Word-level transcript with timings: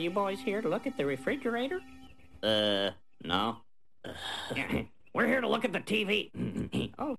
Are 0.00 0.02
you 0.02 0.10
boys 0.10 0.40
here 0.40 0.62
to 0.62 0.68
look 0.70 0.86
at 0.86 0.96
the 0.96 1.04
refrigerator? 1.04 1.78
Uh, 2.42 2.88
no. 3.22 3.58
We're 5.14 5.26
here 5.26 5.42
to 5.42 5.46
look 5.46 5.66
at 5.66 5.74
the 5.74 5.80
TV. 5.80 6.30
oh, 6.98 7.16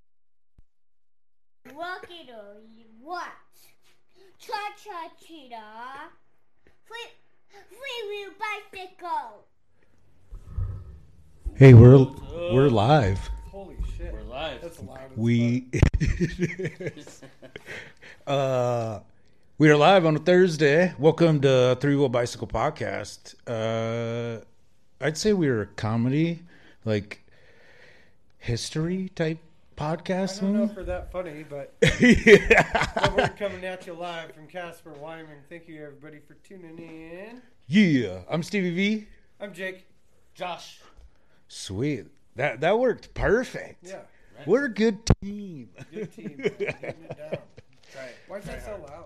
Rocket 1.75 2.29
or 2.31 2.55
what? 2.99 3.27
Cha 4.39 4.57
cha 4.83 5.11
cheetah. 5.23 6.09
Free, 6.85 6.97
free 7.69 8.09
wheel 8.09 8.31
bicycle. 8.73 9.45
Hey, 11.53 11.75
we're 11.75 12.07
we're 12.51 12.69
live. 12.69 13.29
Holy 13.51 13.77
shit. 13.95 14.11
We're 14.11 14.23
live. 14.23 14.59
That's 14.59 14.81
loud. 14.81 15.11
as 15.11 15.17
We 15.17 15.67
uh 18.25 19.01
we 19.61 19.69
are 19.69 19.77
live 19.77 20.07
on 20.07 20.15
a 20.15 20.19
Thursday. 20.19 20.91
Welcome 20.97 21.39
to 21.41 21.77
Three 21.79 21.95
Wheel 21.95 22.09
Bicycle 22.09 22.47
Podcast. 22.47 23.35
Uh 23.45 24.43
I'd 24.99 25.19
say 25.19 25.33
we're 25.33 25.61
a 25.61 25.65
comedy, 25.67 26.41
like 26.83 27.23
history 28.39 29.09
type 29.13 29.37
podcast. 29.77 30.39
I 30.39 30.45
don't 30.45 30.53
know 30.53 30.63
if 30.63 30.75
we're 30.75 30.83
that 30.85 31.11
funny, 31.11 31.45
but 31.47 31.75
yeah. 31.99 32.87
but 32.95 33.15
we're 33.15 33.27
coming 33.37 33.63
at 33.63 33.85
you 33.85 33.93
live 33.93 34.33
from 34.33 34.47
Casper, 34.47 34.93
Wyoming. 34.93 35.43
Thank 35.47 35.67
you, 35.67 35.83
everybody, 35.83 36.21
for 36.27 36.33
tuning 36.43 36.79
in. 36.79 37.43
yeah. 37.67 38.21
I'm 38.31 38.41
Stevie 38.41 38.73
V. 38.73 39.07
I'm 39.39 39.53
Jake. 39.53 39.85
Josh. 40.33 40.79
Sweet. 41.47 42.07
That 42.35 42.61
that 42.61 42.79
worked 42.79 43.13
perfect. 43.13 43.87
Yeah, 43.87 43.99
We're 44.47 44.65
a 44.65 44.73
good 44.73 44.97
team. 45.21 45.69
good 45.93 46.11
team. 46.11 46.37
man. 46.39 46.49
It 46.57 47.15
down. 47.15 47.37
Right. 47.95 48.15
Why 48.27 48.37
is 48.37 48.45
that 48.45 48.65
so 48.65 48.83
loud? 48.89 49.05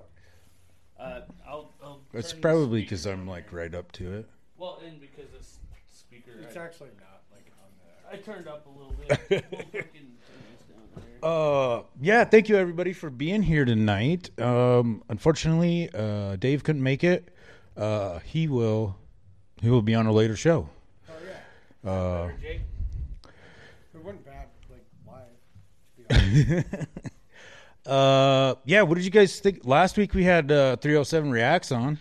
Uh, 1.00 1.22
I'll, 1.48 1.72
I'll 1.84 2.02
It's 2.14 2.32
turn 2.32 2.38
the 2.38 2.42
probably 2.42 2.80
speaker 2.82 2.90
because 2.90 3.06
I'm 3.06 3.18
down 3.20 3.28
like 3.28 3.52
there. 3.52 3.60
right 3.60 3.76
up 3.76 3.92
to 3.94 4.14
it. 4.14 4.30
Well, 4.58 4.82
and 4.86 5.00
because 5.00 5.30
this 5.38 5.60
speaker. 5.92 6.32
It's 6.42 6.56
I, 6.58 6.64
actually 6.64 6.90
not 7.00 7.22
like 7.32 7.52
on 7.62 7.70
the. 7.80 8.18
I 8.18 8.22
turned 8.22 8.48
up 8.48 8.66
a 8.66 8.70
little 8.70 8.94
bit. 8.94 9.20
we'll 9.30 9.40
fucking 9.42 9.72
turn 9.72 10.42
this 10.52 10.64
down 10.70 11.04
there. 11.22 11.30
Uh, 11.30 11.84
yeah, 12.02 12.24
thank 12.24 12.48
you 12.50 12.56
everybody 12.58 12.94
for 12.94 13.10
being 13.10 13.42
here 13.44 13.66
tonight. 13.66 14.30
Um, 14.40 15.04
unfortunately, 15.10 15.90
uh, 15.94 16.38
Dave 16.38 16.64
couldn't 16.64 16.84
make 16.84 17.04
it. 17.04 17.30
Uh, 17.76 18.20
he 18.20 18.48
will, 18.48 18.96
he 19.62 19.70
will 19.70 19.82
be 19.82 19.96
on 19.96 20.06
a 20.06 20.12
later 20.14 20.38
show. 20.38 20.70
Oh 21.10 21.14
yeah, 21.28 21.90
Uh, 21.92 22.28
Better, 22.28 22.38
Jake. 22.42 22.62
it 23.94 24.02
wasn't 24.04 24.26
bad 24.26 24.48
like 24.70 24.86
live. 25.06 25.26
To 25.98 26.44
be 26.46 26.54
honest. 26.64 26.88
uh, 27.86 28.56
yeah. 28.66 28.82
What 28.82 28.96
did 28.96 29.06
you 29.06 29.12
guys 29.12 29.40
think? 29.40 29.66
Last 29.66 29.98
week 29.98 30.14
we 30.14 30.24
had 30.24 30.52
uh, 30.52 30.76
307 30.78 31.32
reacts 31.32 31.72
on. 31.72 31.98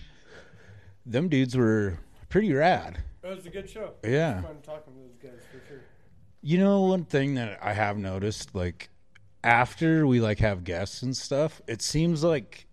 Them 1.06 1.28
dudes 1.28 1.56
were 1.56 1.98
pretty 2.28 2.52
rad. 2.52 3.02
It 3.22 3.28
was 3.28 3.46
a 3.46 3.50
good 3.50 3.68
show. 3.68 3.92
Yeah. 4.02 4.42
Fun 4.42 4.56
talking 4.62 4.92
to 4.92 4.98
those 4.98 5.16
guys 5.22 5.42
for 5.50 5.66
sure. 5.68 5.80
You 6.42 6.58
know, 6.58 6.82
one 6.82 7.04
thing 7.04 7.34
that 7.34 7.58
I 7.62 7.72
have 7.72 7.96
noticed, 7.96 8.54
like 8.54 8.90
after 9.42 10.06
we 10.06 10.20
like 10.20 10.38
have 10.38 10.64
guests 10.64 11.02
and 11.02 11.16
stuff, 11.16 11.60
it 11.66 11.82
seems 11.82 12.22
like 12.24 12.66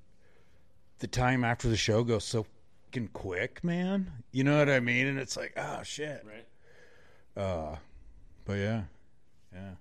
the 1.00 1.08
time 1.08 1.44
after 1.44 1.68
the 1.70 1.78
show 1.78 2.04
goes 2.04 2.24
so 2.24 2.46
fucking 2.86 3.10
quick, 3.14 3.64
man. 3.64 4.12
You 4.32 4.44
know 4.44 4.58
what 4.58 4.70
I 4.70 4.80
mean? 4.80 5.08
And 5.08 5.20
it's 5.20 5.38
like, 5.38 5.54
oh 5.58 5.84
shit. 5.84 6.26
Right. 6.26 7.42
Uh, 7.42 7.76
but 8.46 8.54
yeah, 8.54 8.84
yeah. 9.54 9.72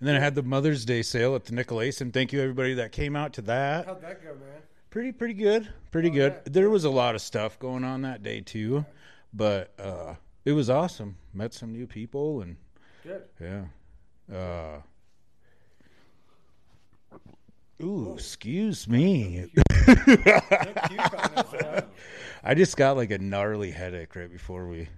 And 0.00 0.08
then 0.08 0.14
I 0.16 0.20
had 0.20 0.34
the 0.34 0.42
Mother's 0.42 0.84
Day 0.84 1.02
sale 1.02 1.34
at 1.34 1.44
the 1.46 1.52
Nicolaysen. 1.52 2.12
Thank 2.12 2.32
you 2.32 2.40
everybody 2.40 2.74
that 2.74 2.92
came 2.92 3.16
out 3.16 3.32
to 3.34 3.42
that. 3.42 3.86
How'd 3.86 4.02
that 4.02 4.22
go, 4.22 4.34
man? 4.34 4.62
Pretty, 4.90 5.12
pretty 5.12 5.34
good. 5.34 5.68
Pretty 5.90 6.10
Oh, 6.10 6.14
good. 6.14 6.32
yeah. 6.34 6.52
There 6.52 6.70
was 6.70 6.84
a 6.84 6.90
lot 6.90 7.14
of 7.14 7.22
stuff 7.22 7.58
going 7.58 7.82
on 7.84 8.02
that 8.02 8.22
day 8.22 8.40
too, 8.40 8.84
but 9.32 9.72
uh, 9.78 10.14
it 10.44 10.52
was 10.52 10.68
awesome. 10.70 11.16
Met 11.32 11.54
some 11.54 11.72
new 11.72 11.86
people 11.86 12.42
and. 12.42 12.56
Good. 13.02 13.22
Yeah. 13.40 14.34
Uh. 14.34 14.80
Ooh, 17.82 18.14
excuse 18.14 18.88
me. 18.88 19.50
No 19.56 19.62
puke 20.08 20.26
on 20.26 21.30
us, 21.36 21.46
huh? 21.60 21.80
I 22.42 22.54
just 22.54 22.76
got 22.76 22.96
like 22.96 23.10
a 23.10 23.18
gnarly 23.18 23.70
headache 23.70 24.16
right 24.16 24.30
before 24.32 24.66
we 24.66 24.88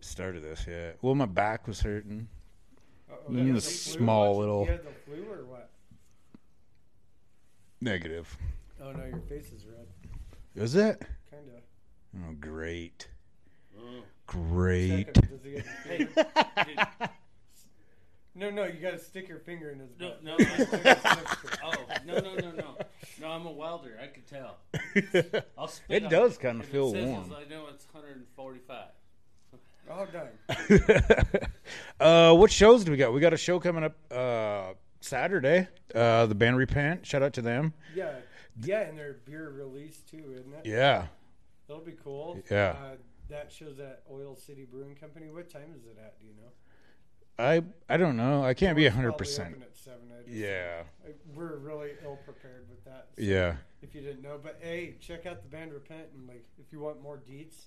started 0.00 0.42
this. 0.42 0.64
Yeah. 0.68 0.92
Well, 1.02 1.14
my 1.14 1.26
back 1.26 1.66
was 1.68 1.80
hurting. 1.80 2.28
Uh-oh. 3.10 3.30
Mm, 3.30 3.32
You 3.32 3.38
had 3.38 3.48
the 3.48 3.52
the 3.54 3.60
flu? 3.60 3.92
small 3.96 4.36
little- 4.38 4.64
You 4.64 4.70
had 4.72 4.84
the 4.84 4.92
flu 5.04 5.24
or 5.32 5.44
what? 5.44 5.70
Negative. 7.80 8.36
Oh 8.82 8.92
no, 8.92 9.04
your 9.04 9.20
face 9.28 9.52
is 9.52 9.64
red. 9.66 9.86
Is 10.54 10.74
it? 10.74 11.02
Kinda. 11.30 11.60
Oh, 12.28 12.32
great. 12.40 13.08
Oh. 13.78 14.02
Great. 14.26 15.14
Check 15.14 15.24
him. 15.24 15.30
Does 15.36 15.44
he 15.44 15.50
get 15.52 15.66
Hey, 16.56 17.06
No, 18.34 18.50
no, 18.50 18.64
you 18.64 18.80
gotta 18.80 18.98
stick 18.98 19.28
your 19.28 19.38
finger 19.38 19.70
in 19.70 19.78
his 19.78 19.90
no, 19.98 20.08
butt. 20.10 20.24
no, 20.24 20.36
Stick 20.38 20.72
no. 20.72 20.78
it 20.80 20.84
next. 20.84 21.36
Oh, 21.62 21.72
no, 22.06 22.18
no, 22.18 22.34
no, 22.34 22.50
no. 22.52 22.76
No, 23.20 23.28
I'm 23.28 23.46
a 23.46 23.52
welder. 23.52 23.98
I 24.02 24.06
could 24.08 24.26
tell. 24.26 24.56
I'll 25.58 25.68
spit 25.68 26.02
It 26.02 26.04
on 26.04 26.10
does 26.10 26.38
kinda 26.38 26.62
If 26.62 26.68
it 26.68 26.72
feel 26.72 26.92
says 26.92 27.04
warm. 27.06 27.32
I 27.34 27.44
know 27.48 27.66
it's 27.72 27.86
145. 27.92 28.86
Oh, 29.90 30.06
dang. 30.06 30.80
uh, 32.00 32.34
what 32.34 32.50
shows 32.50 32.84
do 32.84 32.90
we 32.90 32.96
got? 32.96 33.12
We 33.12 33.20
got 33.20 33.32
a 33.32 33.36
show 33.36 33.60
coming 33.60 33.84
up 33.84 33.96
uh, 34.12 34.74
Saturday. 35.00 35.68
Uh, 35.94 36.26
the 36.26 36.34
band 36.34 36.56
Repent. 36.56 37.06
Shout 37.06 37.22
out 37.22 37.32
to 37.34 37.42
them. 37.42 37.72
Yeah, 37.94 38.10
yeah, 38.62 38.80
and 38.82 38.98
their 38.98 39.18
beer 39.24 39.50
release 39.50 39.98
too, 40.10 40.34
isn't 40.34 40.52
it? 40.54 40.66
Yeah. 40.66 41.06
That'll 41.68 41.82
be 41.84 41.96
cool. 42.02 42.40
Yeah. 42.50 42.76
Uh, 42.80 42.96
that 43.28 43.50
shows 43.50 43.78
at 43.80 44.02
Oil 44.10 44.36
City 44.36 44.66
Brewing 44.70 44.94
Company. 44.94 45.30
What 45.30 45.50
time 45.50 45.74
is 45.76 45.84
it 45.84 45.98
at? 45.98 46.18
Do 46.20 46.26
you 46.26 46.32
know? 46.34 46.48
I 47.38 47.62
I 47.92 47.96
don't 47.96 48.16
know. 48.16 48.42
I 48.44 48.54
can't 48.54 48.76
be 48.76 48.86
hundred 48.88 49.12
percent. 49.12 49.50
open 49.50 49.62
at 49.62 49.76
seven. 49.76 50.10
I 50.16 50.22
just- 50.22 50.36
Yeah. 50.36 50.82
We're 51.34 51.56
really 51.56 51.90
ill 52.04 52.18
prepared 52.24 52.66
with 52.70 52.84
that. 52.84 53.08
so 53.16 53.22
Yeah. 53.22 53.56
If 53.82 53.94
you 53.94 54.00
didn't 54.00 54.22
know, 54.22 54.38
but 54.42 54.58
hey, 54.62 54.94
check 55.00 55.26
out 55.26 55.42
the 55.42 55.48
band 55.48 55.72
Repent, 55.72 56.06
and 56.14 56.26
like, 56.26 56.44
if 56.58 56.72
you 56.72 56.80
want 56.80 57.02
more 57.02 57.18
deets, 57.18 57.66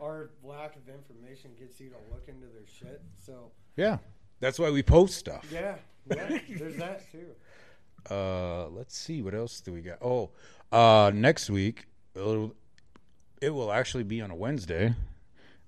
our 0.00 0.30
lack 0.42 0.76
of 0.76 0.88
information 0.88 1.50
gets 1.58 1.80
you 1.80 1.90
to 1.90 1.96
look 2.10 2.28
into 2.28 2.46
their 2.46 2.66
shit. 2.66 3.02
So 3.24 3.50
Yeah. 3.76 3.98
That's 4.40 4.58
why 4.58 4.70
we 4.70 4.82
post 4.82 5.18
stuff. 5.18 5.46
yeah, 5.52 5.74
yeah, 6.10 6.38
there's 6.56 6.76
that 6.76 7.02
too. 7.12 7.26
Uh, 8.10 8.68
let's 8.68 8.96
see 8.96 9.20
what 9.20 9.34
else 9.34 9.60
do 9.60 9.72
we 9.72 9.82
got. 9.82 9.98
Oh, 10.00 10.30
uh, 10.72 11.10
next 11.14 11.50
week 11.50 11.84
it'll, 12.14 12.54
it 13.42 13.50
will 13.50 13.70
actually 13.70 14.04
be 14.04 14.22
on 14.22 14.30
a 14.30 14.34
Wednesday. 14.34 14.94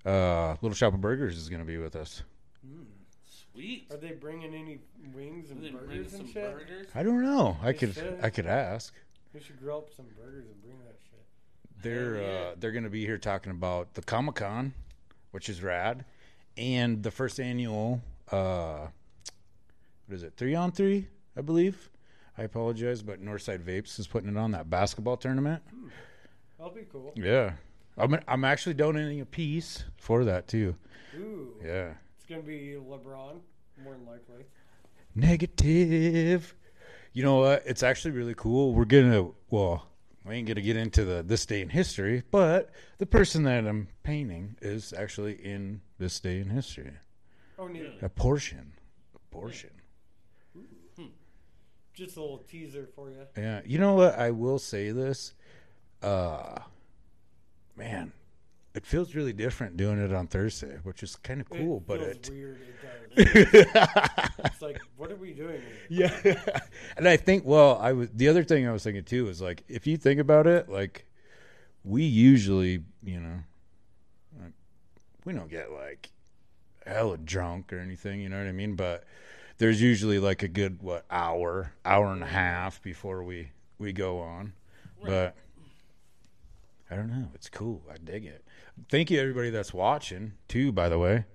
Uh, 0.03 0.55
Little 0.61 0.73
Shop 0.73 0.93
of 0.95 1.01
Burgers 1.01 1.37
is 1.37 1.49
going 1.49 1.61
to 1.61 1.65
be 1.67 1.77
with 1.77 1.95
us. 1.95 2.23
Sweet. 3.53 3.85
Are 3.91 3.97
they 3.97 4.13
bringing 4.13 4.55
any 4.55 4.79
wings 5.13 5.51
and 5.51 5.61
burgers 5.61 6.13
and 6.15 6.27
shit? 6.27 6.51
burgers? 6.51 6.87
I 6.95 7.03
don't 7.03 7.21
know. 7.21 7.55
I 7.61 7.73
could 7.73 7.93
should. 7.93 8.19
I 8.23 8.31
could 8.31 8.47
ask. 8.47 8.93
We 9.33 9.39
should 9.39 9.59
grill 9.59 9.77
up 9.77 9.89
some 9.95 10.07
burgers 10.17 10.45
and 10.47 10.61
bring 10.63 10.79
that 10.79 10.95
shit. 11.02 11.02
They're 11.83 12.21
yeah. 12.21 12.27
uh, 12.27 12.55
they're 12.57 12.71
going 12.71 12.83
to 12.85 12.89
be 12.89 13.05
here 13.05 13.17
talking 13.19 13.51
about 13.51 13.93
the 13.93 14.01
Comic 14.01 14.35
Con, 14.35 14.73
which 15.31 15.49
is 15.49 15.61
rad, 15.61 16.03
and 16.57 17.03
the 17.03 17.11
first 17.11 17.39
annual 17.39 18.01
uh, 18.31 18.87
what 20.07 20.15
is 20.15 20.23
it? 20.23 20.33
Three 20.35 20.55
on 20.55 20.71
three, 20.71 21.07
I 21.37 21.41
believe. 21.41 21.89
I 22.37 22.43
apologize, 22.43 23.03
but 23.03 23.23
Northside 23.23 23.59
Vapes 23.63 23.99
is 23.99 24.07
putting 24.07 24.29
it 24.29 24.37
on 24.37 24.51
that 24.51 24.67
basketball 24.69 25.17
tournament. 25.17 25.61
That'll 26.57 26.73
be 26.73 26.81
cool. 26.91 27.13
Yeah, 27.15 27.53
I'm 27.97 28.17
I'm 28.27 28.43
actually 28.43 28.73
donating 28.73 29.21
a 29.21 29.25
piece 29.25 29.83
for 29.97 30.23
that 30.25 30.47
too. 30.47 30.75
Ooh, 31.15 31.53
Yeah. 31.63 31.93
it's 32.17 32.25
gonna 32.27 32.41
be 32.41 32.75
LeBron, 32.79 33.39
more 33.83 33.93
than 33.93 34.05
likely. 34.07 34.45
Negative. 35.15 36.55
You 37.13 37.23
know 37.23 37.35
what? 37.39 37.63
It's 37.67 37.83
actually 37.83 38.11
really 38.11 38.33
cool. 38.35 38.73
We're 38.73 38.85
gonna 38.85 39.27
well, 39.51 39.85
we 40.25 40.35
ain't 40.35 40.47
gonna 40.47 40.61
get 40.61 40.77
into 40.77 41.03
the 41.03 41.23
this 41.23 41.45
day 41.45 41.61
in 41.61 41.69
history, 41.69 42.23
but 42.31 42.69
the 42.97 43.05
person 43.05 43.43
that 43.43 43.65
I'm 43.65 43.87
painting 44.03 44.55
is 44.61 44.93
actually 44.93 45.33
in 45.33 45.81
this 45.97 46.19
day 46.19 46.39
in 46.39 46.49
history. 46.49 46.91
Oh, 47.59 47.67
neat. 47.67 47.91
A 48.01 48.09
portion. 48.09 48.73
A 49.15 49.33
portion. 49.33 49.69
Just 51.93 52.17
a 52.17 52.21
little 52.21 52.39
teaser 52.39 52.87
for 52.95 53.09
you. 53.11 53.27
Yeah. 53.37 53.61
You 53.65 53.77
know 53.77 53.93
what? 53.93 54.17
I 54.17 54.31
will 54.31 54.57
say 54.57 54.91
this. 54.91 55.33
Uh 56.01 56.59
man, 57.75 58.11
it 58.75 58.85
feels 58.85 59.13
really 59.13 59.33
different 59.33 59.77
doing 59.77 59.99
it 59.99 60.13
on 60.13 60.27
Thursday, 60.27 60.79
which 60.83 61.03
is 61.03 61.15
kind 61.17 61.41
of 61.41 61.49
cool, 61.49 61.77
it 61.77 61.87
but 61.87 62.01
it 62.01 62.29
weird. 62.31 62.59
It's 64.45 64.61
like, 64.61 64.81
what 64.97 65.11
are 65.11 65.15
we 65.15 65.33
doing? 65.33 65.61
Here? 65.89 66.11
Yeah. 66.25 66.59
and 66.97 67.07
I 67.07 67.17
think 67.17 67.45
well, 67.45 67.77
I 67.79 67.93
was 67.93 68.09
the 68.13 68.27
other 68.27 68.43
thing 68.43 68.67
I 68.67 68.71
was 68.71 68.83
thinking 68.83 69.03
too 69.03 69.29
is 69.29 69.41
like 69.41 69.63
if 69.67 69.85
you 69.85 69.97
think 69.97 70.19
about 70.19 70.47
it, 70.47 70.69
like 70.69 71.05
we 71.83 72.03
usually, 72.03 72.83
you 73.03 73.19
know, 73.19 73.39
like, 74.41 74.53
we 75.25 75.33
don't 75.33 75.49
get 75.49 75.71
like 75.71 76.09
hella 76.85 77.17
drunk 77.17 77.71
or 77.71 77.79
anything, 77.79 78.21
you 78.21 78.29
know 78.29 78.39
what 78.39 78.47
I 78.47 78.51
mean? 78.51 78.75
But 78.75 79.03
there's 79.59 79.81
usually 79.81 80.17
like 80.17 80.41
a 80.41 80.47
good 80.47 80.81
what 80.81 81.05
hour, 81.11 81.73
hour 81.85 82.11
and 82.11 82.23
a 82.23 82.25
mm-hmm. 82.25 82.35
half 82.35 82.81
before 82.81 83.23
we 83.23 83.51
we 83.77 83.93
go 83.93 84.19
on. 84.19 84.53
But 85.05 85.35
I 86.89 86.95
don't 86.95 87.09
know. 87.09 87.27
It's 87.33 87.49
cool. 87.49 87.81
I 87.91 87.97
dig 88.03 88.25
it. 88.25 88.45
Thank 88.89 89.11
you 89.11 89.19
everybody 89.19 89.49
that's 89.49 89.73
watching 89.73 90.33
too. 90.47 90.71
By 90.71 90.89
the 90.89 90.99
way, 90.99 91.25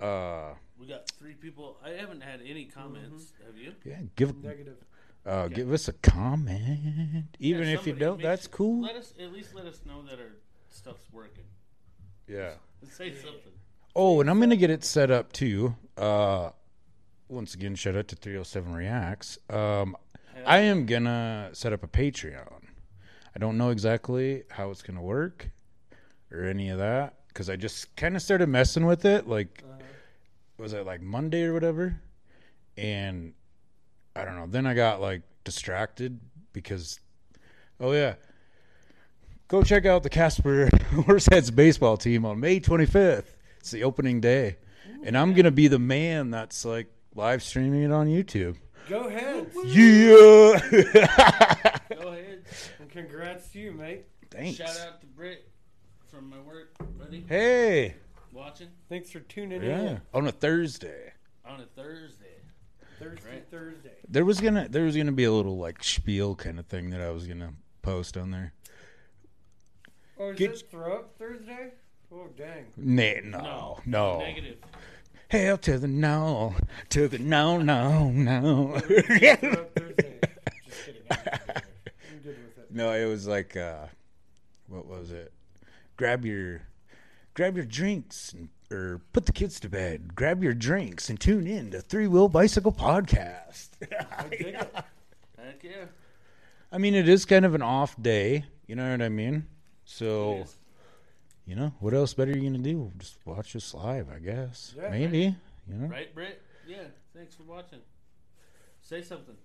uh, 0.00 0.54
We 0.78 0.86
got 0.86 1.08
three 1.10 1.34
people. 1.34 1.78
I 1.84 1.90
haven't 1.90 2.22
had 2.22 2.40
any 2.46 2.64
comments. 2.64 3.32
Mm-hmm. 3.32 3.46
Have 3.46 3.56
you? 3.58 3.72
yeah, 3.84 3.98
give 4.16 4.42
Negative. 4.42 4.76
uh, 5.24 5.48
give 5.48 5.72
us 5.72 5.88
a 5.88 5.92
comment, 5.92 7.36
even 7.38 7.68
Yeah, 7.68 7.74
if 7.74 7.86
you 7.86 7.92
don't. 7.94 8.20
That's 8.22 8.44
sure- 8.44 8.52
cool. 8.52 8.82
Let 8.82 8.96
us 8.96 9.12
at 9.20 9.32
least 9.32 9.54
let 9.54 9.66
us 9.66 9.80
know 9.86 10.02
that 10.02 10.18
our 10.18 10.32
stuff's 10.70 11.06
working. 11.12 11.44
Yeah. 12.28 12.52
Say 12.90 13.14
something. 13.14 13.52
Oh, 13.94 14.20
and 14.20 14.28
I'm 14.28 14.38
gonna 14.40 14.56
get 14.56 14.70
it 14.70 14.84
set 14.84 15.10
up 15.10 15.32
too. 15.32 15.74
Uh, 15.96 16.50
once 17.28 17.54
again, 17.54 17.74
shout 17.74 17.96
out 17.96 18.08
to 18.08 18.16
307 18.16 18.72
Reacts. 18.74 19.38
Um, 19.50 19.96
I 20.44 20.58
am 20.58 20.84
gonna 20.86 21.48
set 21.52 21.72
up 21.72 21.82
a 21.82 21.88
Patreon. 21.88 22.62
I 23.34 23.38
don't 23.38 23.56
know 23.58 23.70
exactly 23.70 24.42
how 24.50 24.70
it's 24.70 24.82
gonna 24.82 25.02
work 25.02 25.50
or 26.32 26.44
any 26.44 26.68
of 26.70 26.78
that 26.78 27.14
because 27.28 27.50
I 27.50 27.56
just 27.56 27.94
kind 27.96 28.16
of 28.16 28.22
started 28.22 28.48
messing 28.48 28.86
with 28.86 29.04
it. 29.04 29.28
Like, 29.28 29.62
uh-huh. 29.62 29.82
was 30.58 30.72
it 30.72 30.86
like 30.86 31.02
Monday 31.02 31.42
or 31.44 31.52
whatever? 31.52 32.00
And 32.78 33.34
I 34.14 34.24
don't 34.24 34.36
know. 34.36 34.46
Then 34.46 34.66
I 34.66 34.72
got 34.72 35.00
like 35.02 35.22
distracted 35.44 36.18
because, 36.54 36.98
oh 37.78 37.92
yeah, 37.92 38.14
go 39.48 39.62
check 39.62 39.84
out 39.84 40.02
the 40.02 40.08
Casper 40.08 40.68
Horseheads 40.92 41.54
baseball 41.54 41.98
team 41.98 42.24
on 42.24 42.40
May 42.40 42.58
25th. 42.58 43.24
It's 43.60 43.70
the 43.70 43.84
opening 43.84 44.20
day, 44.20 44.56
and 45.02 45.16
I'm 45.18 45.34
gonna 45.34 45.50
be 45.50 45.68
the 45.68 45.78
man 45.78 46.30
that's 46.30 46.64
like 46.64 46.86
live 47.14 47.42
streaming 47.42 47.82
it 47.82 47.92
on 47.92 48.06
YouTube. 48.06 48.56
Go 48.88 49.08
ahead. 49.08 49.50
Yeah. 49.64 50.60
Go 52.00 52.08
ahead. 52.08 52.44
And 52.78 52.88
congrats 52.88 53.48
to 53.50 53.58
you, 53.58 53.72
mate. 53.72 54.06
Thanks. 54.30 54.56
Shout 54.56 54.68
out 54.68 55.00
to 55.00 55.06
Britt 55.08 55.50
from 56.16 56.30
my 56.30 56.40
work, 56.40 56.74
buddy. 56.98 57.24
Hey. 57.28 57.96
Watching 58.32 58.68
Thanks 58.88 59.10
for 59.10 59.20
tuning 59.20 59.62
Yeah. 59.62 59.80
in. 59.80 60.00
On 60.14 60.26
a 60.26 60.32
Thursday. 60.32 61.12
on 61.44 61.60
a 61.60 61.66
Thursday. 61.66 62.24
Thursday, 62.98 63.30
Right. 63.30 63.46
Thursday. 63.50 63.92
There 64.08 64.24
was 64.24 64.40
gonna 64.40 64.66
there 64.70 64.84
was 64.84 64.96
gonna 64.96 65.12
be 65.12 65.24
a 65.24 65.32
little 65.32 65.58
like 65.58 65.84
spiel 65.84 66.34
kind 66.34 66.58
of 66.58 66.66
thing 66.66 66.88
that 66.90 67.00
I 67.02 67.10
was 67.10 67.26
gonna 67.26 67.52
post 67.82 68.16
on 68.16 68.30
there. 68.30 68.54
Oh, 70.18 70.30
is 70.30 70.38
Get- 70.38 70.50
it 70.52 70.62
throw 70.70 70.94
up 71.00 71.18
Thursday? 71.18 71.72
Oh, 72.10 72.28
dang. 72.36 72.66
Nah, 72.76 73.38
no, 73.42 73.78
no. 73.84 74.18
Negative. 74.20 74.56
Hell 75.28 75.58
to 75.58 75.78
the 75.78 75.88
no, 75.88 76.54
to 76.90 77.08
the 77.08 77.18
no, 77.18 77.58
no, 77.58 78.10
no. 78.10 78.78
Throw 78.78 79.50
up 79.52 79.74
Thursday. 79.76 80.20
Just 80.64 80.86
kidding. 80.86 81.02
I'm 81.10 81.18
I'm 81.18 82.18
good 82.22 82.36
with 82.38 82.58
it. 82.58 82.70
no, 82.70 82.92
it 82.92 83.04
was 83.04 83.26
like 83.26 83.56
uh, 83.56 83.86
what 84.68 84.86
was 84.86 85.10
it? 85.10 85.32
Grab 85.96 86.24
your, 86.24 86.62
grab 87.34 87.56
your 87.56 87.64
drinks 87.64 88.32
and, 88.32 88.48
or 88.70 89.00
put 89.12 89.26
the 89.26 89.32
kids 89.32 89.60
to 89.60 89.68
bed. 89.68 90.14
Grab 90.14 90.42
your 90.42 90.54
drinks 90.54 91.08
and 91.08 91.18
tune 91.18 91.46
in 91.46 91.70
to 91.70 91.80
Three 91.80 92.06
Wheel 92.06 92.28
Bicycle 92.28 92.72
Podcast. 92.72 93.68
I 93.82 94.28
dig 94.28 94.40
it. 94.40 94.74
Heck 95.38 95.62
yeah. 95.62 95.84
I 96.72 96.78
mean, 96.78 96.94
it 96.94 97.08
is 97.08 97.24
kind 97.24 97.44
of 97.44 97.54
an 97.54 97.62
off 97.62 98.00
day. 98.00 98.44
You 98.66 98.74
know 98.74 98.90
what 98.90 99.00
I 99.00 99.08
mean? 99.08 99.46
So 99.84 100.44
you 101.46 101.54
know 101.54 101.72
what 101.78 101.94
else 101.94 102.12
better 102.12 102.32
are 102.32 102.36
you 102.36 102.42
gonna 102.42 102.58
do? 102.62 102.92
Just 102.98 103.18
watch 103.24 103.54
us 103.54 103.72
live, 103.72 104.08
I 104.14 104.18
guess. 104.18 104.74
Yeah. 104.76 104.90
Maybe 104.90 105.36
you 105.68 105.74
know. 105.74 105.86
Right, 105.86 106.12
Britt? 106.14 106.42
Yeah. 106.66 106.82
Thanks 107.14 107.34
for 107.34 107.44
watching. 107.44 107.78
Say 108.82 109.02
something. 109.02 109.36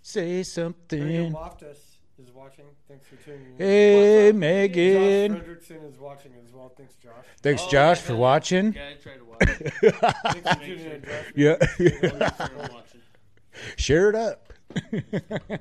Say 0.00 0.26
Megan 0.26 0.44
something. 0.44 1.32
Loftus 1.32 1.96
is 2.18 2.30
watching. 2.32 2.64
Thanks 2.88 3.06
for 3.06 3.16
tuning 3.16 3.46
in. 3.52 3.56
Hey, 3.58 4.30
Josh 4.32 4.38
Megan. 4.38 5.34
Fredrickson 5.40 5.88
is 5.88 5.98
watching 5.98 6.32
as 6.44 6.52
well. 6.52 6.72
Thanks, 6.76 6.94
Josh. 6.96 7.12
Thanks, 7.42 7.62
Oh, 7.66 7.70
Josh, 7.70 7.98
yeah, 7.98 8.02
for 8.06 8.16
watching. 8.16 8.72
Yeah, 8.74 8.88
I 8.88 8.94
try 9.02 9.16
to 9.16 9.24
watch. 9.24 9.38
Thanks 10.32 10.48
for 10.48 10.54
tuning 10.64 10.78
sure. 10.78 10.92
in, 10.92 11.02
Josh. 11.02 11.32
Yeah. 11.34 11.56
Make 11.78 11.94
sure 11.94 12.68
watching. 12.72 13.00
Share 13.76 14.08
it 14.10 14.14
up. 14.14 14.52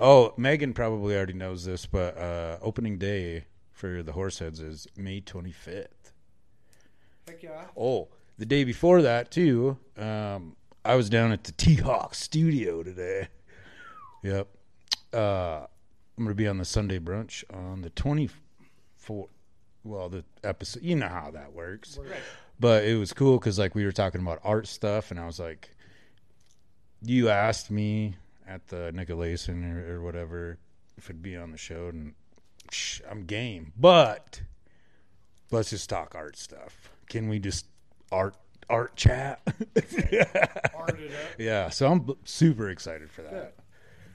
oh, 0.00 0.34
Megan 0.36 0.72
probably 0.72 1.14
already 1.16 1.32
knows 1.32 1.64
this, 1.64 1.86
but 1.86 2.16
uh, 2.18 2.58
opening 2.62 2.98
day 2.98 3.44
for 3.72 4.02
the 4.02 4.12
Horseheads 4.12 4.60
is 4.60 4.86
May 4.96 5.20
25th. 5.20 5.86
Heck 7.26 7.42
yeah. 7.42 7.64
Oh, 7.76 8.08
the 8.38 8.46
day 8.46 8.64
before 8.64 9.02
that, 9.02 9.30
too, 9.30 9.78
um, 9.96 10.56
I 10.84 10.94
was 10.96 11.08
down 11.08 11.32
at 11.32 11.44
the 11.44 11.52
T 11.52 11.76
Hawk 11.76 12.14
studio 12.14 12.82
today. 12.82 13.28
Yep. 14.22 14.48
Uh, 15.14 15.66
I'm 16.16 16.24
going 16.24 16.28
to 16.28 16.34
be 16.34 16.48
on 16.48 16.58
the 16.58 16.64
Sunday 16.64 16.98
brunch 16.98 17.44
on 17.52 17.82
the 17.82 17.90
24th. 17.90 19.28
Well, 19.84 20.08
the 20.08 20.24
episode, 20.42 20.82
you 20.82 20.96
know 20.96 21.08
how 21.08 21.30
that 21.32 21.52
works. 21.52 21.98
Right. 21.98 22.18
But 22.58 22.84
it 22.84 22.96
was 22.96 23.12
cool 23.12 23.38
because, 23.38 23.58
like, 23.58 23.74
we 23.74 23.84
were 23.84 23.92
talking 23.92 24.20
about 24.20 24.40
art 24.44 24.66
stuff, 24.66 25.10
and 25.10 25.20
I 25.20 25.26
was 25.26 25.38
like, 25.38 25.70
you 27.02 27.28
asked 27.28 27.70
me 27.70 28.16
at 28.46 28.66
the 28.68 28.92
Nicolaysen 28.94 29.64
or, 29.70 29.96
or 29.96 30.02
whatever 30.02 30.58
if 30.96 31.10
it'd 31.10 31.22
be 31.22 31.36
on 31.36 31.50
the 31.50 31.58
show, 31.58 31.88
and 31.88 32.14
shh, 32.70 33.00
I'm 33.10 33.24
game. 33.24 33.72
But 33.76 34.40
let's 35.50 35.70
just 35.70 35.90
talk 35.90 36.14
art 36.14 36.36
stuff. 36.36 36.90
Can 37.08 37.28
we 37.28 37.38
just 37.38 37.66
art 38.12 38.36
art 38.70 38.96
chat? 38.96 39.40
Art 39.46 41.00
it 41.00 41.12
up. 41.12 41.18
yeah, 41.38 41.68
so 41.68 41.90
I'm 41.90 42.08
super 42.24 42.70
excited 42.70 43.10
for 43.10 43.22
Good. 43.22 43.32
that. 43.32 43.54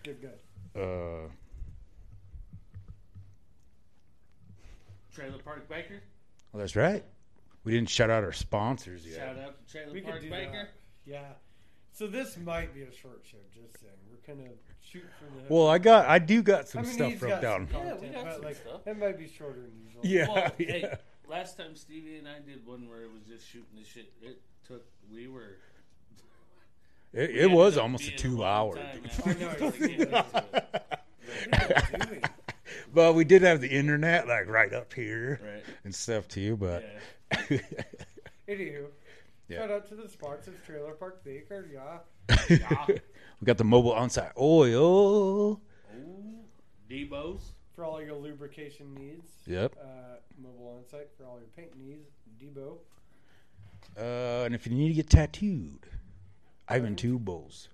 Good, 0.04 0.22
good. 0.22 0.40
Uh, 0.80 1.28
Trailer 5.14 5.40
Park 5.40 5.68
Baker. 5.68 6.02
well, 6.52 6.60
that's 6.62 6.76
right. 6.76 7.04
We 7.64 7.74
didn't 7.74 7.90
shout 7.90 8.10
out 8.10 8.24
our 8.24 8.32
sponsors 8.32 9.06
yet. 9.06 9.18
Shout 9.18 9.38
out 9.40 9.66
to 9.68 9.72
Trailer 9.72 9.94
We 9.94 10.02
could 10.02 10.10
Park 10.12 10.22
do 10.22 10.30
Baker. 10.30 10.52
that. 10.52 10.70
Yeah. 11.06 11.26
So 11.92 12.08
this 12.08 12.38
might 12.38 12.74
be 12.74 12.84
a 12.84 12.92
short 12.94 13.22
show, 13.30 13.38
just 13.54 13.80
saying. 13.82 13.92
We're 14.10 14.18
kind 14.36 14.48
of 14.48 14.54
shooting 14.82 15.10
from 15.20 15.36
the 15.36 15.42
hip. 15.42 15.50
Well, 15.52 15.68
I 15.68 15.78
got, 15.78 16.08
I 16.08 16.20
do 16.20 16.42
got 16.42 16.70
some 16.70 16.82
I 16.82 16.84
mean, 16.84 16.94
stuff 16.94 17.12
he's 17.12 17.22
wrote 17.22 17.30
got 17.30 17.42
down. 17.42 17.68
some 17.68 17.76
Yeah, 17.84 17.90
content, 17.92 18.02
we 18.02 18.08
got 18.16 18.26
but 18.26 18.34
some 18.36 18.44
like, 18.44 18.56
stuff. 18.56 18.82
It 18.88 18.98
might 19.00 19.18
be 19.18 19.28
shorter 19.28 19.60
than 19.62 19.72
usual. 19.84 20.02
Yeah, 20.06 20.28
Well, 20.30 20.52
yeah. 20.60 20.72
hey, 20.72 20.94
last 21.28 21.58
time 21.58 21.76
Stevie 21.76 22.18
and 22.18 22.28
I 22.28 22.40
did 22.46 22.66
one 22.66 22.88
where 22.88 23.02
it 23.02 23.12
was 23.12 23.24
just 23.24 23.46
shooting 23.50 23.76
the 23.78 23.84
shit. 23.84 24.14
It 24.22 24.42
took. 24.66 24.86
We 25.12 25.28
were. 25.28 25.58
It, 27.14 27.30
it 27.32 27.52
was 27.52 27.78
almost 27.78 28.08
a 28.08 28.12
two 28.12 28.38
long 28.38 28.48
hour. 28.48 28.76
time 28.76 29.02
dude. 29.02 29.06
after 29.06 29.30
I 29.30 29.34
know, 29.34 29.40
we 29.40 29.46
it's 29.46 29.60
started 29.68 29.80
getting 29.80 30.02
into 30.02 30.18
it. 30.18 31.04
What 31.50 31.92
are 31.92 31.98
you 31.98 32.06
doing? 32.06 32.22
But 32.94 33.14
we 33.16 33.24
did 33.24 33.42
have 33.44 33.62
the 33.62 33.68
internet 33.70 34.28
like 34.28 34.48
right 34.48 34.74
up 34.74 34.94
here 34.94 35.40
Right. 35.44 35.64
and 35.84 35.94
stuff 35.94 36.28
too. 36.28 36.56
But 36.58 36.84
Yeah. 37.50 37.58
Anywho, 38.48 38.86
Yeah. 39.48 39.58
shout 39.60 39.72
out 39.72 39.88
to 39.90 39.96
the 39.96 40.08
sponsors, 40.10 40.56
Trailer 40.66 40.94
Park 40.94 41.24
Baker. 41.24 41.68
Yeah. 41.72 42.00
Yeah. 42.50 42.86
we 42.88 43.46
got 43.46 43.58
the 43.58 43.64
mobile 43.64 43.94
onsite 43.94 44.32
oil. 44.38 45.62
Ooh, 45.96 46.40
Debo's. 46.90 47.54
For 47.76 47.86
all 47.86 48.02
your 48.02 48.16
lubrication 48.16 48.94
needs. 48.96 49.32
Yep. 49.48 49.76
Uh, 49.80 49.86
mobile 50.42 50.76
on 50.80 50.86
site 50.90 51.08
for 51.18 51.26
all 51.26 51.38
your 51.40 51.48
paint 51.56 51.78
needs. 51.78 52.10
Debo. 52.42 52.78
Uh, 53.98 54.46
and 54.46 54.54
if 54.54 54.66
you 54.68 54.74
need 54.76 54.90
to 54.90 54.94
get 54.96 55.10
tattooed, 55.10 55.86
Ivan 56.70 56.96
Two 56.96 57.18
Bulls, 57.18 57.70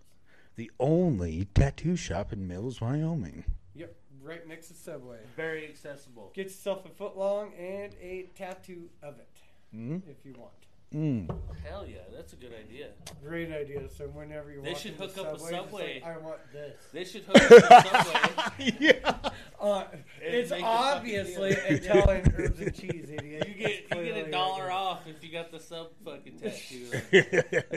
the 0.55 0.71
only 0.79 1.47
tattoo 1.53 1.95
shop 1.95 2.31
in 2.31 2.47
Mills, 2.47 2.79
Wyoming. 2.79 3.43
Yep. 3.75 3.93
Right 4.21 4.47
next 4.47 4.69
to 4.69 4.73
Subway. 4.73 5.17
Very 5.35 5.67
accessible. 5.67 6.31
Get 6.33 6.45
yourself 6.45 6.85
a 6.85 6.89
foot 6.89 7.17
long 7.17 7.53
and 7.53 7.93
a 8.01 8.29
tattoo 8.35 8.89
of 9.03 9.19
it 9.19 9.27
Mm? 9.75 10.01
if 10.09 10.25
you 10.25 10.33
want. 10.37 10.53
Mm. 10.95 11.29
Hell 11.67 11.85
yeah, 11.87 11.97
that's 12.15 12.31
a 12.33 12.35
good 12.37 12.53
idea. 12.53 12.87
Great 13.23 13.51
idea. 13.51 13.81
So 13.89 14.05
whenever 14.05 14.51
you 14.51 14.61
They 14.61 14.69
walk 14.71 14.79
should 14.79 14.91
into 14.93 15.03
hook 15.07 15.17
up 15.17 15.35
a 15.35 15.39
Subway. 15.39 16.01
Like, 16.01 16.13
I 16.13 16.17
want 16.19 16.37
this. 16.53 16.75
They 16.93 17.03
should 17.03 17.23
hook 17.23 17.35
up 17.51 17.85
a 17.85 18.03
Subway. 18.59 18.77
yeah. 18.79 19.15
Uh, 19.59 19.83
it's 20.21 20.51
make 20.51 20.59
the 20.61 20.65
fucking 20.65 20.65
obviously 20.65 21.49
deal. 21.49 21.63
Italian 21.67 22.33
herbs 22.37 22.59
and 22.61 22.73
cheese, 22.75 23.09
idiot. 23.11 23.47
You 23.47 23.53
get 23.55 23.71
you 23.97 24.03
get 24.13 24.27
a 24.27 24.31
dollar 24.31 24.63
there. 24.63 24.71
off 24.71 25.07
if 25.07 25.23
you 25.23 25.31
got 25.31 25.51
the 25.51 25.59
sub 25.59 25.87
fucking 26.05 26.37
tattoo. 26.41 26.87
I 26.93 26.97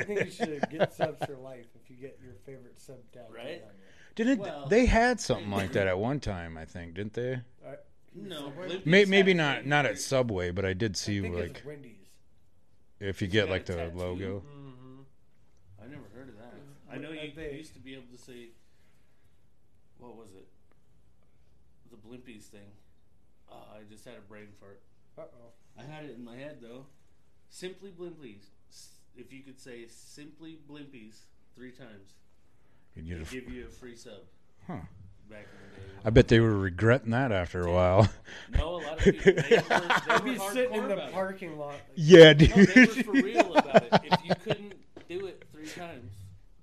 think 0.04 0.24
you 0.26 0.30
should 0.30 0.64
get 0.70 0.94
subs 0.94 1.24
for 1.26 1.36
life 1.36 1.66
if 1.82 1.90
you 1.90 1.96
get 1.96 2.18
your 2.22 2.34
favorite 2.46 2.80
sub 2.80 2.96
tattoo. 3.12 3.34
Right? 3.34 3.64
Didn't 4.14 4.38
Well- 4.40 4.68
they 4.68 4.86
had 4.86 5.20
something 5.20 5.50
like 5.50 5.72
that 5.74 5.86
at 5.88 5.98
one 5.98 6.20
time? 6.20 6.56
I 6.56 6.64
think 6.66 6.94
didn't 6.94 7.14
they? 7.14 7.40
Uh, 7.66 7.72
no, 8.14 8.52
Subway? 8.68 9.04
Maybe 9.06 9.34
not 9.34 9.66
not 9.66 9.86
at 9.86 9.98
Subway, 9.98 10.50
but 10.50 10.64
I 10.64 10.72
did 10.72 10.96
see 10.96 11.18
I 11.18 11.22
think 11.22 11.34
like 11.36 11.50
it's 11.56 11.64
Wendy's. 11.64 11.94
If 13.00 13.20
you 13.22 13.26
you 13.26 13.32
get 13.32 13.48
like 13.48 13.66
the 13.66 13.74
tattoo. 13.76 13.98
logo. 13.98 14.40
Mm-hmm. 14.40 15.02
I 15.82 15.86
never 15.86 16.08
heard 16.14 16.28
of 16.28 16.36
that. 16.38 16.54
I 16.90 16.96
know 16.98 17.10
you 17.12 17.30
Uh, 17.30 17.34
they- 17.36 17.54
used 17.56 17.74
to 17.74 17.80
be 17.80 17.94
able 17.94 18.06
to 18.16 18.18
say, 18.18 18.48
what 19.98 20.16
was 20.16 20.30
it? 20.34 20.48
The 21.90 21.96
Blimpies 21.96 22.44
thing. 22.44 22.70
Oh, 23.50 23.62
I 23.74 23.82
just 23.90 24.04
had 24.04 24.14
a 24.16 24.20
brain 24.28 24.48
fart. 24.60 24.80
Uh 25.16 25.22
oh. 25.22 25.52
I 25.78 25.82
had 25.84 26.04
it 26.04 26.16
in 26.16 26.24
my 26.24 26.36
head 26.36 26.58
though. 26.60 26.86
Simply 27.48 27.90
Blimpies. 27.90 28.46
If 29.16 29.32
you 29.32 29.42
could 29.42 29.58
say 29.58 29.86
Simply 29.88 30.58
Blimpies 30.70 31.20
three 31.54 31.72
times, 31.72 32.14
You'd 32.94 33.06
get 33.08 33.14
a 33.14 33.18
they 33.18 33.22
f- 33.22 33.30
give 33.32 33.50
you 33.50 33.66
a 33.66 33.70
free 33.70 33.96
sub. 33.96 34.20
Huh. 34.66 34.80
Back 35.30 35.40
in 35.40 35.74
the 35.74 35.80
day. 35.80 36.00
I 36.04 36.10
bet 36.10 36.28
they 36.28 36.40
were 36.40 36.56
regretting 36.58 37.10
that 37.10 37.32
after 37.32 37.62
a 37.66 37.72
while. 37.72 38.08
No, 38.56 38.76
a 38.76 38.76
lot 38.76 38.98
Dude, 38.98 39.18
they 39.20 39.32
were, 39.32 39.42
they 39.42 39.56
I'd 40.10 40.24
be 40.24 40.38
sitting 40.38 40.74
in 40.74 40.88
the 40.88 40.94
about 40.94 41.08
it. 41.08 41.12
parking 41.14 41.58
lot. 41.58 41.72
like, 41.72 41.82
yeah, 41.96 42.32
No, 42.32 42.32
they 42.34 42.46
were 42.54 42.64
dude. 42.66 43.04
for 43.04 43.12
real 43.12 43.54
about 43.54 43.82
it. 43.82 43.88
If 44.04 44.24
you 44.24 44.34
couldn't 44.42 44.72
do 45.08 45.26
it 45.26 45.44
three 45.52 45.66
times, 45.68 46.12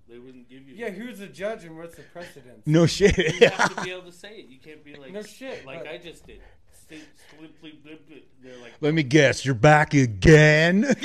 they 0.10 0.18
wouldn't 0.20 0.50
give 0.50 0.68
you. 0.68 0.76
Yeah, 0.76 0.90
who's 0.90 1.20
the 1.20 1.28
judge 1.28 1.64
and 1.66 1.78
what's 1.78 1.96
the 1.96 2.04
precedent? 2.04 2.64
no 2.66 2.86
shit. 2.86 3.18
You 3.18 3.50
have 3.50 3.76
to 3.76 3.82
be 3.84 3.92
able 3.92 4.04
to 4.04 4.12
say 4.12 4.38
it. 4.38 4.48
You 4.48 4.58
can't 4.60 4.84
be 4.84 4.96
like 4.96 5.12
No 5.12 5.22
shit, 5.22 5.66
like 5.66 5.80
but- 5.84 5.88
I 5.92 5.98
just 5.98 6.26
did. 6.26 6.42
Sim- 6.90 7.00
Simply, 7.32 7.80
blip, 7.84 8.08
blip. 8.08 8.28
they're 8.44 8.58
like 8.62 8.74
Let 8.80 8.94
me 8.94 9.02
guess, 9.04 9.44
you're 9.44 9.56
back 9.56 9.94
again. 9.96 10.86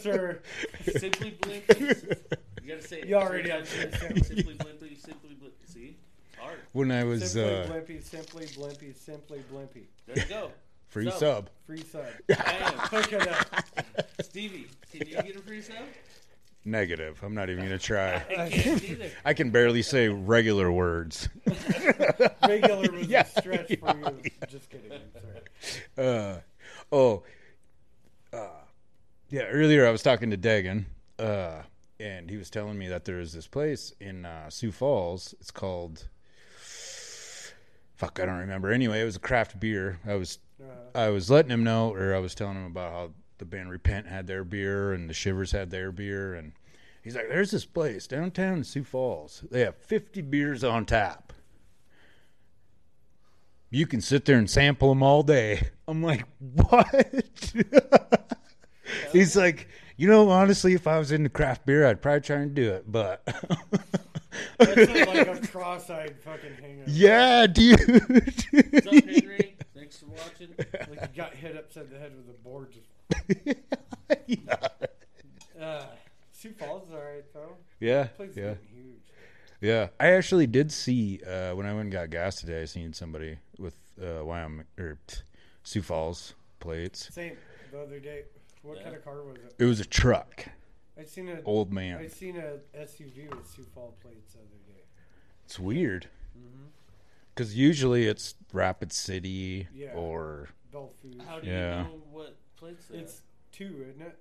Sir, 0.00 0.40
simply 0.96 1.32
blimpy. 1.40 2.16
You 2.62 2.74
gotta 2.74 2.86
say 2.88 2.98
it. 3.02 3.06
You 3.06 3.14
already 3.14 3.48
have 3.50 3.62
to 3.62 3.68
say. 3.68 3.90
Simply 4.22 4.54
blimpy, 4.56 5.00
simply 5.00 5.34
blip. 5.40 5.55
See, 6.46 6.52
it's 6.52 6.54
hard. 6.54 6.58
when 6.72 6.90
I 6.90 7.04
was 7.04 7.32
simply 7.32 7.54
uh, 7.54 7.66
blimpy, 7.66 8.02
simply 8.02 8.46
blimpy, 8.46 8.96
simply 8.96 9.42
blimpy. 9.52 9.82
There 10.06 10.16
you 10.18 10.28
go. 10.28 10.50
free 10.88 11.10
So- 11.10 11.18
sub. 11.18 11.50
Free 11.66 11.82
sub. 11.82 12.04
Bam. 12.28 12.38
Hook 12.78 13.12
it 13.12 13.28
up. 13.28 13.64
Stevie, 14.22 14.66
can 14.90 15.06
you 15.08 15.14
get 15.22 15.36
a 15.36 15.40
free 15.40 15.60
sub? 15.60 15.76
Negative. 16.64 17.18
I'm 17.22 17.34
not 17.34 17.48
even 17.48 17.62
gonna 17.64 17.78
try. 17.78 18.16
I 18.38 18.48
can't 18.50 18.82
either. 18.82 19.10
I 19.24 19.34
can 19.34 19.50
barely 19.50 19.82
say 19.82 20.08
regular 20.08 20.70
words. 20.72 21.28
Regular 22.48 22.90
was 22.90 23.06
Yeah. 23.06 23.20
a 23.20 23.40
stretch 23.40 23.68
for 23.78 23.96
you. 23.96 24.30
Just 24.48 24.68
kidding. 24.70 24.90
I'm 24.92 25.00
Sorry. 25.96 26.08
Uh, 26.08 26.38
oh, 26.90 27.22
uh, 28.32 28.48
yeah. 29.30 29.42
Earlier 29.42 29.86
I 29.86 29.90
was 29.92 30.02
talking 30.02 30.30
to 30.30 30.36
Dagan, 30.36 30.86
uh, 31.20 31.62
and 32.00 32.28
he 32.28 32.36
was 32.36 32.50
telling 32.50 32.76
me 32.76 32.88
that 32.88 33.04
there 33.04 33.20
is 33.20 33.32
this 33.32 33.46
place 33.46 33.92
in 34.00 34.24
uh, 34.26 34.50
Sioux 34.50 34.72
Falls. 34.72 35.34
It's 35.40 35.52
called. 35.52 36.08
Fuck, 37.96 38.20
I 38.20 38.26
don't 38.26 38.38
remember. 38.38 38.70
Anyway, 38.70 39.00
it 39.00 39.04
was 39.04 39.16
a 39.16 39.20
craft 39.20 39.58
beer. 39.58 39.98
I 40.06 40.14
was 40.14 40.38
Uh, 40.62 40.98
I 40.98 41.08
was 41.10 41.30
letting 41.30 41.50
him 41.50 41.64
know, 41.64 41.92
or 41.92 42.14
I 42.14 42.18
was 42.18 42.34
telling 42.34 42.56
him 42.56 42.64
about 42.66 42.92
how 42.92 43.10
the 43.38 43.44
band 43.44 43.70
Repent 43.70 44.06
had 44.06 44.26
their 44.26 44.44
beer 44.44 44.92
and 44.92 45.08
the 45.08 45.14
Shiverz 45.14 45.52
had 45.52 45.70
their 45.70 45.92
beer, 45.92 46.34
and 46.34 46.52
he's 47.02 47.14
like, 47.14 47.28
"There's 47.28 47.50
this 47.50 47.66
place 47.66 48.06
downtown 48.06 48.58
in 48.58 48.64
Sioux 48.64 48.84
Falls. 48.84 49.44
They 49.50 49.60
have 49.60 49.76
50 49.76 50.22
beers 50.22 50.64
on 50.64 50.86
tap. 50.86 51.32
You 53.70 53.86
can 53.86 54.00
sit 54.00 54.24
there 54.24 54.38
and 54.38 54.48
sample 54.48 54.88
them 54.90 55.02
all 55.02 55.22
day." 55.22 55.68
I'm 55.88 56.02
like, 56.02 56.24
"What?" 56.38 57.24
he's 59.12 59.36
like, 59.36 59.68
"You 59.96 60.08
know, 60.08 60.28
honestly, 60.30 60.72
if 60.74 60.86
I 60.86 60.98
was 60.98 61.12
into 61.12 61.28
craft 61.28 61.66
beer, 61.66 61.86
I'd 61.86 62.00
probably 62.02 62.20
try 62.20 62.36
and 62.36 62.54
do 62.54 62.72
it, 62.72 62.90
but." 62.90 63.26
that's 64.58 64.90
like 65.08 65.26
a 65.28 65.46
cross-eyed 65.48 66.16
fucking 66.24 66.54
hangover. 66.60 66.90
yeah, 66.90 67.46
dude. 67.46 67.78
What's 67.88 68.86
up, 68.86 68.92
Henry? 69.04 69.56
Thanks 69.74 69.98
for 69.98 70.06
watching. 70.06 70.54
Like 70.58 71.02
you 71.02 71.16
got 71.16 71.34
hit 71.34 71.56
upside 71.56 71.90
the 71.90 71.98
head 71.98 72.12
with 72.16 72.28
a 72.34 72.38
board. 72.42 72.72
Just, 72.72 73.58
uh, 75.60 75.84
Sioux 76.32 76.52
Falls 76.52 76.88
is 76.88 76.94
alright 76.94 77.24
though. 77.32 77.56
yeah, 77.80 78.04
Place 78.16 78.32
yeah. 78.36 78.54
huge. 78.72 79.02
Yeah, 79.60 79.88
I 79.98 80.08
actually 80.08 80.46
did 80.46 80.70
see 80.70 81.20
uh, 81.26 81.54
when 81.54 81.64
I 81.66 81.70
went 81.72 81.84
and 81.84 81.92
got 81.92 82.10
gas 82.10 82.36
today. 82.36 82.62
I 82.62 82.64
seen 82.66 82.92
somebody 82.92 83.38
with 83.58 83.74
uh, 84.02 84.22
Wyoming 84.24 84.66
or 84.78 84.98
pff, 85.08 85.22
Sioux 85.62 85.82
Falls 85.82 86.34
plates. 86.60 87.08
Same 87.12 87.36
the 87.72 87.80
other 87.80 87.98
day. 87.98 88.24
What 88.62 88.78
Yeah. 88.78 88.84
kind 88.84 88.96
of 88.96 89.04
car 89.04 89.22
was 89.22 89.36
it? 89.36 89.54
It 89.58 89.64
was 89.64 89.80
a 89.80 89.84
truck, 89.86 90.44
I 90.98 91.04
seen 91.04 91.28
a 91.28 91.40
old 91.44 91.72
man. 91.72 91.98
I 91.98 92.00
man. 92.02 92.10
seen 92.10 92.36
a 92.36 92.58
SUV 92.76 93.28
with 93.34 93.46
Sioux 93.46 93.64
Falls 93.74 93.94
plates 94.00 94.32
the 94.32 94.40
other 94.40 94.48
day. 94.66 94.82
It's 95.44 95.58
weird 95.58 96.08
because 97.34 97.54
usually 97.56 98.06
it's 98.06 98.34
Rapid 98.52 98.92
City 98.92 99.68
Yeah. 99.74 99.92
or 99.94 100.48
Bell 100.72 100.92
How 101.26 101.38
do 101.40 101.46
Yeah. 101.48 101.82
you 101.84 101.88
know 101.88 102.02
what 102.10 102.36
plates 102.56 102.90
It's 102.90 103.22
two, 103.52 103.84
isn't 103.90 104.02
it? 104.02 104.18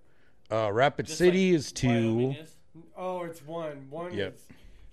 uh, 0.51 0.71
Rapid 0.71 1.05
Just 1.07 1.17
City 1.17 1.51
like 1.51 1.59
is 1.59 1.71
two. 1.71 1.87
Wyoming 1.87 2.31
is? 2.33 2.55
Oh, 2.97 3.23
it's 3.23 3.41
one. 3.41 3.89
One 3.89 4.13
Yep. 4.13 4.35
is 4.35 4.47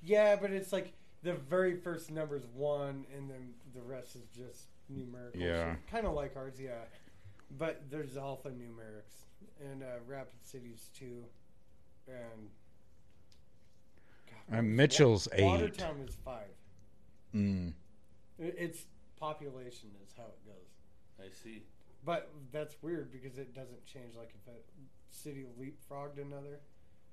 yeah, 0.04 0.36
but 0.36 0.50
it's 0.52 0.72
like 0.72 0.92
the 1.22 1.34
very 1.34 1.76
first 1.76 2.10
number 2.10 2.36
is 2.36 2.46
one, 2.46 3.06
and 3.14 3.28
then 3.30 3.54
the 3.74 3.82
rest 3.82 4.16
is 4.16 4.26
just 4.28 4.66
numerical. 4.88 5.40
Yeah. 5.40 5.76
kind 5.90 6.06
of 6.06 6.14
like 6.14 6.36
ours, 6.36 6.60
yeah. 6.60 6.84
But 7.50 7.90
there's 7.90 8.14
alphanumerics, 8.16 9.26
and 9.60 9.82
uh, 9.82 9.98
Rapid 10.06 10.44
City's 10.44 10.88
two, 10.94 11.24
and 12.08 12.48
God, 14.26 14.58
And 14.58 14.66
where's 14.68 14.76
Mitchell's 14.76 15.28
Wa- 15.30 15.36
eight. 15.38 15.44
Watertown 15.44 16.00
is 16.08 16.14
five. 16.24 16.48
Mm. 17.34 17.72
I- 18.40 18.42
It's 18.44 18.86
population 19.18 19.90
is 20.04 20.12
how 20.16 20.24
it 20.24 20.44
goes. 20.46 21.24
I 21.26 21.30
see. 21.32 21.62
But 22.04 22.30
that's 22.50 22.74
weird 22.82 23.12
because 23.12 23.38
it 23.38 23.54
doesn't 23.54 23.84
change. 23.86 24.16
Like 24.16 24.34
if 24.34 24.52
a 24.52 24.56
city 25.10 25.46
leapfrogged 25.60 26.20
another, 26.20 26.58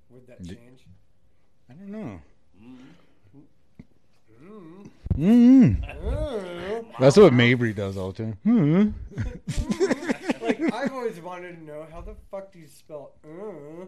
would 0.08 0.26
that 0.26 0.44
change? 0.44 0.84
I 1.68 1.74
don't 1.74 1.88
know. 1.88 2.20
Mm. 2.60 2.78
Mm. 4.42 4.90
Mm. 5.16 5.80
Mm. 5.86 6.84
That's 6.98 7.16
what 7.16 7.32
Mabry 7.32 7.72
does 7.72 7.96
all 7.96 8.10
the 8.12 8.24
time. 8.24 8.38
Hmm. 8.42 8.90
like 10.42 10.60
I've 10.72 10.92
always 10.92 11.20
wanted 11.20 11.56
to 11.58 11.62
know 11.64 11.86
how 11.92 12.00
the 12.00 12.14
fuck 12.30 12.50
do 12.52 12.58
you 12.58 12.66
spell 12.66 13.12
uh? 13.24 13.86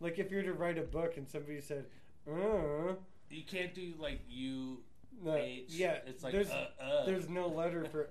Like 0.00 0.18
if 0.18 0.30
you 0.30 0.36
were 0.38 0.42
to 0.42 0.52
write 0.52 0.78
a 0.78 0.82
book 0.82 1.16
and 1.16 1.28
somebody 1.28 1.60
said 1.60 1.86
uh, 2.30 2.94
You 3.30 3.42
can't 3.46 3.74
do 3.74 3.94
like 3.98 4.20
you. 4.28 4.78
no, 5.24 5.34
H. 5.36 5.64
yeah, 5.68 5.98
It's 6.06 6.22
like, 6.22 6.32
there's 6.32 6.50
uh, 6.50 6.66
uh. 6.80 7.04
there's 7.06 7.28
no 7.28 7.48
letter 7.48 7.86
for 7.86 8.08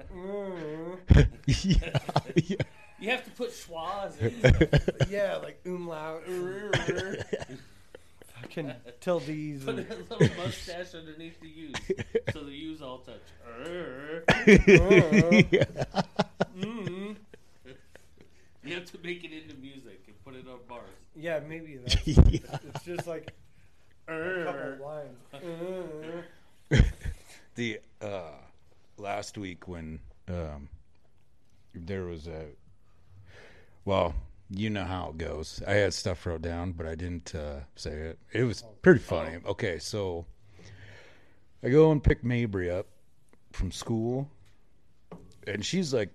uh. 1.15 1.21
yeah, 1.47 1.99
yeah. 2.35 2.57
You 2.97 3.09
have 3.09 3.23
to 3.25 3.31
put 3.31 3.51
schwas 3.51 4.17
in. 4.21 5.09
yeah, 5.09 5.35
like 5.37 5.59
umlaut. 5.65 6.23
Fucking 8.41 8.71
tildes. 9.01 9.65
Put 9.65 9.75
a 9.75 9.81
little 9.81 10.37
mustache 10.37 10.93
underneath 10.95 11.39
the 11.41 11.47
U's, 11.49 11.75
so 12.31 12.43
the 12.45 12.51
U's 12.51 12.81
all 12.81 12.99
touch. 12.99 13.15
Err. 13.65 14.23
Mm. 16.57 17.15
You 18.63 18.73
have 18.73 18.85
to 18.93 18.97
make 19.03 19.23
it 19.23 19.31
into 19.31 19.53
music 19.61 20.01
and 20.07 20.15
put 20.25 20.33
it 20.33 20.47
on 20.47 20.57
bars. 20.67 20.89
Yeah, 21.15 21.39
maybe 21.47 21.77
that's 21.85 22.07
Yeah. 22.07 22.19
it's 22.69 22.83
just 22.83 23.07
like 23.07 23.31
a 24.07 24.11
Err. 24.11 24.45
couple 24.45 24.85
lines. 24.85 26.25
The 27.55 27.79
uh 28.01 28.31
last 28.97 29.37
week 29.37 29.67
when 29.67 29.99
um 30.27 30.67
there 31.73 32.03
was 32.03 32.27
a 32.27 32.47
well 33.85 34.13
you 34.49 34.69
know 34.69 34.83
how 34.83 35.09
it 35.09 35.17
goes 35.17 35.61
i 35.67 35.71
had 35.73 35.93
stuff 35.93 36.25
wrote 36.25 36.41
down 36.41 36.71
but 36.73 36.85
i 36.85 36.95
didn't 36.95 37.33
uh 37.35 37.59
say 37.75 37.91
it 37.91 38.19
it 38.33 38.43
was 38.43 38.63
pretty 38.81 38.99
funny 38.99 39.37
okay 39.45 39.79
so 39.79 40.25
i 41.63 41.69
go 41.69 41.91
and 41.91 42.03
pick 42.03 42.23
mabry 42.23 42.69
up 42.69 42.87
from 43.51 43.71
school 43.71 44.29
and 45.47 45.65
she's 45.65 45.93
like 45.93 46.09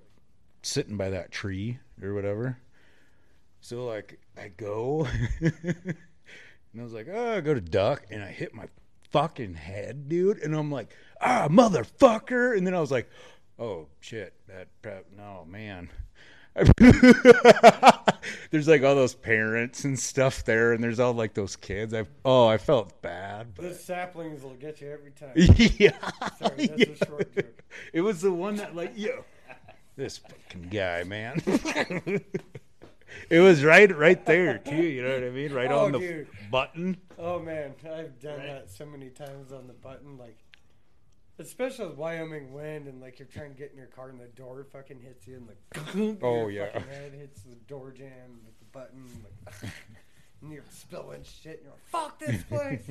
sitting 0.62 0.96
by 0.96 1.10
that 1.10 1.30
tree 1.30 1.78
or 2.02 2.14
whatever 2.14 2.56
so 3.60 3.84
like 3.86 4.18
i 4.40 4.48
go 4.48 5.06
and 5.40 5.94
i 6.78 6.82
was 6.82 6.92
like 6.92 7.08
oh 7.12 7.36
i 7.36 7.40
go 7.40 7.54
to 7.54 7.60
duck 7.60 8.06
and 8.10 8.22
i 8.22 8.28
hit 8.28 8.54
my 8.54 8.66
fucking 9.10 9.54
head, 9.54 10.08
dude. 10.08 10.38
And 10.38 10.54
I'm 10.54 10.70
like, 10.70 10.96
ah, 11.20 11.48
motherfucker. 11.50 12.56
And 12.56 12.66
then 12.66 12.74
I 12.74 12.80
was 12.80 12.90
like, 12.90 13.08
oh 13.58 13.88
shit, 14.00 14.34
that 14.48 14.68
prep. 14.82 15.06
No, 15.16 15.44
man. 15.48 15.90
there's 18.50 18.66
like 18.66 18.82
all 18.82 18.96
those 18.96 19.14
parents 19.14 19.84
and 19.84 19.96
stuff 19.96 20.44
there, 20.44 20.72
and 20.72 20.82
there's 20.82 20.98
all 20.98 21.12
like 21.12 21.32
those 21.32 21.54
kids. 21.54 21.94
I 21.94 22.06
oh, 22.24 22.48
I 22.48 22.58
felt 22.58 23.00
bad. 23.02 23.54
The 23.54 23.68
But 23.68 23.80
saplings 23.80 24.42
will 24.42 24.54
get 24.54 24.80
you 24.80 24.90
every 24.90 25.12
time. 25.12 25.30
yeah, 25.36 25.96
Sorry, 26.40 26.66
that's 26.66 27.02
a 27.02 27.06
short 27.06 27.34
joke. 27.36 27.62
it 27.92 28.00
was 28.00 28.20
the 28.20 28.32
one 28.32 28.56
that 28.56 28.74
like 28.74 28.92
yo, 28.96 29.24
this 29.94 30.18
fucking 30.18 30.70
guy, 30.70 31.04
man. 31.04 31.40
it 33.30 33.40
was 33.40 33.64
right, 33.64 33.94
right 33.96 34.24
there 34.26 34.58
too. 34.58 34.82
You 34.82 35.02
know 35.02 35.14
what 35.14 35.24
I 35.24 35.30
mean? 35.30 35.52
Right 35.52 35.70
Oh, 35.70 35.86
on 35.86 35.92
the 35.92 35.98
dude. 35.98 36.28
button. 36.50 36.96
Oh 37.18 37.38
man, 37.38 37.74
I've 37.84 38.18
done 38.20 38.38
that 38.46 38.70
so 38.70 38.86
many 38.86 39.08
times 39.10 39.52
on 39.52 39.66
the 39.66 39.72
button, 39.74 40.16
like 40.18 40.38
especially 41.38 41.86
with 41.86 41.96
Wyoming 41.96 42.52
wind 42.52 42.86
and 42.86 43.00
like 43.00 43.18
you're 43.18 43.28
trying 43.28 43.52
to 43.52 43.58
get 43.58 43.70
in 43.70 43.78
your 43.78 43.86
car 43.86 44.10
and 44.10 44.20
the 44.20 44.26
door 44.26 44.66
fucking 44.72 45.00
hits 45.00 45.26
you 45.26 45.36
and 45.36 45.46
like 45.48 46.18
Oh, 46.22 46.48
your 46.48 46.66
yeah. 46.66 46.72
fucking 46.72 46.88
head 46.88 47.12
hits 47.14 47.42
the 47.42 47.54
door 47.66 47.92
jam 47.92 48.40
with 48.44 48.58
the 48.58 48.66
button 48.78 49.04
like 49.24 49.72
and 50.42 50.52
you're 50.52 50.62
spilling 50.70 51.22
shit 51.22 51.56
and 51.58 51.64
you're 51.64 51.72
like, 51.72 51.86
fuck 51.86 52.18
this 52.18 52.42
place. 52.44 52.82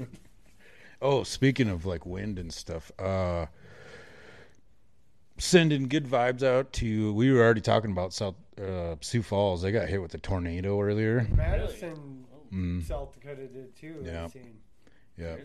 Oh, 1.01 1.23
speaking 1.23 1.69
of 1.69 1.85
like 1.85 2.05
wind 2.07 2.39
and 2.39 2.51
stuff, 2.51 2.91
uh 2.99 3.45
sending 5.39 5.87
good 5.87 6.05
vibes 6.05 6.43
out 6.43 6.71
to 6.73 7.13
we 7.13 7.31
were 7.31 7.41
already 7.41 7.61
talking 7.61 7.91
about 7.91 8.13
South 8.13 8.35
uh 8.61 8.95
Sioux 9.01 9.23
Falls. 9.23 9.61
They 9.61 9.71
got 9.71 9.87
hit 9.89 10.01
with 10.01 10.13
a 10.13 10.17
tornado 10.19 10.79
earlier. 10.81 11.27
Madison, 11.35 12.25
Mm. 12.53 12.83
South 12.83 13.13
Dakota 13.13 13.45
did 13.47 13.75
too. 13.75 14.01
Yeah. 14.03 14.27
Yeah. 15.17 15.35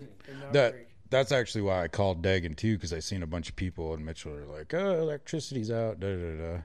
That- 0.53 0.75
that's 1.11 1.31
actually 1.33 1.61
why 1.63 1.85
I 1.85 1.89
called 1.89 2.23
Dagan 2.23 2.57
too, 2.57 2.77
because 2.77 2.93
I 2.93 2.99
seen 2.99 3.23
a 3.23 3.27
bunch 3.27 3.49
of 3.51 3.55
people 3.57 3.93
in 3.95 4.05
Mitchell 4.05 4.33
are 4.35 4.47
like, 4.47 4.73
"Oh, 4.75 4.99
electricity's 5.01 5.71
out." 5.71 6.01
Da 6.01 6.09
da 6.17 6.37
da. 6.37 6.59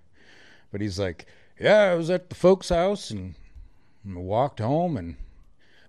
But 0.71 0.79
he's 0.81 0.97
like, 0.97 1.25
"Yeah, 1.59 1.81
I 1.91 1.93
was 1.95 2.09
at 2.09 2.29
the 2.29 2.35
folks' 2.35 2.69
house 2.69 3.11
and, 3.11 3.35
and 4.05 4.15
walked 4.15 4.59
home, 4.59 4.95
and 4.97 5.17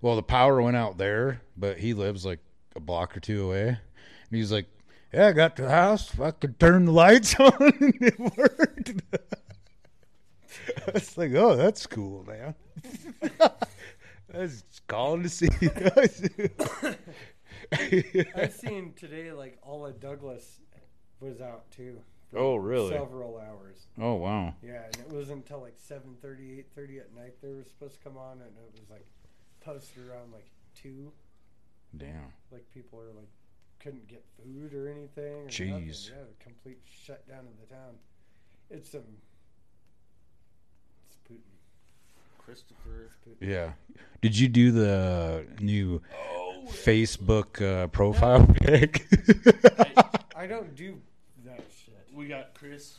well, 0.03 0.17
the 0.17 0.23
power 0.23 0.61
went 0.61 0.77
out 0.77 0.99
there, 0.99 1.41
but 1.57 1.79
he 1.79 1.95
lives 1.95 2.27
like 2.27 2.41
a 2.77 2.81
block 2.81 3.17
or 3.17 3.21
two 3.21 3.47
away, 3.47 3.69
and 3.69 3.79
he's 4.33 4.51
like." 4.53 4.67
Yeah, 5.13 5.29
I 5.29 5.33
got 5.33 5.57
to 5.57 5.63
the 5.63 5.71
house. 5.71 6.19
I 6.21 6.31
could 6.31 6.61
turn 6.61 6.85
the 6.87 6.93
lights 6.93 7.35
on 7.41 7.53
and 7.61 7.95
it 8.01 8.19
worked. 8.19 8.93
I 10.87 10.91
was 10.93 11.19
like, 11.19 11.35
oh, 11.35 11.57
that's 11.57 11.87
cool, 11.87 12.25
man. 12.25 12.55
I 13.41 14.39
was 14.39 14.63
calling 14.87 15.25
to 15.25 15.29
see. 15.29 15.49
I've 17.73 18.53
seen 18.53 18.93
today 18.95 19.33
like 19.33 19.59
all 19.63 19.85
of 19.87 20.01
Douglas 20.01 20.61
was 21.21 21.41
out 21.41 21.71
too. 21.73 22.01
Oh, 22.35 22.55
really? 22.55 22.91
Several 22.91 23.39
hours. 23.39 23.89
oh, 24.01 24.15
wow. 24.15 24.55
Yeah, 24.63 24.85
and 24.85 24.97
it 24.97 25.09
wasn't 25.09 25.39
until 25.39 25.61
like 25.61 25.77
7.30, 25.79 26.65
8.30 26.77 27.01
at 27.01 27.15
night 27.17 27.35
they 27.43 27.49
were 27.49 27.65
supposed 27.65 27.95
to 27.95 28.01
come 28.05 28.17
on, 28.17 28.35
and 28.35 28.53
it 28.57 28.73
was 28.73 28.89
like 28.89 29.07
posted 29.61 30.07
around 30.09 30.33
like 30.33 30.47
two. 30.81 31.11
Damn. 31.97 32.33
Like 32.53 32.71
people 32.73 33.01
are 33.01 33.13
like 33.17 33.29
couldn't 33.81 34.07
get 34.09 34.25
food 34.43 34.75
or 34.75 34.89
anything. 34.89 35.33
Or 35.45 35.47
Jeez. 35.49 35.69
Nothing. 35.71 35.89
Yeah, 36.09 36.23
a 36.41 36.43
complete 36.45 36.79
shutdown 37.05 37.41
of 37.41 37.69
the 37.69 37.75
town. 37.75 37.95
It's 38.71 38.95
um. 38.95 39.01
It's 41.09 41.17
Putin. 41.31 41.41
Christopher. 42.39 43.11
Yeah. 43.41 43.73
Did 44.21 44.39
you 44.39 44.49
do 44.49 44.71
the 44.73 45.47
new 45.61 46.03
Facebook 46.69 47.61
uh, 47.63 47.87
profile 47.89 48.47
pic? 48.61 49.07
I 50.37 50.47
don't 50.47 50.75
do 50.75 50.99
that 51.45 51.63
shit. 51.85 52.07
We 52.13 52.29
got 52.29 52.55
Chris. 52.55 52.99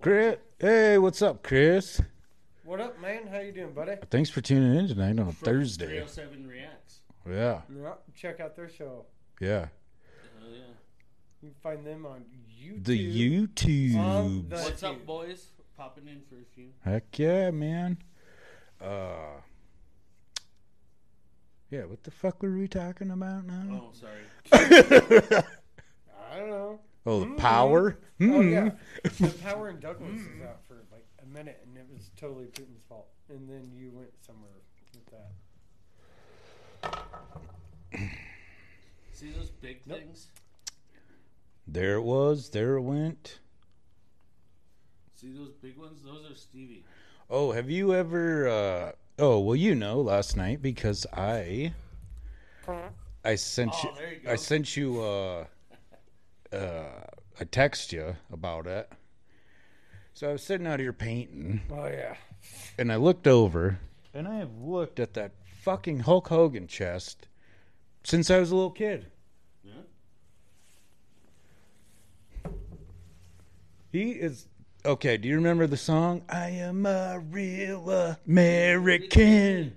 Chris, 0.00 0.36
hey, 0.58 0.98
what's 0.98 1.22
up, 1.22 1.42
Chris? 1.42 2.00
What 2.64 2.80
up, 2.80 3.00
man? 3.00 3.26
How 3.28 3.38
you 3.40 3.52
doing, 3.52 3.72
buddy? 3.72 3.94
Thanks 4.10 4.30
for 4.30 4.40
tuning 4.40 4.74
in 4.76 4.88
tonight 4.88 5.10
on 5.10 5.20
a 5.20 5.24
from 5.26 5.34
Thursday. 5.34 5.86
307 5.86 6.46
Reacts. 6.48 7.00
Yeah, 7.28 7.60
Yeah, 7.72 7.92
check 8.16 8.40
out 8.40 8.56
their 8.56 8.68
show. 8.68 9.04
yeah. 9.40 9.66
Oh, 11.42 11.46
yeah. 11.46 11.48
You 11.48 11.50
can 11.50 11.54
find 11.62 11.86
them 11.86 12.06
on 12.06 12.24
YouTube. 12.60 12.84
The 12.84 13.46
YouTube. 13.48 14.50
What's 14.50 14.82
up, 14.82 15.04
boys? 15.06 15.46
Popping 15.76 16.06
in 16.08 16.20
for 16.28 16.36
a 16.36 16.44
few. 16.54 16.68
Heck 16.84 17.18
yeah, 17.18 17.50
man. 17.50 17.98
Uh, 18.80 19.40
yeah. 21.70 21.84
What 21.84 22.02
the 22.04 22.10
fuck 22.10 22.42
were 22.42 22.56
we 22.56 22.68
talking 22.68 23.10
about 23.10 23.46
now? 23.46 23.82
Oh, 23.82 23.92
sorry. 23.92 24.22
I 26.30 26.38
don't 26.38 26.50
know. 26.50 26.78
Oh, 27.04 27.20
the 27.20 27.34
power. 27.34 27.98
Oh 28.20 28.24
Hmm. 28.24 28.48
yeah, 28.52 28.70
the 29.02 29.34
Power 29.42 29.68
in 29.70 29.80
Douglas 29.80 30.20
is 30.20 30.42
out 30.48 30.60
for 30.68 30.74
like 30.92 31.04
a 31.20 31.26
minute, 31.26 31.60
and 31.66 31.76
it 31.76 31.86
was 31.92 32.10
totally 32.16 32.44
Putin's 32.46 32.84
fault. 32.88 33.08
And 33.28 33.48
then 33.48 33.72
you 33.74 33.90
went 33.92 34.10
somewhere 34.24 34.52
with 34.94 35.06
that. 37.90 38.08
See 39.12 39.30
those 39.32 39.50
big 39.50 39.80
Nope. 39.86 39.98
things? 39.98 40.28
There 41.72 41.94
it 41.94 42.02
was. 42.02 42.50
There 42.50 42.76
it 42.76 42.82
went. 42.82 43.38
See 45.14 45.32
those 45.32 45.52
big 45.62 45.78
ones? 45.78 46.02
Those 46.04 46.30
are 46.30 46.34
Stevie. 46.34 46.84
Oh, 47.30 47.52
have 47.52 47.70
you 47.70 47.94
ever? 47.94 48.46
Uh, 48.46 48.92
oh, 49.18 49.40
well, 49.40 49.56
you 49.56 49.74
know, 49.74 50.02
last 50.02 50.36
night 50.36 50.60
because 50.60 51.06
I, 51.14 51.72
I 53.24 53.36
sent 53.36 53.72
Oh, 53.72 53.94
you, 53.98 54.06
you. 54.22 54.30
I 54.30 54.36
sent 54.36 54.76
you, 54.76 55.00
uh, 55.00 55.44
uh, 56.52 56.84
I 57.40 57.44
text 57.44 57.90
you 57.90 58.16
about 58.30 58.66
it. 58.66 58.92
So 60.12 60.28
I 60.28 60.32
was 60.32 60.42
sitting 60.42 60.66
out 60.66 60.78
here 60.78 60.92
painting, 60.92 61.62
Oh 61.70 61.86
yeah, 61.86 62.16
and 62.78 62.92
I 62.92 62.96
looked 62.96 63.26
over, 63.26 63.78
and 64.12 64.28
I 64.28 64.34
have 64.36 64.54
looked 64.60 65.00
at 65.00 65.14
that 65.14 65.32
fucking 65.62 66.00
Hulk 66.00 66.28
Hogan 66.28 66.66
chest 66.66 67.28
since 68.04 68.30
I 68.30 68.38
was 68.38 68.50
a 68.50 68.54
little 68.54 68.70
kid. 68.70 69.06
Yeah. 69.64 69.72
He 73.92 74.12
is 74.12 74.46
okay. 74.84 75.16
Do 75.18 75.28
you 75.28 75.36
remember 75.36 75.66
the 75.66 75.76
song? 75.76 76.22
I 76.28 76.48
am 76.50 76.86
a 76.86 77.20
real 77.30 78.16
American. 78.26 79.76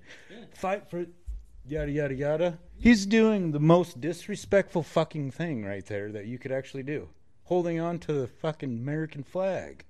Fight 0.55 0.89
for 0.89 1.05
yada 1.67 1.91
yada 1.91 2.13
yada. 2.15 2.59
He's 2.77 3.05
doing 3.05 3.51
the 3.51 3.59
most 3.59 3.99
disrespectful 4.01 4.83
fucking 4.83 5.31
thing 5.31 5.65
right 5.65 5.85
there 5.85 6.11
that 6.13 6.25
you 6.25 6.37
could 6.39 6.51
actually 6.51 6.83
do. 6.83 7.09
Holding 7.43 7.79
on 7.79 7.99
to 7.99 8.13
the 8.13 8.27
fucking 8.27 8.69
American 8.79 9.23
flag. 9.23 9.83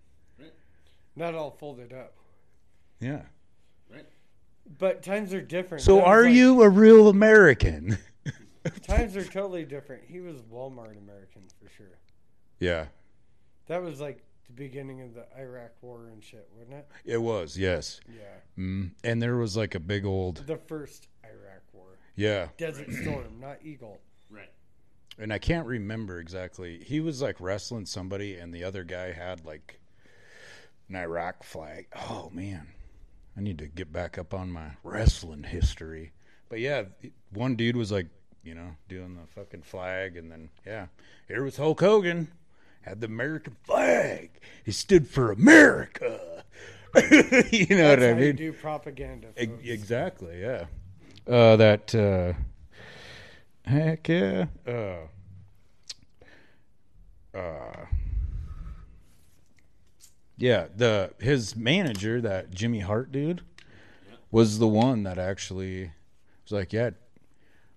not 1.15 1.33
all 1.35 1.51
folded 1.51 1.93
up, 1.93 2.13
Yeah. 2.99 3.21
Right. 3.89 4.05
But 4.77 5.01
times 5.03 5.33
are 5.33 5.41
different. 5.41 5.83
So 5.83 5.95
That 5.97 6.05
are 6.05 6.23
like- 6.23 6.33
you 6.33 6.61
a 6.63 6.69
real 6.69 7.07
American? 7.09 7.97
Times 8.81 9.15
are 9.15 9.23
totally 9.23 9.63
different. 9.63 10.03
He 10.07 10.19
was 10.21 10.41
Walmart 10.51 10.97
American 10.97 11.43
for 11.63 11.69
sure. 11.77 11.99
yeah. 12.59 12.87
That 13.67 13.81
was 13.81 13.99
like 13.99 14.23
the 14.47 14.53
beginning 14.53 15.01
of 15.01 15.13
the 15.15 15.25
Iraq 15.39 15.71
War 15.81 16.07
and 16.11 16.23
shit, 16.23 16.47
wasn't 16.55 16.75
it? 16.77 16.87
It 17.05 17.17
was, 17.21 17.57
yes. 17.57 17.99
Yeah, 18.07 18.21
Mm. 18.57 18.91
And 19.03 19.21
there 19.21 19.35
was 19.37 19.57
like 19.57 19.75
a 19.75 19.79
big 19.79 20.05
old 20.05 20.37
the 20.47 20.57
first 20.57 21.07
Iraq 21.23 21.63
War, 21.73 21.97
yeah. 22.15 22.47
Desert 22.57 22.91
Storm, 22.93 23.37
not 23.41 23.57
Eagle. 23.63 23.99
Right. 24.29 24.51
and 25.19 25.31
I 25.33 25.39
can't 25.39 25.65
remember 25.67 26.19
exactly. 26.19 26.83
He 26.83 26.99
was 26.99 27.21
like 27.21 27.39
wrestling 27.41 27.85
somebody, 27.85 28.35
and 28.37 28.53
the 28.53 28.63
other 28.63 28.83
guy 28.83 29.11
had 29.11 29.45
like 29.45 29.79
an 30.89 30.95
Iraq 30.95 31.43
flag. 31.43 31.87
Oh 32.09 32.29
man, 32.33 32.67
I 33.35 33.41
need 33.41 33.57
to 33.59 33.67
get 33.67 33.91
back 33.91 34.17
up 34.17 34.33
on 34.33 34.51
my 34.51 34.71
wrestling 34.83 35.43
history. 35.43 36.11
But 36.49 36.59
yeah, 36.59 36.83
one 37.33 37.55
dude 37.55 37.75
was 37.75 37.91
like, 37.91 38.07
you 38.43 38.53
know, 38.55 38.75
doing 38.87 39.15
the 39.15 39.25
fucking 39.41 39.63
flag, 39.63 40.15
and 40.17 40.31
then 40.31 40.49
yeah, 40.65 40.87
here 41.27 41.43
was 41.43 41.57
Hulk 41.57 41.79
Hogan, 41.79 42.27
had 42.85 43.01
the 43.01 43.07
American 43.07 43.55
flag. 43.63 44.29
He 44.63 44.71
stood 44.71 45.07
for 45.07 45.31
America. 45.31 46.43
you 47.51 47.75
know 47.75 47.89
what 47.89 48.03
I 48.03 48.13
mean? 48.13 48.35
do 48.35 48.53
propaganda. 48.53 49.27
E- 49.39 49.69
Exactly, 49.71 50.39
yeah. 50.41 50.65
Uh, 51.27 51.55
that 51.55 51.93
uh, 51.95 52.33
heck 53.69 54.07
yeah. 54.07 54.45
Uh, 54.65 54.97
uh, 57.37 57.85
yeah, 60.37 60.67
the 60.75 61.11
his 61.19 61.55
manager, 61.55 62.21
that 62.21 62.51
Jimmy 62.51 62.79
Hart 62.79 63.11
dude, 63.11 63.41
was 64.31 64.59
the 64.59 64.67
one 64.67 65.03
that 65.03 65.17
actually 65.17 65.91
was 66.43 66.51
like, 66.51 66.71
yeah, 66.71 66.91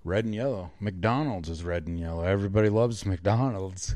red 0.04 0.26
and 0.26 0.34
yellow. 0.34 0.70
McDonald's 0.80 1.48
is 1.48 1.64
red 1.64 1.86
and 1.86 1.98
yellow. 1.98 2.22
Everybody 2.24 2.68
loves 2.68 3.06
McDonald's. 3.06 3.94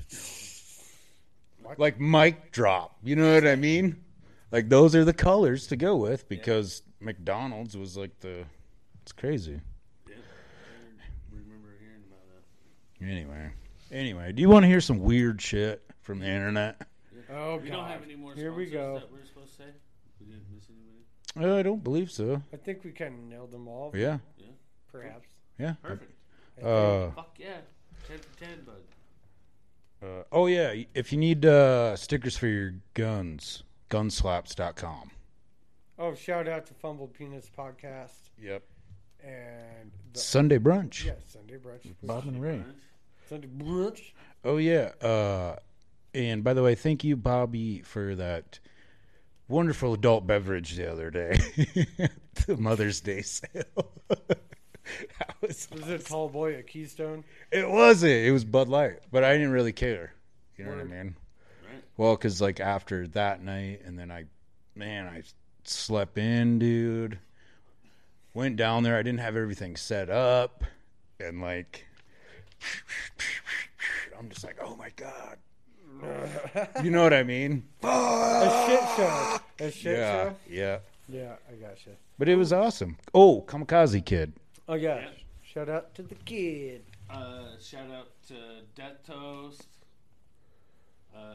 Like 1.79 2.01
mic 2.01 2.53
drop, 2.53 2.97
you 3.03 3.17
know 3.17 3.35
what 3.35 3.47
I 3.47 3.57
mean? 3.57 4.03
Like 4.51 4.69
those 4.69 4.95
are 4.95 5.05
the 5.05 5.13
colors 5.13 5.67
to 5.69 5.77
go 5.77 5.97
with 5.97 6.29
because 6.29 6.83
McDonald's 7.01 7.77
was 7.77 7.97
like 7.97 8.19
the 8.21 8.45
it's 9.03 9.13
crazy. 9.13 9.61
Yeah. 10.09 10.15
I 10.17 11.35
remember 11.35 11.69
hearing 11.81 12.03
about 12.07 12.23
that. 12.29 13.07
Anyway. 13.07 13.51
Anyway, 13.91 14.33
do 14.33 14.41
you 14.43 14.49
want 14.49 14.63
to 14.65 14.69
hear 14.69 14.81
some 14.81 15.01
weird 15.01 15.41
shit 15.43 15.83
from 16.01 16.21
the 16.21 16.27
internet? 16.27 16.81
Oh 17.35 17.57
We 17.57 17.69
god. 17.69 17.77
don't 17.77 17.89
have 17.89 18.03
any 18.03 18.15
more 18.17 18.35
Here 18.35 18.53
we 18.53 18.67
go. 18.67 18.95
that 18.95 19.11
we're 19.13 19.25
supposed 19.25 19.57
to 19.57 19.63
say? 19.63 19.69
We 20.21 20.27
didn't 20.27 20.45
miss 20.55 20.65
anybody? 20.69 21.55
Uh, 21.55 21.59
I 21.59 21.63
don't 21.63 21.83
believe 21.83 22.11
so. 22.11 22.43
I 22.53 22.57
think 22.59 22.85
we 22.85 22.91
kind 22.91 23.15
of 23.15 23.21
nailed 23.25 23.51
them 23.51 23.69
all. 23.69 23.91
Yeah. 23.95 24.19
Perhaps. 24.91 25.29
Yeah. 25.59 25.75
Perfect. 25.83 26.13
Uh, 26.63 27.11
Fuck 27.13 27.37
yeah. 27.39 27.57
10 28.09 28.19
for 28.19 28.39
10, 28.39 28.49
bud. 28.67 28.75
Uh, 30.03 30.23
oh 30.33 30.47
yeah, 30.47 30.75
if 30.95 31.13
you 31.13 31.19
need 31.19 31.45
uh, 31.47 31.97
stickers 31.97 32.37
for 32.37 32.47
your 32.47 32.75
guns, 32.95 33.63
gunslaps.com. 33.91 35.11
Oh, 35.99 36.15
shout 36.15 36.49
out 36.49 36.67
to 36.67 36.75
Fumbled 36.75 37.13
Penis 37.15 37.49
Podcast 37.57 38.31
Yep. 38.41 38.63
and 39.23 39.93
the, 40.13 40.19
Sunday 40.19 40.59
brunch. 40.59 41.05
yeah, 41.05 41.13
Sunday 41.27 41.57
brunch. 41.59 41.95
Bob 42.03 42.27
and 42.27 42.43
Ray. 42.43 42.63
Sunday 43.29 43.49
brunch. 43.49 44.13
Oh 44.45 44.57
yeah. 44.57 44.91
Uh, 45.01 45.57
and 46.15 46.43
by 46.43 46.55
the 46.55 46.63
way, 46.63 46.75
thank 46.75 47.05
you, 47.05 47.17
Bobby, 47.17 47.83
for 47.83 48.15
that 48.17 48.59
wonderful 49.49 49.95
adult 49.95 50.27
beverage 50.27 50.75
the 50.77 50.91
other 50.91 51.11
day. 51.11 51.39
the 52.47 52.57
Mother's 52.59 53.01
Day 53.01 53.23
sale. 53.23 53.93
that 55.19 55.35
was 55.41 55.69
Was 55.71 55.89
it 55.89 56.07
Tall 56.07 56.29
Boy 56.29 56.55
at 56.55 56.67
Keystone? 56.67 57.25
It 57.51 57.69
wasn't. 57.69 58.13
It 58.13 58.33
was 58.33 58.45
Bud 58.45 58.69
Light, 58.69 59.01
but 59.11 59.25
I 59.25 59.33
didn't 59.33 59.53
really 59.53 59.73
care. 59.73 60.13
You 60.57 60.65
know 60.65 60.73
what 60.73 60.81
I 60.81 60.85
mean? 60.85 61.17
Right. 61.65 61.83
Well, 61.97 62.15
because 62.15 62.41
like 62.41 62.61
after 62.61 63.07
that 63.09 63.43
night, 63.43 63.83
and 63.85 63.99
then 63.99 64.11
I, 64.11 64.25
man, 64.75 65.07
I 65.07 65.23
slept 65.65 66.19
in, 66.19 66.59
dude. 66.59 67.19
Went 68.35 68.57
down 68.57 68.83
there. 68.83 68.97
I 68.97 69.03
didn't 69.03 69.21
have 69.21 69.37
everything 69.37 69.77
set 69.77 70.09
up, 70.09 70.65
and 71.21 71.41
like, 71.41 71.87
I'm 74.19 74.29
just 74.29 74.45
like, 74.45 74.59
oh 74.63 74.77
my 74.77 74.91
god. 74.97 75.39
You 76.83 76.91
know 76.91 77.03
what 77.03 77.13
I 77.13 77.23
mean? 77.23 77.65
A 77.83 78.67
shit 78.67 78.97
show. 78.97 79.39
A 79.61 79.71
shit 79.71 79.99
yeah, 79.99 80.25
show. 80.25 80.37
yeah. 80.49 80.79
Yeah, 81.09 81.35
I 81.51 81.55
gotcha. 81.57 81.91
But 82.19 82.29
it 82.29 82.37
was 82.37 82.53
awesome. 82.53 82.97
Oh, 83.15 83.43
Kamikaze 83.47 84.05
Kid. 84.05 84.33
Oh 84.69 84.75
yeah. 84.75 85.01
Yeah. 85.01 85.09
Shout 85.43 85.69
out 85.69 85.95
to 85.97 86.03
the 86.03 86.15
kid. 86.15 86.83
Uh, 87.11 87.59
shout 87.61 87.91
out 87.91 88.09
to 88.29 88.35
Death 88.75 89.05
Toast, 89.07 89.67
uh, 91.15 91.35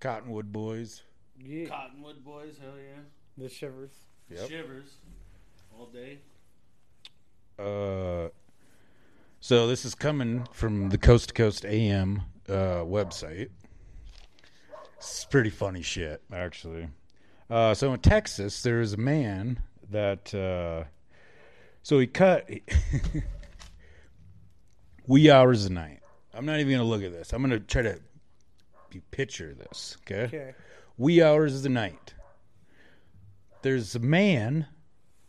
Cottonwood 0.00 0.50
Boys. 0.50 1.02
Yeah. 1.38 1.66
Cottonwood 1.66 2.24
Boys, 2.24 2.56
hell 2.60 2.72
yeah. 2.76 3.02
The 3.36 3.48
Shiverz. 3.48 3.90
Yep. 4.30 4.48
Shiverz, 4.48 4.90
all 5.78 5.86
day. 5.86 6.18
Uh, 7.58 8.30
so 9.40 9.68
this 9.68 9.84
is 9.84 9.94
coming 9.94 10.48
from 10.52 10.88
the 10.88 10.98
Coast 10.98 11.28
to 11.28 11.34
Coast 11.34 11.64
AM 11.64 12.22
uh, 12.48 12.82
website. 12.82 13.50
It's 14.96 15.24
pretty 15.26 15.50
funny 15.50 15.82
shit, 15.82 16.22
actually. 16.32 16.88
Uh, 17.48 17.74
so 17.74 17.92
in 17.92 18.00
Texas, 18.00 18.62
there's 18.62 18.94
a 18.94 18.98
man 18.98 19.60
that. 19.90 20.34
So 21.82 21.98
he 21.98 22.06
cut 22.06 22.48
wee 25.06 25.30
hours 25.30 25.64
a 25.66 25.72
night. 25.72 26.00
I'm 26.34 26.44
not 26.46 26.60
even 26.60 26.72
gonna 26.72 26.88
look 26.88 27.02
at 27.02 27.12
this. 27.12 27.32
I'm 27.32 27.42
gonna 27.42 27.60
try 27.60 27.82
to 27.82 27.98
picture 29.10 29.54
this. 29.54 29.96
Okay. 30.02 30.24
Okay. 30.24 30.54
Wee 30.96 31.22
hours 31.22 31.56
of 31.56 31.62
the 31.62 31.68
night. 31.68 32.14
There's 33.62 33.94
a 33.94 34.00
man 34.00 34.66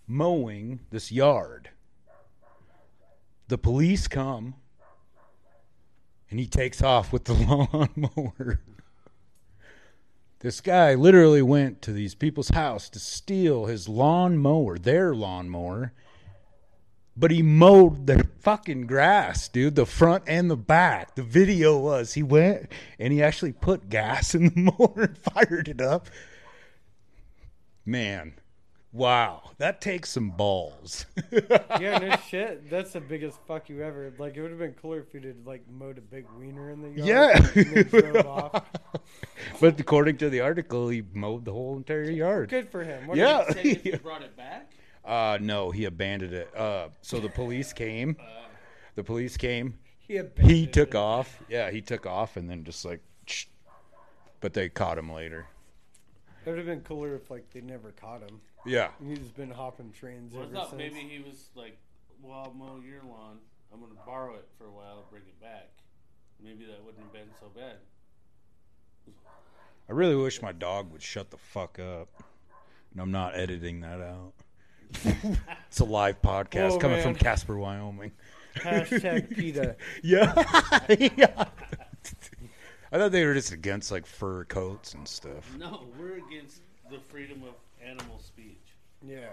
mowing 0.08 0.80
this 0.90 1.12
yard. 1.12 1.70
The 3.48 3.58
police 3.58 4.08
come 4.08 4.56
and 6.30 6.40
he 6.40 6.48
takes 6.48 6.82
off 6.82 7.12
with 7.12 7.26
the 7.26 7.34
lawnmower. 8.14 8.62
This 10.40 10.62
guy 10.62 10.94
literally 10.96 11.42
went 11.42 11.82
to 11.82 11.92
these 11.92 12.16
people's 12.16 12.50
house 12.50 12.88
to 12.90 13.00
steal 13.00 13.66
his 13.66 13.90
lawnmower, 13.90 14.78
their 14.78 15.14
lawnmower, 15.14 15.94
but 17.20 17.32
he 17.32 17.42
mowed 17.44 18.08
the 18.08 18.26
fucking 18.40 18.88
grass, 18.88 19.50
dude, 19.50 19.76
the 19.76 19.86
front 19.86 20.24
and 20.26 20.50
the 20.50 20.56
back. 20.56 21.16
The 21.16 21.24
video 21.24 21.78
was 21.78 22.14
he 22.14 22.24
went 22.24 22.72
and 22.98 23.12
he 23.12 23.22
actually 23.22 23.52
put 23.52 23.90
gas 23.90 24.34
in 24.34 24.46
the 24.46 24.54
mower 24.80 24.94
and 25.04 25.18
fired 25.18 25.68
it 25.68 25.82
up. 25.82 26.08
Man, 27.86 28.34
wow, 28.94 29.52
that 29.58 29.82
takes 29.82 30.10
some 30.12 30.32
balls. 30.32 31.06
Yeah, 31.80 31.98
no 32.00 32.16
shit. 32.30 32.70
That's 32.70 32.92
the 32.94 33.00
biggest 33.00 33.38
fuck 33.48 33.70
you 33.70 33.82
ever. 33.84 34.12
Like 34.18 34.36
it 34.36 34.42
would 34.42 34.50
have 34.52 34.60
been 34.60 34.74
cooler 34.74 35.00
if 35.00 35.14
you'd 35.14 35.24
have 35.24 35.36
like 35.46 35.64
mowed 35.70 35.98
a 35.98 36.02
big 36.02 36.26
wiener 36.38 36.70
in 36.72 36.82
the 36.82 36.90
yard. 36.90 37.08
Yeah. 37.08 37.38
and 37.56 37.76
then 37.76 38.12
drove 38.12 38.26
off. 38.26 38.66
but 39.62 39.80
according 39.80 40.18
to 40.18 40.30
the 40.30 40.42
article, 40.42 40.90
he 40.90 41.04
mowed 41.14 41.46
the 41.46 41.54
whole 41.54 41.78
entire 41.78 42.10
yard. 42.10 42.50
Good 42.50 42.70
for 42.70 42.84
him. 42.84 43.08
What 43.08 43.18
Yeah. 43.18 43.46
Said 43.52 43.66
if 43.66 43.86
you 43.86 43.98
brought 43.98 44.24
it 44.24 44.36
back, 44.36 44.72
Uh, 45.06 45.38
no, 45.42 45.72
he 45.72 45.86
abandoned 45.86 46.34
it. 46.34 46.56
Uh, 46.56 46.90
so 47.02 47.20
the 47.20 47.30
police 47.30 47.74
came. 47.74 48.16
The 48.96 49.04
police 49.04 49.38
came. 49.38 49.78
He, 50.00 50.22
He 50.42 50.68
took 50.68 50.90
it. 50.90 50.96
off. 50.96 51.40
Yeah, 51.50 51.72
he 51.72 51.82
took 51.82 52.06
off 52.06 52.36
and 52.38 52.50
then 52.50 52.64
just 52.64 52.84
like, 52.86 53.02
but 54.40 54.54
they 54.54 54.70
caught 54.70 54.98
him 54.98 55.12
later. 55.12 55.46
It 56.46 56.50
would 56.50 56.58
have 56.58 56.68
been 56.68 56.82
cooler 56.82 57.16
if 57.16 57.30
like 57.30 57.50
they 57.52 57.62
never 57.62 57.92
caught 57.92 58.22
him. 58.22 58.42
Yeah. 58.66 58.90
He's 59.06 59.20
just 59.20 59.36
been 59.36 59.52
hopping 59.52 59.92
trains 59.92 60.34
well, 60.34 60.44
I 60.44 60.46
ever 60.46 60.56
thought 60.56 60.70
since. 60.72 60.80
maybe 60.80 61.08
he 61.08 61.20
was 61.20 61.50
like, 61.56 61.78
"Well, 62.22 62.40
I'll 62.46 62.54
mow 62.54 62.80
your 62.86 63.04
lawn. 63.04 63.38
I'm 63.74 63.80
gonna 63.80 63.94
borrow 64.06 64.36
it 64.36 64.48
for 64.58 64.66
a 64.66 64.72
while, 64.72 65.06
bring 65.12 65.24
it 65.24 65.40
back. 65.42 65.70
Maybe 66.44 66.66
that 66.66 66.84
wouldn't 66.84 67.04
have 67.04 67.14
been 67.14 67.30
so 67.40 67.48
bad." 67.56 67.78
I 69.88 69.92
really 69.92 70.16
wish 70.16 70.42
my 70.42 70.52
dog 70.52 70.92
would 70.92 71.02
shut 71.02 71.30
the 71.32 71.38
fuck 71.38 71.80
up. 71.80 72.10
And 72.92 73.02
I'm 73.02 73.12
not 73.12 73.36
editing 73.36 73.82
that 73.82 74.02
out. 74.02 74.34
it's 75.68 75.80
a 75.80 75.86
live 75.86 76.22
podcast 76.22 76.72
Oh, 76.72 76.78
coming 76.80 76.98
man. 76.98 77.04
from 77.04 77.16
Casper, 77.16 77.58
Wyoming. 77.58 78.12
Hashtag 78.56 79.36
PETA. 79.36 79.76
Yeah. 80.04 80.34
yeah. 81.16 81.46
I 82.92 82.98
thought 82.98 83.12
they 83.12 83.26
were 83.26 83.34
just 83.36 83.52
against 83.52 83.92
like 83.92 84.06
fur 84.06 84.46
coats 84.46 84.94
and 84.96 85.08
stuff. 85.08 85.56
No, 85.58 85.88
we're 85.98 86.18
against 86.28 86.62
the 86.90 87.00
freedom 87.00 87.44
of 87.44 87.54
animal 87.86 88.20
speech. 88.20 88.58
Yeah. 89.06 89.30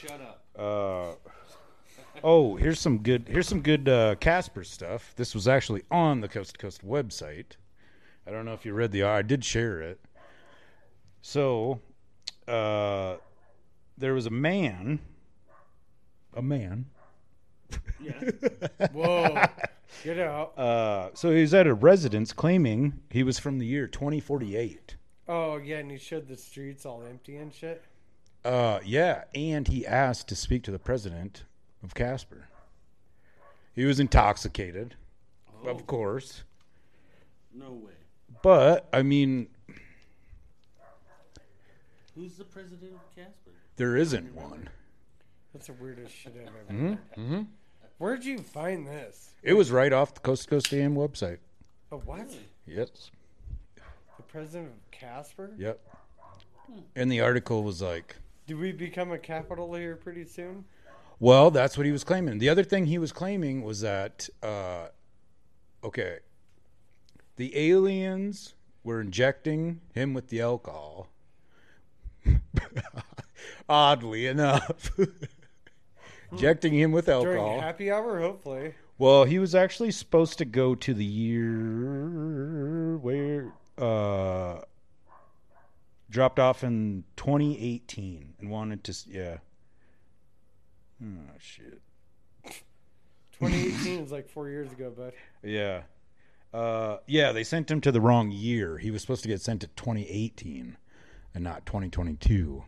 Shut 0.00 0.20
up. 0.20 0.42
Uh, 0.58 1.12
oh, 2.24 2.56
here's 2.56 2.80
some 2.80 2.98
good. 2.98 3.28
Here's 3.28 3.46
some 3.48 3.60
good 3.60 3.88
uh, 3.88 4.14
Casper 4.16 4.64
stuff. 4.64 5.12
This 5.16 5.34
was 5.34 5.46
actually 5.46 5.82
on 5.90 6.20
the 6.22 6.28
Coast 6.28 6.52
to 6.52 6.58
Coast 6.58 6.86
website. 6.86 7.56
I 8.26 8.30
don't 8.30 8.44
know 8.46 8.54
if 8.54 8.64
you 8.64 8.72
read 8.72 8.92
the. 8.92 9.04
I 9.04 9.22
did 9.22 9.44
share 9.44 9.80
it. 9.82 10.00
So, 11.22 11.80
uh, 12.48 13.16
there 13.98 14.14
was 14.14 14.26
a 14.26 14.30
man. 14.30 14.98
A 16.34 16.42
man. 16.42 16.86
Yeah. 18.00 18.12
Whoa. 18.92 19.42
Get 20.04 20.18
out. 20.18 20.58
Uh, 20.58 21.10
so 21.14 21.30
he 21.32 21.40
was 21.40 21.54
at 21.54 21.66
a 21.66 21.74
residence 21.74 22.32
claiming 22.32 23.00
he 23.10 23.22
was 23.22 23.38
from 23.38 23.58
the 23.58 23.66
year 23.66 23.86
2048. 23.86 24.96
Oh 25.28 25.56
yeah, 25.56 25.78
and 25.78 25.90
he 25.90 25.98
showed 25.98 26.28
the 26.28 26.36
streets 26.36 26.86
all 26.86 27.02
empty 27.08 27.36
and 27.36 27.52
shit. 27.52 27.82
Uh, 28.44 28.78
yeah, 28.84 29.24
and 29.34 29.66
he 29.66 29.84
asked 29.86 30.28
to 30.28 30.36
speak 30.36 30.62
to 30.64 30.70
the 30.70 30.78
president 30.78 31.44
of 31.82 31.94
Casper. 31.94 32.48
He 33.74 33.84
was 33.84 33.98
intoxicated, 33.98 34.94
Oh, 35.64 35.68
of 35.68 35.86
course. 35.86 36.44
no 37.52 37.72
way. 37.72 37.92
But 38.42 38.88
I 38.92 39.02
mean, 39.02 39.48
Who's 42.14 42.36
the 42.36 42.44
president 42.44 42.92
of 42.94 43.14
Casper? 43.16 43.45
There 43.76 43.96
isn't 43.96 44.34
one. 44.34 44.68
That's 45.52 45.68
the 45.68 45.72
weirdest 45.74 46.14
shit 46.14 46.34
I've 46.36 46.48
ever. 46.48 46.72
Mm-hmm. 46.72 46.88
heard. 46.88 46.98
Mm-hmm. 47.16 47.42
Where'd 47.98 48.24
you 48.24 48.38
find 48.38 48.86
this? 48.86 49.30
It 49.42 49.54
was 49.54 49.70
right 49.70 49.92
off 49.92 50.14
the 50.14 50.20
Coast 50.20 50.44
to 50.44 50.48
Coast 50.50 50.72
AM 50.72 50.94
website. 50.94 51.38
Oh 51.90 51.98
what? 51.98 52.28
Yes. 52.66 53.10
The 54.16 54.22
president 54.24 54.68
of 54.68 54.90
Casper? 54.90 55.52
Yep. 55.56 55.80
And 56.94 57.10
the 57.10 57.20
article 57.20 57.62
was 57.62 57.80
like, 57.80 58.16
Do 58.46 58.58
we 58.58 58.72
become 58.72 59.12
a 59.12 59.18
capital 59.18 59.72
here 59.74 59.96
pretty 59.96 60.24
soon? 60.24 60.64
well, 61.20 61.50
that's 61.50 61.78
what 61.78 61.86
he 61.86 61.92
was 61.92 62.04
claiming. 62.04 62.38
The 62.38 62.48
other 62.48 62.64
thing 62.64 62.86
he 62.86 62.98
was 62.98 63.12
claiming 63.12 63.62
was 63.62 63.80
that, 63.80 64.28
uh, 64.42 64.88
okay, 65.82 66.18
the 67.36 67.56
aliens 67.56 68.54
were 68.84 69.00
injecting 69.00 69.80
him 69.94 70.12
with 70.12 70.28
the 70.28 70.40
alcohol. 70.40 71.08
Oddly 73.68 74.26
enough, 74.26 74.90
injecting 76.32 76.72
him 76.72 76.92
with 76.92 77.06
During 77.06 77.26
alcohol. 77.38 77.60
happy 77.60 77.90
hour, 77.90 78.20
hopefully. 78.20 78.74
Well, 78.98 79.24
he 79.24 79.38
was 79.38 79.54
actually 79.54 79.90
supposed 79.90 80.38
to 80.38 80.44
go 80.44 80.74
to 80.74 80.94
the 80.94 81.04
year 81.04 82.96
where 82.98 83.52
uh 83.76 84.60
dropped 86.08 86.38
off 86.38 86.62
in 86.64 87.04
2018 87.16 88.34
and 88.38 88.50
wanted 88.50 88.84
to 88.84 88.94
yeah. 89.08 89.38
Oh 91.02 91.32
shit. 91.38 91.80
2018 93.38 94.04
is 94.04 94.12
like 94.12 94.28
four 94.30 94.48
years 94.48 94.72
ago, 94.72 94.90
bud. 94.96 95.12
Yeah. 95.42 95.82
Uh 96.54 96.98
yeah, 97.06 97.32
they 97.32 97.44
sent 97.44 97.70
him 97.70 97.80
to 97.82 97.92
the 97.92 98.00
wrong 98.00 98.30
year. 98.30 98.78
He 98.78 98.90
was 98.90 99.02
supposed 99.02 99.22
to 99.22 99.28
get 99.28 99.42
sent 99.42 99.60
to 99.62 99.66
2018 99.66 100.76
and 101.34 101.44
not 101.44 101.66
2022. 101.66 102.64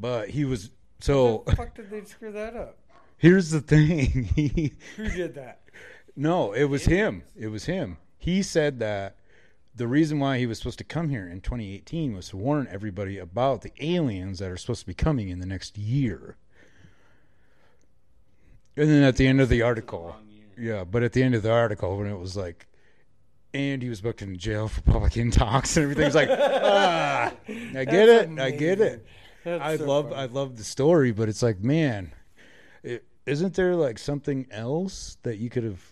But 0.00 0.30
he 0.30 0.44
was 0.44 0.70
so 1.00 1.44
How 1.46 1.50
the 1.50 1.56
fuck 1.56 1.74
did 1.74 1.90
they 1.90 2.04
screw 2.04 2.32
that 2.32 2.56
up? 2.56 2.78
here's 3.18 3.50
the 3.50 3.60
thing. 3.60 4.30
He 4.34 4.72
Who 4.96 5.08
did 5.08 5.34
that? 5.34 5.60
No, 6.16 6.52
it 6.52 6.64
was 6.64 6.84
him. 6.86 7.22
It 7.36 7.48
was 7.48 7.66
him. 7.66 7.98
He 8.18 8.42
said 8.42 8.78
that 8.80 9.16
the 9.74 9.86
reason 9.86 10.18
why 10.18 10.38
he 10.38 10.46
was 10.46 10.58
supposed 10.58 10.78
to 10.78 10.84
come 10.84 11.08
here 11.08 11.26
in 11.28 11.40
2018 11.40 12.14
was 12.14 12.30
to 12.30 12.36
warn 12.36 12.68
everybody 12.70 13.18
about 13.18 13.62
the 13.62 13.72
aliens 13.80 14.40
that 14.40 14.50
are 14.50 14.56
supposed 14.56 14.80
to 14.80 14.86
be 14.86 14.94
coming 14.94 15.28
in 15.28 15.38
the 15.38 15.46
next 15.46 15.78
year. 15.78 16.36
And 18.76 18.88
then 18.90 19.02
at 19.02 19.16
the 19.16 19.26
end 19.26 19.40
of 19.40 19.48
the 19.48 19.62
article, 19.62 20.16
yeah, 20.58 20.84
but 20.84 21.02
at 21.02 21.12
the 21.12 21.22
end 21.22 21.34
of 21.34 21.42
the 21.42 21.52
article, 21.52 21.96
when 21.96 22.06
it 22.06 22.18
was 22.18 22.36
like, 22.36 22.66
and 23.52 23.82
he 23.82 23.88
was 23.88 24.00
booked 24.00 24.22
in 24.22 24.36
jail 24.38 24.68
for 24.68 24.80
public 24.82 25.12
intox 25.14 25.76
and 25.76 25.84
everything, 25.84 26.04
everything's 26.06 26.14
like, 26.14 26.28
ah, 26.62 27.32
I 27.48 27.84
get 27.84 28.06
That's 28.06 28.30
it, 28.30 28.38
I 28.38 28.50
get 28.50 28.80
it. 28.80 29.06
That's 29.44 29.62
I 29.62 29.76
so 29.76 29.86
love 29.86 30.10
funny. 30.10 30.22
I 30.22 30.24
love 30.26 30.56
the 30.56 30.64
story, 30.64 31.12
but 31.12 31.28
it's 31.28 31.42
like, 31.42 31.60
man, 31.62 32.12
it, 32.82 33.04
isn't 33.26 33.54
there 33.54 33.74
like 33.74 33.98
something 33.98 34.46
else 34.50 35.16
that 35.22 35.38
you 35.38 35.48
could 35.50 35.64
have, 35.64 35.82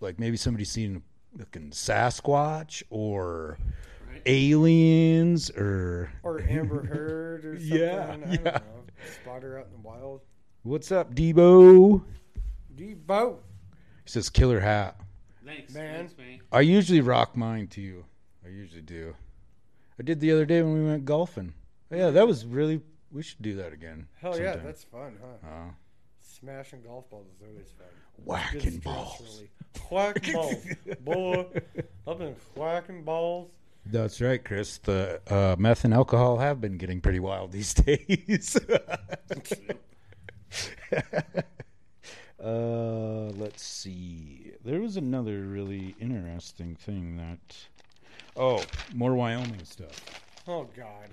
like 0.00 0.18
maybe 0.18 0.36
somebody 0.36 0.64
seen 0.64 1.02
looking 1.36 1.70
Sasquatch 1.70 2.82
or 2.90 3.58
Right. 4.08 4.22
aliens 4.26 5.50
or 5.50 6.12
Or 6.22 6.40
Amber 6.48 6.84
Heard 6.86 7.44
or 7.44 7.58
something. 7.58 7.78
Yeah, 7.78 8.06
I 8.12 8.16
don't 8.16 8.32
yeah. 8.32 8.50
know. 8.58 8.60
Spot 9.22 9.42
her 9.42 9.58
out 9.58 9.66
in 9.66 9.72
the 9.72 9.88
wild. 9.88 10.20
what's 10.62 10.92
up, 10.92 11.14
Debo? 11.14 12.02
Debo. 12.76 13.36
He 14.04 14.10
says 14.10 14.28
killer 14.28 14.60
hat. 14.60 14.96
Thanks, 15.44 15.74
Man. 15.74 15.96
Thanks, 15.96 16.16
man. 16.18 16.40
I 16.52 16.60
usually 16.60 17.00
rock 17.00 17.36
mine 17.36 17.66
too. 17.68 18.04
I 18.44 18.48
usually 18.48 18.82
do. 18.82 19.14
I 19.98 20.02
did 20.02 20.20
the 20.20 20.30
other 20.32 20.44
day 20.46 20.62
when 20.62 20.74
we 20.74 20.84
went 20.84 21.04
golfing. 21.04 21.54
Yeah, 21.90 22.10
that 22.10 22.26
was 22.26 22.44
really. 22.46 22.80
We 23.12 23.22
should 23.22 23.42
do 23.42 23.56
that 23.56 23.72
again. 23.72 24.06
Hell 24.20 24.38
yeah, 24.40 24.56
that's 24.56 24.84
fun, 24.84 25.16
huh? 25.20 25.48
Uh, 25.48 25.70
Smashing 26.20 26.82
golf 26.82 27.08
balls 27.10 27.26
is 27.36 27.46
always 27.46 27.70
fun. 27.76 27.86
Whacking 28.24 28.78
balls. 28.78 29.20
relief. 29.20 29.50
Whacking 29.90 30.32
balls. 30.34 30.56
Boy, 31.00 31.46
I've 32.08 32.18
been 32.18 32.36
whacking 32.56 33.02
balls. 33.04 33.50
That's 33.86 34.20
right, 34.20 34.42
Chris. 34.42 34.78
The 34.78 35.20
uh, 35.28 35.56
meth 35.58 35.84
and 35.84 35.92
alcohol 35.92 36.38
have 36.38 36.60
been 36.60 36.78
getting 36.78 37.00
pretty 37.00 37.20
wild 37.20 37.52
these 37.52 37.74
days. 37.74 38.56
uh, 42.42 43.30
let's 43.36 43.62
see. 43.62 44.52
There 44.64 44.80
was 44.80 44.96
another 44.96 45.40
really 45.42 45.94
interesting 46.00 46.74
thing 46.76 47.16
that. 47.18 47.56
Oh, 48.36 48.64
more 48.94 49.14
Wyoming 49.14 49.64
stuff. 49.64 50.00
Oh 50.48 50.66
God. 50.76 51.08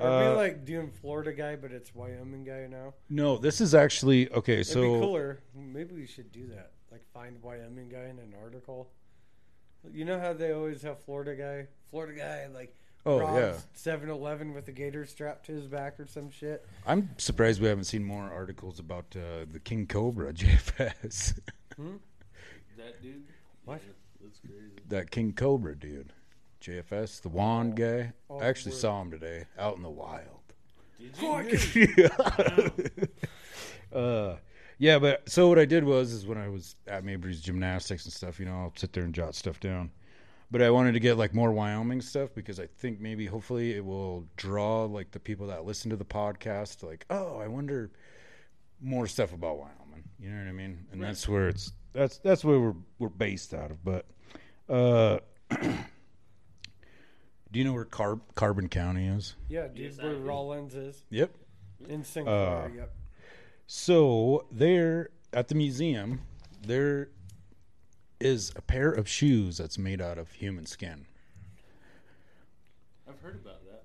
Are 0.00 0.20
we 0.20 0.26
Uh, 0.26 0.34
like 0.36 0.64
doing 0.64 0.90
Florida 0.90 1.32
guy, 1.32 1.56
but 1.56 1.72
it's 1.72 1.94
Wyoming 1.94 2.44
guy 2.44 2.66
now? 2.70 2.94
No, 3.08 3.38
this 3.38 3.60
is 3.60 3.74
actually 3.74 4.30
okay. 4.32 4.60
It'd 4.60 4.66
So 4.66 4.82
be 4.82 5.00
cooler. 5.00 5.40
Maybe 5.54 5.94
we 5.94 6.06
should 6.06 6.32
do 6.32 6.46
that. 6.48 6.72
Like 6.92 7.02
find 7.14 7.40
Wyoming 7.42 7.88
guy 7.88 8.04
in 8.04 8.18
an 8.18 8.34
article. 8.42 8.90
You 9.92 10.04
know 10.04 10.18
how 10.18 10.32
they 10.32 10.52
always 10.52 10.82
have 10.82 10.98
Florida 11.04 11.34
guy? 11.36 11.68
Florida 11.90 12.18
guy 12.18 12.46
like 12.52 12.74
Oh, 13.08 13.20
yeah. 13.38 13.54
7-Eleven 13.76 14.52
with 14.52 14.66
a 14.66 14.72
gator 14.72 15.06
strapped 15.06 15.46
to 15.46 15.52
his 15.52 15.68
back 15.68 16.00
or 16.00 16.08
some 16.08 16.28
shit. 16.28 16.66
I'm 16.84 17.08
surprised 17.18 17.60
we 17.62 17.68
haven't 17.68 17.84
seen 17.84 18.02
more 18.04 18.28
articles 18.32 18.80
about 18.80 19.04
uh, 19.14 19.44
the 19.48 19.60
King 19.60 19.86
Cobra 19.86 20.32
JFS. 20.34 21.38
That 22.76 23.00
dude. 23.00 23.22
What? 23.64 23.80
Yeah, 23.86 23.92
that's 24.24 24.40
crazy. 24.40 24.64
that 24.88 25.10
King 25.12 25.32
Cobra 25.34 25.76
dude, 25.76 26.12
JFS, 26.60 27.22
the 27.22 27.28
wand 27.28 27.76
guy. 27.76 28.12
Oh, 28.30 28.38
I 28.38 28.46
actually 28.46 28.72
word. 28.72 28.80
saw 28.80 29.02
him 29.02 29.10
today 29.10 29.44
out 29.58 29.76
in 29.76 29.82
the 29.82 29.90
wild. 29.90 30.40
Did 30.98 31.74
you? 31.74 32.08
uh, 33.98 34.36
yeah, 34.78 34.98
but 34.98 35.28
so 35.28 35.48
what 35.48 35.58
I 35.58 35.64
did 35.64 35.84
was 35.84 36.12
is 36.12 36.26
when 36.26 36.38
I 36.38 36.48
was 36.48 36.76
at 36.86 37.04
Mabry's 37.04 37.40
gymnastics 37.40 38.04
and 38.04 38.12
stuff, 38.12 38.38
you 38.38 38.46
know, 38.46 38.52
I'll 38.54 38.72
sit 38.76 38.92
there 38.92 39.04
and 39.04 39.14
jot 39.14 39.34
stuff 39.34 39.60
down. 39.60 39.90
But 40.50 40.62
I 40.62 40.70
wanted 40.70 40.92
to 40.92 41.00
get 41.00 41.16
like 41.16 41.34
more 41.34 41.50
Wyoming 41.50 42.00
stuff 42.00 42.30
because 42.34 42.60
I 42.60 42.66
think 42.78 43.00
maybe 43.00 43.26
hopefully 43.26 43.74
it 43.74 43.84
will 43.84 44.24
draw 44.36 44.84
like 44.84 45.10
the 45.10 45.18
people 45.18 45.48
that 45.48 45.64
listen 45.64 45.90
to 45.90 45.96
the 45.96 46.04
podcast 46.04 46.82
like, 46.82 47.04
oh, 47.10 47.38
I 47.38 47.48
wonder 47.48 47.90
more 48.80 49.06
stuff 49.06 49.32
about 49.32 49.58
Wyoming. 49.58 50.04
You 50.20 50.30
know 50.30 50.38
what 50.38 50.48
I 50.48 50.52
mean? 50.52 50.86
And 50.92 51.02
that's 51.02 51.28
where 51.28 51.48
it's 51.48 51.72
that's 51.92 52.18
that's 52.18 52.44
where 52.44 52.60
we're 52.60 52.76
we're 52.98 53.08
based 53.08 53.54
out 53.54 53.70
of. 53.70 53.84
But 53.84 54.06
uh 54.68 55.18
do 57.56 57.60
you 57.60 57.64
know 57.64 57.72
where 57.72 57.86
Car- 57.86 58.20
Carbon 58.34 58.68
County 58.68 59.06
is? 59.06 59.34
Yeah, 59.48 59.68
dude, 59.68 59.78
Yes, 59.78 59.98
I 59.98 60.04
where 60.04 60.12
do. 60.16 60.20
Rawlins 60.20 60.74
is 60.74 61.02
Yep. 61.08 61.30
in 61.88 62.04
Singapore. 62.04 62.64
Uh, 62.64 62.68
yep. 62.76 62.94
So 63.66 64.44
there 64.52 65.08
at 65.32 65.48
the 65.48 65.54
museum, 65.54 66.20
there 66.66 67.08
is 68.20 68.52
a 68.56 68.60
pair 68.60 68.90
of 68.92 69.08
shoes 69.08 69.56
that's 69.56 69.78
made 69.78 70.02
out 70.02 70.18
of 70.18 70.32
human 70.32 70.66
skin. 70.66 71.06
I've 73.08 73.18
heard 73.22 73.36
about 73.36 73.64
that. 73.70 73.84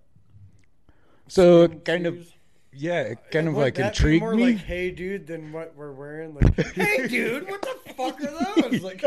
So 1.29 1.61
it 1.63 1.85
kind 1.85 2.05
of 2.07 2.27
yeah, 2.73 3.03
it 3.03 3.19
kind 3.31 3.47
of 3.47 3.55
like 3.55 3.75
that 3.75 3.81
be 3.83 3.87
intrigued 3.87 4.21
more 4.21 4.35
me. 4.35 4.47
like, 4.47 4.57
hey, 4.57 4.91
dude, 4.91 5.27
than 5.27 5.53
what 5.53 5.73
we're 5.77 5.93
wearing. 5.93 6.35
Like, 6.35 6.55
hey, 6.73 7.07
dude, 7.07 7.49
what 7.49 7.61
the 7.61 7.93
fuck 7.93 8.19
are 8.21 8.69
those? 8.69 8.81
Like, 8.83 9.05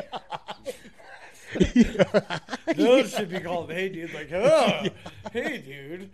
those 2.76 3.10
should 3.12 3.30
be 3.30 3.40
called 3.40 3.70
hey, 3.70 3.88
dude. 3.88 4.12
Like, 4.14 4.32
oh, 4.32 4.86
hey, 5.32 5.58
dude. 5.58 6.10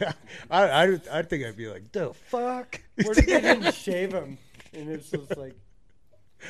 I, 0.50 0.68
I 0.84 1.00
I 1.12 1.22
think 1.22 1.44
I'd 1.44 1.56
be 1.56 1.68
like 1.68 1.92
the 1.92 2.12
fuck. 2.12 2.80
What 3.02 3.18
if 3.18 3.26
they 3.26 3.40
didn't 3.40 3.74
shave 3.74 4.12
him, 4.12 4.38
And 4.72 4.88
it's 4.88 5.10
just 5.10 5.36
like, 5.36 5.54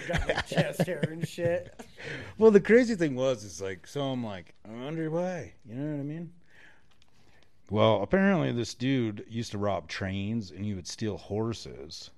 got 0.09 0.27
like 0.29 0.47
chest 0.47 0.83
hair 0.83 1.05
and 1.11 1.27
shit. 1.27 1.75
well, 2.39 2.51
the 2.51 2.61
crazy 2.61 2.95
thing 2.95 3.15
was 3.17 3.45
is 3.45 3.61
like 3.61 3.87
so 3.87 4.03
I'm 4.03 4.25
like 4.25 4.55
I 4.69 4.73
wonder 4.73 5.11
why. 5.11 5.53
You 5.69 5.75
know 5.75 5.95
what 5.97 6.01
I 6.01 6.05
mean? 6.05 6.33
Well, 7.71 8.03
apparently 8.03 8.53
this 8.53 8.75
dude 8.75 9.25
used 9.29 9.53
to 9.53 9.59
rob 9.59 9.87
trains 9.89 10.51
and 10.51 10.65
he 10.65 10.75
would 10.75 10.89
steal 10.89 11.17
horses. 11.17 12.11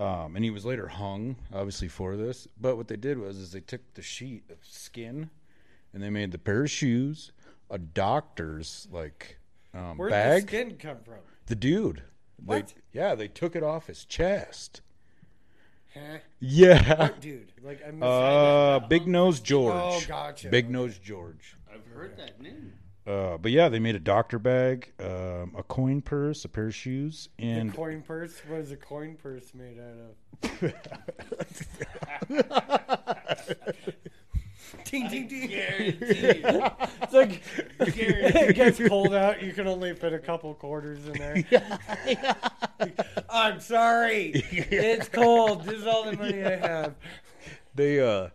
Um, 0.00 0.34
and 0.34 0.42
he 0.42 0.50
was 0.50 0.64
later 0.64 0.88
hung, 0.88 1.36
obviously, 1.52 1.88
for 1.88 2.16
this. 2.16 2.48
But 2.58 2.76
what 2.76 2.88
they 2.88 2.96
did 2.96 3.18
was, 3.18 3.36
is 3.36 3.52
they 3.52 3.60
took 3.60 3.82
the 3.92 4.00
sheet 4.02 4.44
of 4.50 4.56
skin, 4.62 5.28
and 5.92 6.02
they 6.02 6.08
made 6.08 6.32
the 6.32 6.38
pair 6.38 6.62
of 6.64 6.70
shoes, 6.70 7.32
a 7.68 7.76
doctor's 7.76 8.88
like 8.90 9.36
um, 9.74 9.98
Where'd 9.98 10.10
bag. 10.10 10.42
the 10.42 10.48
skin 10.48 10.76
come 10.78 10.96
from? 11.04 11.18
The 11.46 11.54
dude, 11.54 12.02
What? 12.42 12.68
They, 12.92 12.98
yeah, 12.98 13.14
they 13.14 13.28
took 13.28 13.54
it 13.54 13.62
off 13.62 13.88
his 13.88 14.06
chest. 14.06 14.80
Huh? 15.92 16.18
Yeah, 16.38 16.98
What 16.98 17.20
dude? 17.20 17.52
Like, 17.62 17.82
I 17.86 17.90
missed 17.90 18.02
uh, 18.02 18.80
Big 18.88 19.06
Nose 19.06 19.40
George. 19.40 19.74
Oh, 19.76 20.00
gotcha. 20.08 20.48
Big 20.48 20.70
Nose 20.70 20.96
George. 20.98 21.56
I've 21.70 21.86
heard 21.94 22.16
that 22.16 22.40
name. 22.40 22.72
Uh, 23.10 23.36
but 23.38 23.50
yeah, 23.50 23.68
they 23.68 23.80
made 23.80 23.96
a 23.96 24.00
doctor 24.00 24.38
bag, 24.38 24.92
um, 25.00 25.52
a 25.56 25.64
coin 25.66 26.00
purse, 26.00 26.44
a 26.44 26.48
pair 26.48 26.68
of 26.68 26.74
shoes, 26.74 27.28
the 27.38 27.44
and 27.44 27.74
coin 27.74 28.02
purse. 28.02 28.40
What 28.46 28.60
is 28.60 28.70
a 28.70 28.76
coin 28.76 29.16
purse 29.20 29.52
made 29.52 29.80
out 29.80 29.96
of? 29.98 30.74
Ding, 34.84 35.08
ding, 35.08 35.26
ding. 35.26 35.48
It's 35.50 37.12
like 37.12 37.42
it 37.80 38.54
gets 38.54 38.78
cold 38.88 39.12
out. 39.12 39.42
You 39.42 39.52
can 39.52 39.66
only 39.66 39.92
fit 39.94 40.12
a 40.12 40.18
couple 40.18 40.54
quarters 40.54 41.06
in 41.06 41.12
there. 41.14 41.44
I'm 43.30 43.58
sorry. 43.60 44.30
It's 44.34 45.08
cold. 45.08 45.64
This 45.64 45.80
is 45.80 45.86
all 45.86 46.04
the 46.04 46.16
money 46.16 46.44
I 46.44 46.56
have. 46.56 46.94
they 47.74 48.00
uh, 48.00 48.28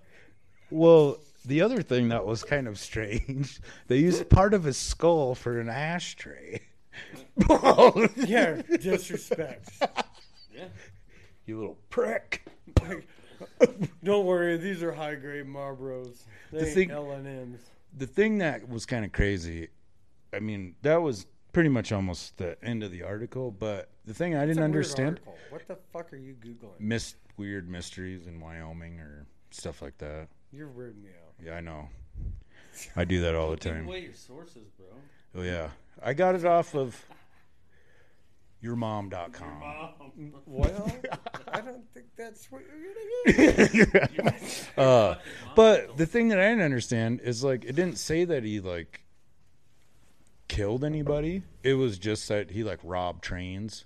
well, 0.70 1.20
the 1.46 1.62
other 1.62 1.82
thing 1.82 2.10
that 2.10 2.26
was 2.26 2.44
kind 2.44 2.68
of 2.68 2.78
strange, 2.80 3.60
they 3.88 3.98
used 3.98 4.30
part 4.30 4.54
of 4.54 4.64
his 4.64 4.78
skull 4.78 5.36
for 5.36 5.60
an 5.60 5.70
ashtray. 5.70 6.62
Yeah, 8.16 8.62
disrespect. 8.80 9.70
Yeah. 10.54 10.66
you 11.46 11.58
little 11.60 11.78
prick. 11.90 12.46
Don't 14.04 14.26
worry, 14.26 14.58
these 14.58 14.82
are 14.82 14.94
high 14.94 15.16
grade 15.16 15.46
Marlboros. 15.46 16.24
They 16.52 16.60
The 16.60 16.66
ain't 16.66 16.74
thing- 16.76 16.92
L 16.92 17.12
and 17.12 17.28
M's. 17.28 17.60
the 17.98 18.08
thing 18.08 18.38
that 18.40 18.68
was 18.70 18.86
kind 18.86 19.04
of 19.04 19.12
crazy, 19.12 19.68
I 20.34 20.40
mean, 20.40 20.76
that 20.84 21.02
was 21.02 21.26
pretty 21.52 21.70
much 21.70 21.92
almost 21.92 22.38
the 22.38 22.58
end 22.64 22.84
of 22.84 22.92
the 22.92 23.04
article. 23.04 23.52
But 23.52 23.90
the 24.06 24.14
thing 24.14 24.36
I 24.36 24.46
didn't 24.46 24.64
understand, 24.64 25.20
What 25.50 25.68
the 25.68 25.78
fuck 25.92 26.14
are 26.14 26.18
you 26.18 26.36
googling? 26.36 26.80
missed 26.80 27.18
weird 27.38 27.68
mysteries 27.70 28.28
in 28.28 28.40
Wyoming 28.40 29.00
or 29.00 29.26
stuff 29.52 29.82
like 29.82 29.98
that. 29.98 30.28
You're 30.56 30.70
weirding 30.70 31.04
me 31.04 31.10
out. 31.10 31.34
Yeah, 31.46 31.56
I 31.56 31.60
know. 31.62 31.90
I 32.96 33.04
do 33.06 33.22
that 33.22 33.36
all 33.36 33.52
the 33.52 33.58
Give 33.58 33.74
time. 33.74 33.88
away 33.88 34.02
your 34.02 34.14
sources, 34.14 34.70
bro. 34.78 34.88
Oh 35.36 35.44
yeah, 35.44 35.70
I 36.02 36.14
got 36.14 36.36
it 36.36 36.46
off 36.46 36.76
of 36.76 37.06
yourmom.com. 38.64 39.60
Mom. 39.60 40.34
Well, 40.46 40.92
I 41.52 41.62
don't 41.62 41.84
think 41.94 42.06
that's 42.18 42.50
what 42.52 42.62
you're 43.26 43.38
gonna 43.44 44.02
get. 44.02 44.70
Uh, 44.78 45.16
but 45.56 45.96
the 45.98 46.06
thing 46.06 46.30
that 46.30 46.40
I 46.40 46.50
didn't 46.50 46.64
understand 46.64 47.22
is 47.22 47.44
like 47.44 47.64
it 47.64 47.76
didn't 47.76 47.98
say 47.98 48.26
that 48.26 48.44
he 48.44 48.60
like 48.60 49.04
killed 50.48 50.84
anybody. 50.84 51.44
It 51.64 51.74
was 51.76 51.98
just 51.98 52.28
that 52.30 52.52
he 52.52 52.64
like 52.64 52.80
robbed 52.84 53.24
trains 53.24 53.86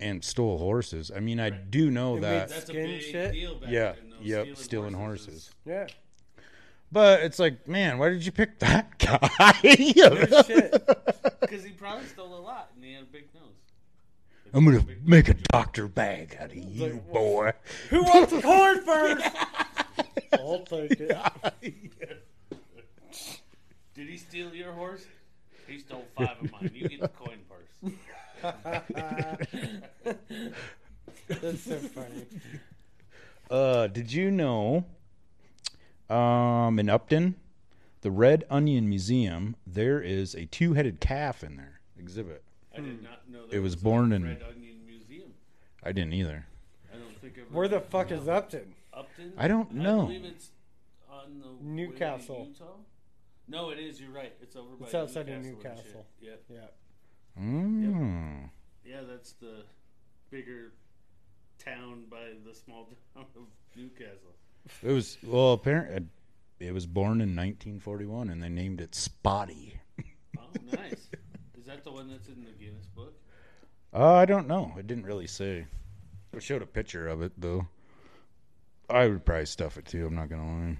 and 0.00 0.22
stole 0.24 0.58
horses. 0.58 1.10
I 1.14 1.20
mean, 1.20 1.40
I 1.40 1.50
do 1.50 1.90
know 1.90 2.16
It 2.16 2.20
that. 2.22 2.48
made 2.50 2.56
That's 2.56 2.70
a 2.70 2.72
big 2.72 3.02
shit? 3.02 3.32
deal 3.32 3.54
back 3.56 3.70
Yeah. 3.70 3.92
then, 3.92 4.10
though. 4.10 4.16
Yep. 4.22 4.56
Stealing 4.56 4.94
horses. 4.94 5.50
Yeah. 5.64 5.86
But 6.92 7.22
it's 7.22 7.38
like, 7.38 7.66
man, 7.66 7.98
why 7.98 8.10
did 8.10 8.24
you 8.24 8.30
pick 8.32 8.58
that 8.60 8.98
guy? 8.98 9.18
No 9.96 10.42
shit. 10.42 10.86
Because 11.40 11.64
he 11.64 11.70
probably 11.72 12.06
stole 12.06 12.34
a 12.34 12.40
lot 12.40 12.70
and 12.74 12.84
he 12.84 12.92
had 12.92 13.02
a 13.02 13.06
big 13.06 13.24
nose. 13.34 13.42
I'm 14.54 14.64
gonna 14.64 14.84
make 15.04 15.28
a 15.28 15.34
doctor 15.34 15.88
bag 15.88 16.36
out 16.40 16.50
of 16.50 16.56
you, 16.56 16.84
Like, 16.84 17.12
boy. 17.12 17.52
Who 17.90 18.02
wants 18.04 18.32
the 18.32 18.40
corn 18.40 18.80
first? 18.86 19.26
I'll 20.34 20.60
take 20.64 20.92
it. 21.00 22.22
Did 23.94 24.08
he 24.08 24.16
steal 24.16 24.54
your 24.54 24.72
horse? 24.72 25.04
He 25.66 25.78
stole 25.80 26.04
five 26.16 26.36
of 26.40 26.52
mine. 26.52 26.70
You 26.72 26.88
get 26.88 27.00
the 27.00 27.08
coin 27.08 27.38
purse. 27.45 27.45
That's 31.28 31.62
so 31.62 31.76
funny. 31.78 32.26
Uh, 33.50 33.86
did 33.88 34.12
you 34.12 34.30
know? 34.30 34.84
Um, 36.08 36.78
in 36.78 36.88
Upton, 36.88 37.34
the 38.02 38.10
Red 38.12 38.44
Onion 38.48 38.88
Museum, 38.88 39.56
there 39.66 40.00
is 40.00 40.34
a 40.36 40.46
two-headed 40.46 41.00
calf 41.00 41.42
in 41.42 41.56
there 41.56 41.80
exhibit. 41.98 42.44
I 42.72 42.80
did 42.80 43.02
not 43.02 43.28
know 43.28 43.44
It 43.44 43.50
there 43.50 43.62
was 43.62 43.74
born 43.74 44.12
in- 44.12 44.22
Red 44.24 44.42
Onion 44.48 44.86
Museum. 44.86 45.30
I 45.82 45.90
didn't 45.92 46.12
either. 46.12 46.46
I 46.94 46.98
don't 46.98 47.18
think 47.20 47.38
I've 47.38 47.52
Where 47.52 47.66
the 47.66 47.80
fuck 47.80 48.12
is 48.12 48.28
Upton? 48.28 48.74
Upton. 48.92 49.28
Upton? 49.28 49.32
I 49.36 49.48
don't 49.48 49.72
know. 49.74 50.02
I 50.02 50.06
believe 50.06 50.24
it's 50.24 50.50
on 51.10 51.40
the 51.40 51.48
way 51.48 51.56
to 51.58 51.64
Newcastle. 51.66 52.46
Utah. 52.48 52.64
No, 53.48 53.70
it 53.70 53.78
is. 53.80 54.00
You're 54.00 54.10
right. 54.10 54.32
It's 54.40 54.54
over 54.54 54.76
by 54.76 54.86
It's 54.86 54.94
outside 54.94 55.28
of 55.28 55.42
Newcastle. 55.42 55.48
and 55.48 55.58
Newcastle. 55.64 56.06
shit. 56.20 56.28
Yep. 56.28 56.42
Yeah. 56.50 56.58
Mm. 57.40 58.50
Yeah, 58.84 59.00
that's 59.08 59.32
the 59.32 59.64
bigger 60.30 60.72
town 61.58 62.04
by 62.10 62.32
the 62.46 62.54
small 62.54 62.84
town 63.14 63.26
of 63.36 63.42
Newcastle. 63.76 64.34
It 64.82 64.92
was 64.92 65.18
well, 65.22 65.52
apparently 65.52 66.06
it 66.58 66.72
was 66.72 66.86
born 66.86 67.20
in 67.20 67.36
1941, 67.36 68.30
and 68.30 68.42
they 68.42 68.48
named 68.48 68.80
it 68.80 68.94
Spotty. 68.94 69.78
Oh, 70.38 70.42
nice. 70.72 71.08
is 71.58 71.66
that 71.66 71.84
the 71.84 71.92
one 71.92 72.08
that's 72.08 72.28
in 72.28 72.44
the 72.44 72.50
Guinness 72.52 72.86
book? 72.86 73.14
Uh, 73.92 74.14
I 74.14 74.24
don't 74.24 74.48
know. 74.48 74.72
It 74.78 74.86
didn't 74.86 75.04
really 75.04 75.26
say. 75.26 75.66
It 76.32 76.42
showed 76.42 76.62
a 76.62 76.66
picture 76.66 77.08
of 77.08 77.22
it 77.22 77.32
though. 77.38 77.66
I 78.88 79.08
would 79.08 79.24
probably 79.24 79.46
stuff 79.46 79.76
it 79.78 79.86
too. 79.86 80.06
I'm 80.06 80.14
not 80.14 80.28
gonna 80.28 80.46
lie. 80.46 80.78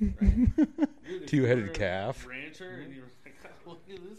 You 1.06 1.20
Two-headed 1.26 1.74
calf. 1.74 2.26
Rancher, 2.26 2.80
and 2.82 2.94
you're 2.94 3.04
like, 3.24 3.36
look 3.66 3.82
at 3.90 3.96
this. 4.08 4.18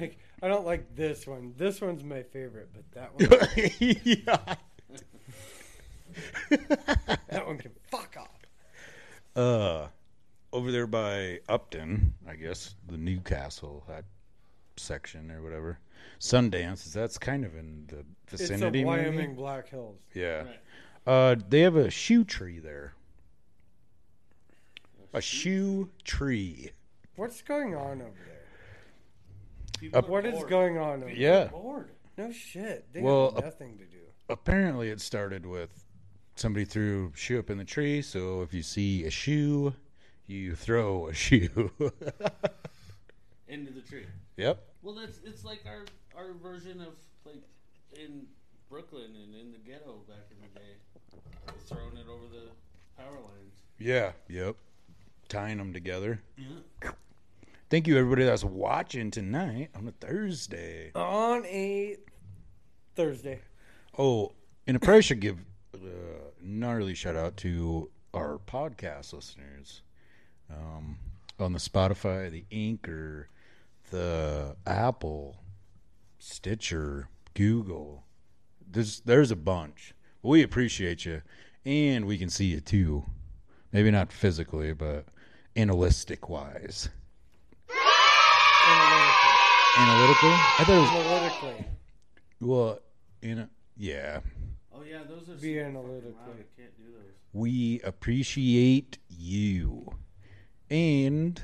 Like, 0.00 0.18
I 0.42 0.48
don't 0.48 0.66
like 0.66 0.94
this 0.96 1.26
one. 1.26 1.54
This 1.56 1.80
one's 1.80 2.02
my 2.04 2.22
favorite, 2.22 2.70
but 2.72 2.90
that 2.92 3.14
one, 3.14 3.70
yeah. 4.04 4.54
that 7.28 7.46
one 7.46 7.58
can 7.58 7.72
fuck 7.90 8.16
off. 8.18 8.30
Uh, 9.36 9.88
over 10.52 10.70
there 10.70 10.86
by 10.86 11.40
Upton, 11.48 12.14
I 12.28 12.36
guess 12.36 12.74
the 12.88 12.96
Newcastle 12.96 13.84
that 13.88 14.04
section 14.76 15.30
or 15.30 15.42
whatever. 15.42 15.78
Sundance. 16.20 16.92
That's 16.92 17.18
kind 17.18 17.44
of 17.44 17.56
in 17.56 17.84
the 17.88 18.04
It's 18.32 18.42
vicinity. 18.42 18.82
the 18.82 18.84
maybe? 18.90 19.02
Wyoming 19.04 19.34
Black 19.34 19.68
Hills. 19.68 19.98
Yeah. 20.14 20.42
Right. 20.44 20.60
Uh, 21.06 21.36
they 21.48 21.60
have 21.60 21.76
a 21.76 21.90
shoe 21.90 22.24
tree 22.24 22.58
there. 22.60 22.94
A 25.12 25.20
shoe 25.20 25.90
tree. 26.04 26.70
What's 27.16 27.42
going 27.42 27.74
on 27.74 28.00
over 28.02 28.10
there? 28.26 28.33
People 29.78 29.98
Up- 29.98 30.08
What 30.08 30.24
is 30.26 30.42
going 30.44 30.78
on 30.78 31.02
over? 31.02 31.10
Yeah. 31.12 31.46
Bored. 31.48 31.90
No 32.16 32.30
shit. 32.32 32.86
They 32.92 33.00
Well, 33.02 33.32
have 33.34 33.44
nothing 33.44 33.76
to 33.78 33.84
do. 33.84 33.98
Apparently, 34.28 34.90
it 34.90 35.00
started 35.00 35.44
with 35.44 35.84
somebody 36.36 36.64
threw 36.64 37.10
a 37.14 37.16
shoe 37.16 37.38
up 37.38 37.50
in 37.50 37.58
the 37.58 37.64
tree. 37.64 38.02
So 38.02 38.42
if 38.42 38.54
you 38.54 38.62
see 38.62 39.04
a 39.04 39.10
shoe, 39.10 39.74
you 40.26 40.54
throw 40.54 41.08
a 41.08 41.14
shoe. 41.14 41.70
Into 43.48 43.72
the 43.72 43.80
tree. 43.82 44.06
yep. 44.36 44.62
Well, 44.82 44.94
that's 44.94 45.18
it's 45.24 45.44
like 45.44 45.64
our 45.66 45.84
our 46.16 46.32
version 46.34 46.80
of 46.80 46.94
like 47.24 47.42
in 47.94 48.26
Brooklyn 48.70 49.14
and 49.16 49.34
in 49.34 49.52
the 49.52 49.58
ghetto 49.58 50.00
back 50.08 50.26
in 50.30 50.36
the 50.40 50.58
day, 50.60 51.52
throwing 51.66 51.96
it 51.96 52.06
over 52.08 52.24
the 52.32 52.48
power 52.96 53.14
lines. 53.14 53.54
Yeah. 53.78 54.12
Yep. 54.28 54.56
Tying 55.28 55.58
them 55.58 55.72
together. 55.72 56.20
Yeah. 56.38 56.90
Thank 57.74 57.88
you, 57.88 57.98
everybody 57.98 58.24
that's 58.24 58.44
watching 58.44 59.10
tonight 59.10 59.70
on 59.74 59.88
a 59.88 59.90
Thursday. 59.90 60.92
On 60.94 61.44
a 61.44 61.96
Thursday. 62.94 63.40
Oh, 63.98 64.30
and 64.68 64.76
I 64.76 64.78
probably 64.78 65.02
should 65.02 65.18
give 65.18 65.38
a 65.74 65.78
gnarly 66.40 66.94
shout 66.94 67.16
out 67.16 67.36
to 67.38 67.90
our 68.14 68.38
podcast 68.46 69.12
listeners 69.12 69.82
um, 70.48 70.98
on 71.40 71.52
the 71.52 71.58
Spotify, 71.58 72.30
the 72.30 72.44
Anchor, 72.52 73.28
the 73.90 74.54
Apple, 74.68 75.38
Stitcher, 76.20 77.08
Google. 77.34 78.04
There's 78.70 79.00
there's 79.00 79.32
a 79.32 79.36
bunch. 79.36 79.94
We 80.22 80.44
appreciate 80.44 81.04
you, 81.04 81.22
and 81.66 82.06
we 82.06 82.18
can 82.18 82.30
see 82.30 82.44
you 82.44 82.60
too. 82.60 83.06
Maybe 83.72 83.90
not 83.90 84.12
physically, 84.12 84.72
but 84.74 85.06
analytic 85.56 86.28
wise. 86.28 86.88
Analytically. 88.66 89.38
Analytical? 89.76 90.40
I 90.58 90.64
thought 90.64 90.76
it 90.76 90.80
was 90.80 90.90
Analytically. 90.92 91.64
well. 92.40 92.78
In 93.22 93.38
a, 93.38 93.48
yeah, 93.78 94.20
Oh 94.70 94.82
yeah, 94.82 94.98
those 95.08 95.30
are 95.30 95.34
Be 95.34 95.54
super 95.54 95.64
fucking 95.64 95.76
analytically. 95.78 96.12
I 96.28 96.60
can't 96.60 96.76
do 96.76 96.84
those. 96.92 97.12
we 97.32 97.80
appreciate 97.80 98.98
you, 99.08 99.94
and 100.68 101.40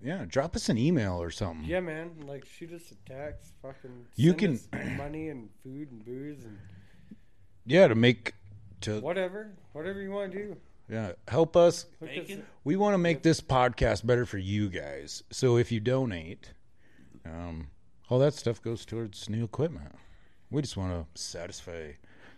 yeah, 0.00 0.24
drop 0.28 0.54
us 0.54 0.68
an 0.68 0.78
email 0.78 1.20
or 1.20 1.32
something. 1.32 1.68
Yeah, 1.68 1.80
man. 1.80 2.12
Like, 2.24 2.44
shoot 2.46 2.72
us 2.72 2.82
a 2.92 2.94
text. 3.10 3.52
Fucking. 3.62 4.06
You 4.14 4.30
send 4.30 4.38
can- 4.38 4.52
us 4.54 4.68
money 4.96 5.28
and 5.28 5.48
food 5.64 5.90
and 5.90 6.04
booze 6.04 6.44
and 6.44 6.56
Yeah, 7.66 7.88
to 7.88 7.96
make 7.96 8.34
to 8.82 9.00
whatever. 9.00 9.50
Whatever 9.72 10.00
you 10.02 10.12
want 10.12 10.30
to 10.32 10.38
do. 10.38 10.56
Yeah 10.90 11.12
help 11.28 11.56
us. 11.56 11.86
Bacon. 12.02 12.44
We 12.64 12.76
want 12.76 12.94
to 12.94 12.98
make 12.98 13.22
this 13.22 13.40
podcast 13.40 14.04
better 14.04 14.26
for 14.26 14.38
you 14.38 14.68
guys. 14.68 15.22
So 15.30 15.56
if 15.56 15.70
you 15.72 15.80
donate, 15.80 16.52
um, 17.24 17.68
all 18.08 18.18
that 18.18 18.34
stuff 18.34 18.60
goes 18.60 18.84
towards 18.84 19.30
new 19.30 19.44
equipment. 19.44 19.94
We 20.50 20.60
just 20.62 20.76
want 20.76 20.92
to 20.92 21.20
satisfy. 21.20 21.92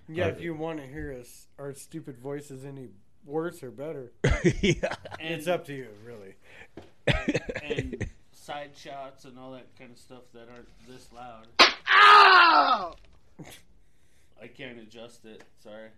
Yeah, 0.08 0.26
Uh, 0.26 0.28
if 0.28 0.40
you 0.40 0.54
want 0.54 0.78
to 0.80 0.86
hear 0.86 1.16
us, 1.18 1.48
our 1.58 1.72
stupid 1.72 2.18
voices 2.18 2.64
any 2.64 2.88
worse 3.24 3.62
or 3.62 3.70
better, 3.70 4.12
yeah. 4.60 4.94
And, 5.18 5.34
it's 5.34 5.46
up 5.46 5.64
to 5.66 5.72
you, 5.74 5.88
really. 6.04 6.34
and 7.62 8.06
side 8.32 8.72
shots 8.76 9.24
and 9.24 9.38
all 9.38 9.52
that 9.52 9.66
kind 9.78 9.92
of 9.92 9.98
stuff 9.98 10.24
that 10.34 10.48
aren't 10.50 10.68
this 10.88 11.08
loud. 11.12 11.46
I 14.40 14.46
can't 14.48 14.78
adjust 14.78 15.24
it. 15.24 15.42
Sorry. 15.62 15.88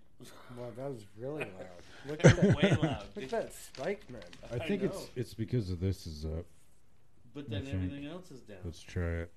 Wow, 0.56 0.66
that 0.76 0.90
was 0.90 1.04
really 1.18 1.40
loud. 1.40 1.48
Look 2.08 2.24
at 2.24 2.36
that. 2.36 2.56
Way 2.56 2.70
loud. 2.82 3.04
Look 3.14 3.24
at 3.24 3.30
that 3.30 3.52
spike, 3.52 4.08
man. 4.10 4.22
I 4.44 4.58
think 4.58 4.80
think 4.80 4.82
I 4.82 4.86
it's 4.86 5.10
it's 5.16 5.34
because 5.34 5.70
of 5.70 5.80
this 5.80 6.06
is 6.06 6.24
up. 6.24 6.44
But 7.34 7.50
then 7.50 7.62
I 7.62 7.64
think. 7.64 7.74
everything 7.74 8.06
else 8.06 8.30
is 8.30 8.40
down. 8.42 8.58
Let's 8.64 8.80
try 8.82 9.02
it. 9.22 9.32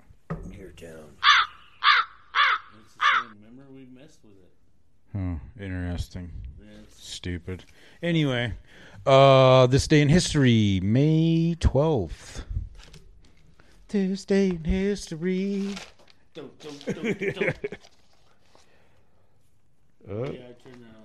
You're 0.52 0.72
down. 0.72 1.10
It's 2.80 2.94
the 2.94 3.04
same. 3.22 3.38
Remember 3.44 3.64
we 3.74 3.88
messed 4.00 4.20
with 4.24 4.34
it. 4.34 5.18
Oh, 5.18 5.40
interesting. 5.60 6.32
Yeah, 6.60 6.66
it's- 6.82 6.96
Stupid. 7.00 7.64
Anyway, 8.04 8.54
uh, 9.06 9.66
this 9.68 9.88
day 9.88 10.02
in 10.02 10.10
history, 10.10 10.80
May 10.84 11.56
twelfth. 11.60 12.44
This 13.88 14.26
day 14.26 14.50
in 14.50 14.64
history. 14.66 15.74
Don't, 16.34 16.60
don't, 16.60 16.86
don't, 16.86 17.20
don't. 17.36 17.58
Uh, 20.10 20.32
Yeah, 20.32 20.40
I 20.50 20.54
turned 20.64 20.84
that 20.84 20.96
on. 20.96 21.04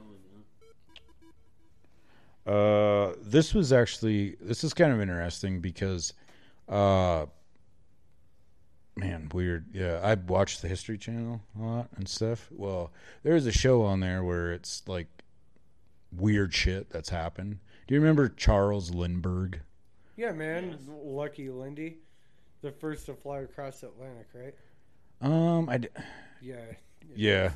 now. 2.47 2.53
Uh, 2.53 3.15
this 3.23 3.55
was 3.55 3.73
actually 3.73 4.37
this 4.41 4.65
is 4.65 4.75
kind 4.75 4.93
of 4.93 5.01
interesting 5.01 5.61
because, 5.61 6.13
uh, 6.69 7.27
man, 8.97 9.29
weird. 9.33 9.67
Yeah, 9.73 10.01
I 10.03 10.15
watched 10.15 10.61
the 10.63 10.69
History 10.69 10.99
Channel 10.99 11.41
a 11.59 11.63
lot 11.63 11.89
and 11.97 12.09
stuff. 12.09 12.49
Well, 12.51 12.93
there's 13.23 13.47
a 13.47 13.53
show 13.53 13.83
on 13.83 14.01
there 14.01 14.25
where 14.25 14.53
it's 14.53 14.83
like 14.89 15.07
weird 16.13 16.53
shit 16.53 16.91
that's 16.91 17.11
happened. 17.11 17.59
Do 17.87 17.95
you 17.95 18.01
remember 18.01 18.29
Charles 18.29 18.91
Lindbergh? 18.91 19.61
Yeah, 20.17 20.33
man. 20.33 20.71
Yes. 20.71 20.81
Lucky 20.89 21.49
Lindy, 21.49 21.99
the 22.61 22.71
first 22.73 23.07
to 23.07 23.15
fly 23.15 23.41
across 23.41 23.81
the 23.81 23.89
Atlantic, 23.89 24.27
right? 24.35 24.55
Um, 25.21 25.69
I 25.69 25.79
d- 25.79 25.89
Yeah. 26.41 26.57
yeah. 27.15 27.53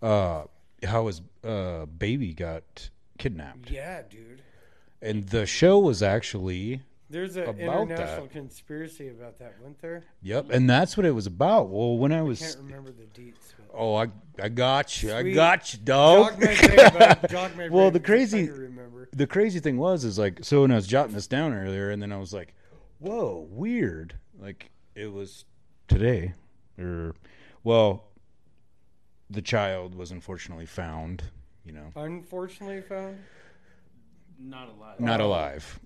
Uh, 0.00 0.44
how 0.84 1.06
his 1.06 1.20
uh 1.44 1.86
baby 1.86 2.32
got 2.34 2.90
kidnapped, 3.18 3.70
Yeah, 3.70 4.02
dude. 4.08 4.42
and 5.02 5.24
the 5.28 5.46
show 5.46 5.78
was 5.78 6.02
actually 6.02 6.82
There's 7.08 7.36
an 7.36 7.42
About 7.44 7.82
international 7.82 8.22
that. 8.26 8.30
conspiracy 8.32 9.08
about 9.08 9.38
that, 9.38 9.56
wasn't 9.58 9.80
there? 9.82 10.04
yep, 10.22 10.50
and 10.50 10.68
that's 10.70 10.96
what 10.96 11.04
it 11.06 11.10
was 11.12 11.26
about. 11.26 11.68
Well, 11.68 11.96
when 11.98 12.12
I 12.12 12.18
I 12.18 12.22
was 12.22 12.38
can't 12.40 12.56
remember 12.58 12.92
the 12.92 13.04
deets. 13.20 13.34
But 13.56 13.66
Oh, 13.72 13.94
I 13.94 14.08
I 14.42 14.48
got 14.48 15.02
you. 15.02 15.12
I 15.14 15.32
got 15.32 15.72
you, 15.72 15.78
dog. 15.80 16.38
brain. 16.40 16.56
Well, 17.70 17.90
the 17.90 18.00
crazy- 18.00 18.48
remember. 18.50 19.08
the 19.12 19.26
crazy 19.26 19.60
thing 19.60 19.76
was 19.78 20.04
is 20.04 20.18
like 20.18 20.40
so 20.42 20.62
when 20.62 20.70
I 20.72 20.76
was 20.76 20.86
jotting 20.86 21.14
this 21.14 21.26
down 21.26 21.52
earlier, 21.52 21.90
and 21.90 22.02
then 22.02 22.12
I 22.12 22.16
was 22.16 22.32
like, 22.32 22.54
"Whoa, 22.98 23.46
weird!" 23.50 24.14
Like 24.40 24.70
it 24.94 25.12
was 25.12 25.44
today, 25.88 26.34
or 26.78 27.14
well, 27.64 28.04
the 29.30 29.42
child 29.42 29.94
was 29.94 30.10
unfortunately 30.10 30.66
found. 30.66 31.22
You 31.64 31.72
know, 31.72 31.92
Unfortunately 31.94 32.80
found. 32.80 33.18
Not 34.38 34.68
alive. 34.70 34.98
not 35.00 35.20
alive. 35.20 35.80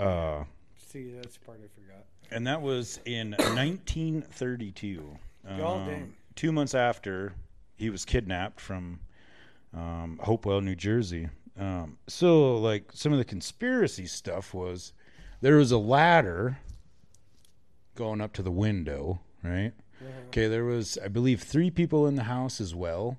Oh, 0.00 0.04
Uh, 0.04 0.44
see, 0.78 1.10
that's 1.12 1.36
the 1.36 1.44
part 1.44 1.60
I 1.62 1.68
forgot. 1.80 2.04
and 2.30 2.46
that 2.46 2.62
was 2.62 3.00
in 3.04 3.32
1932. 3.32 5.18
God 5.44 5.88
Um. 5.88 6.14
Two 6.34 6.52
months 6.52 6.74
after 6.74 7.34
he 7.76 7.90
was 7.90 8.04
kidnapped 8.04 8.60
from 8.60 9.00
um, 9.74 10.18
Hopewell, 10.22 10.60
New 10.62 10.74
Jersey. 10.76 11.28
Um, 11.58 11.98
so, 12.06 12.56
like, 12.58 12.90
some 12.94 13.12
of 13.12 13.18
the 13.18 13.24
conspiracy 13.24 14.06
stuff 14.06 14.54
was 14.54 14.92
there 15.42 15.56
was 15.56 15.72
a 15.72 15.78
ladder 15.78 16.58
going 17.96 18.20
up 18.22 18.32
to 18.34 18.42
the 18.42 18.50
window, 18.50 19.20
right? 19.42 19.72
Uh-huh. 20.02 20.20
Okay, 20.28 20.48
there 20.48 20.64
was, 20.64 20.98
I 21.02 21.08
believe, 21.08 21.42
three 21.42 21.70
people 21.70 22.06
in 22.06 22.16
the 22.16 22.24
house 22.24 22.60
as 22.60 22.74
well. 22.74 23.18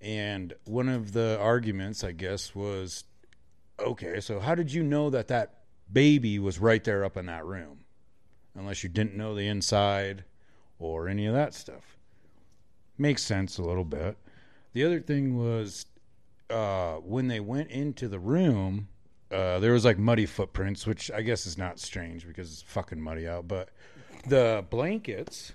and 0.00 0.52
one 0.64 0.88
of 0.88 1.12
the 1.12 1.38
arguments, 1.40 2.04
I 2.04 2.12
guess, 2.12 2.54
was 2.54 3.04
okay, 3.78 4.20
so 4.20 4.38
how 4.40 4.54
did 4.54 4.72
you 4.72 4.82
know 4.82 5.08
that 5.10 5.28
that 5.28 5.60
baby 5.92 6.38
was 6.38 6.58
right 6.58 6.82
there 6.84 7.04
up 7.04 7.16
in 7.16 7.26
that 7.26 7.44
room? 7.44 7.84
Unless 8.54 8.82
you 8.82 8.88
didn't 8.90 9.16
know 9.16 9.34
the 9.34 9.48
inside 9.48 10.24
or 10.78 11.08
any 11.08 11.26
of 11.26 11.34
that 11.34 11.54
stuff. 11.54 11.96
Makes 12.98 13.22
sense 13.22 13.58
a 13.58 13.62
little 13.62 13.84
bit. 13.84 14.16
The 14.74 14.84
other 14.84 15.00
thing 15.00 15.36
was 15.36 15.86
uh, 16.50 16.96
when 16.96 17.28
they 17.28 17.40
went 17.40 17.70
into 17.70 18.06
the 18.06 18.18
room, 18.18 18.88
uh, 19.30 19.58
there 19.58 19.72
was 19.72 19.84
like 19.84 19.98
muddy 19.98 20.26
footprints, 20.26 20.86
which 20.86 21.10
I 21.10 21.22
guess 21.22 21.46
is 21.46 21.56
not 21.58 21.80
strange 21.80 22.26
because 22.26 22.52
it's 22.52 22.62
fucking 22.62 23.00
muddy 23.00 23.26
out. 23.26 23.48
But 23.48 23.70
the 24.28 24.64
blankets 24.70 25.54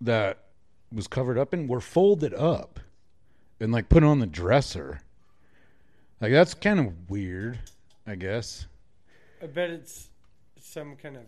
that 0.00 0.44
was 0.92 1.06
covered 1.06 1.38
up 1.38 1.54
in 1.54 1.68
were 1.68 1.80
folded 1.80 2.34
up 2.34 2.80
and 3.60 3.72
like 3.72 3.88
put 3.88 4.02
on 4.02 4.18
the 4.18 4.26
dresser. 4.26 5.00
Like 6.20 6.32
that's 6.32 6.54
kind 6.54 6.80
of 6.80 7.08
weird, 7.10 7.58
I 8.06 8.14
guess. 8.16 8.66
I 9.42 9.46
bet 9.46 9.70
it's 9.70 10.08
some 10.60 10.96
kind 10.96 11.16
of. 11.16 11.22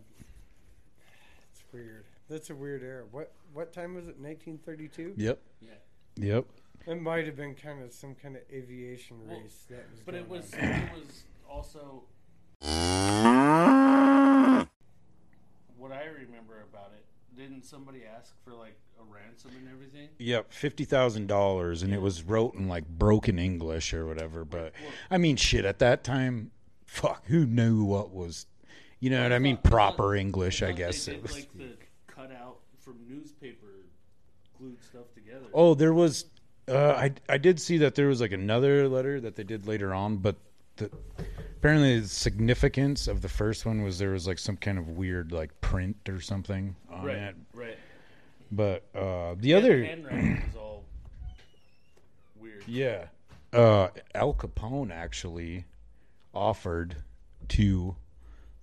It's 1.53 1.63
weird. 1.73 2.05
That's 2.29 2.51
a 2.51 2.55
weird 2.55 2.83
era. 2.83 3.05
What 3.11 3.33
what 3.53 3.73
time 3.73 3.95
was 3.95 4.05
it? 4.05 4.19
1932. 4.19 5.15
Yep. 5.17 5.41
Yeah. 5.61 5.69
Yep. 6.17 6.45
It 6.87 7.01
might 7.01 7.27
have 7.27 7.37
been 7.37 7.55
kind 7.55 7.83
of 7.83 7.93
some 7.93 8.15
kind 8.15 8.37
of 8.37 8.43
aviation 8.53 9.17
Well, 9.27 9.39
race 9.41 9.67
that 9.71 9.87
was. 9.91 10.01
But 10.05 10.15
it 10.15 10.29
was 10.29 10.53
on. 10.55 10.61
it 10.65 10.91
was 10.95 11.25
also 11.49 12.03
what 15.79 15.93
I 15.93 16.05
remember 16.05 16.65
about 16.71 16.93
it. 16.97 17.05
Didn't 17.37 17.65
somebody 17.65 18.03
ask 18.05 18.35
for 18.45 18.53
like 18.53 18.77
a 19.01 19.05
ransom 19.05 19.53
and 19.57 19.69
everything? 19.73 20.09
Yep, 20.19 20.53
fifty 20.53 20.85
thousand 20.85 21.27
dollars, 21.29 21.83
and 21.83 21.93
it 21.95 22.01
was 22.01 22.23
wrote 22.23 22.55
in 22.55 22.69
like 22.69 22.87
broken 22.87 23.39
English 23.39 23.95
or 23.95 24.07
whatever. 24.07 24.45
But 24.45 24.73
I 25.11 25.19
mean, 25.19 25.37
shit, 25.37 25.65
at 25.65 25.79
that 25.79 26.05
time, 26.05 26.51
fuck, 26.87 27.27
who 27.27 27.47
knew 27.47 27.85
what 27.85 28.13
was, 28.13 28.47
you 29.01 29.09
know 29.11 29.23
what 29.23 29.33
I 29.33 29.39
mean? 29.39 29.57
thought- 29.57 29.61
I 29.67 29.69
thought- 29.71 29.97
Proper 29.97 30.15
English, 30.15 30.63
I 30.63 30.73
guess 30.73 31.07
they 31.07 31.15
it 31.15 31.23
was. 31.23 31.33
like 31.33 31.53
the 31.57 31.77
cutout 32.07 32.59
from 32.79 32.99
newspaper 33.09 33.87
glued 34.59 34.83
stuff 34.83 35.13
together. 35.15 35.47
Oh, 35.55 35.75
there 35.75 35.95
was. 35.95 36.27
Uh, 36.69 36.93
I 36.97 37.13
I 37.29 37.39
did 37.39 37.61
see 37.61 37.79
that 37.79 37.95
there 37.97 38.07
was 38.09 38.21
like 38.21 38.33
another 38.33 38.89
letter 38.89 39.21
that 39.21 39.35
they 39.37 39.43
did 39.45 39.67
later 39.67 39.93
on, 39.95 40.19
but 40.19 40.37
the 40.77 40.91
apparently 41.59 42.01
the 42.01 42.09
significance 42.09 43.07
of 43.09 43.21
the 43.23 43.29
first 43.29 43.65
one 43.67 43.83
was 43.83 43.99
there 43.99 44.11
was 44.11 44.27
like 44.27 44.39
some 44.39 44.57
kind 44.57 44.79
of 44.79 44.89
weird 44.89 45.33
like 45.33 45.59
print 45.61 45.97
or 46.09 46.21
something 46.21 46.75
on 46.91 47.05
right, 47.05 47.17
it. 47.17 47.37
right. 47.55 47.79
But 48.51 48.85
uh, 48.95 49.35
the 49.39 49.55
other, 49.55 49.85
handwriting 49.85 50.43
was 50.55 50.57
all 50.57 50.85
weird. 52.39 52.65
yeah, 52.67 53.07
uh, 53.53 53.89
Al 54.15 54.35
Capone 54.35 54.91
actually 54.91 55.65
offered 56.35 56.97
to 57.49 57.97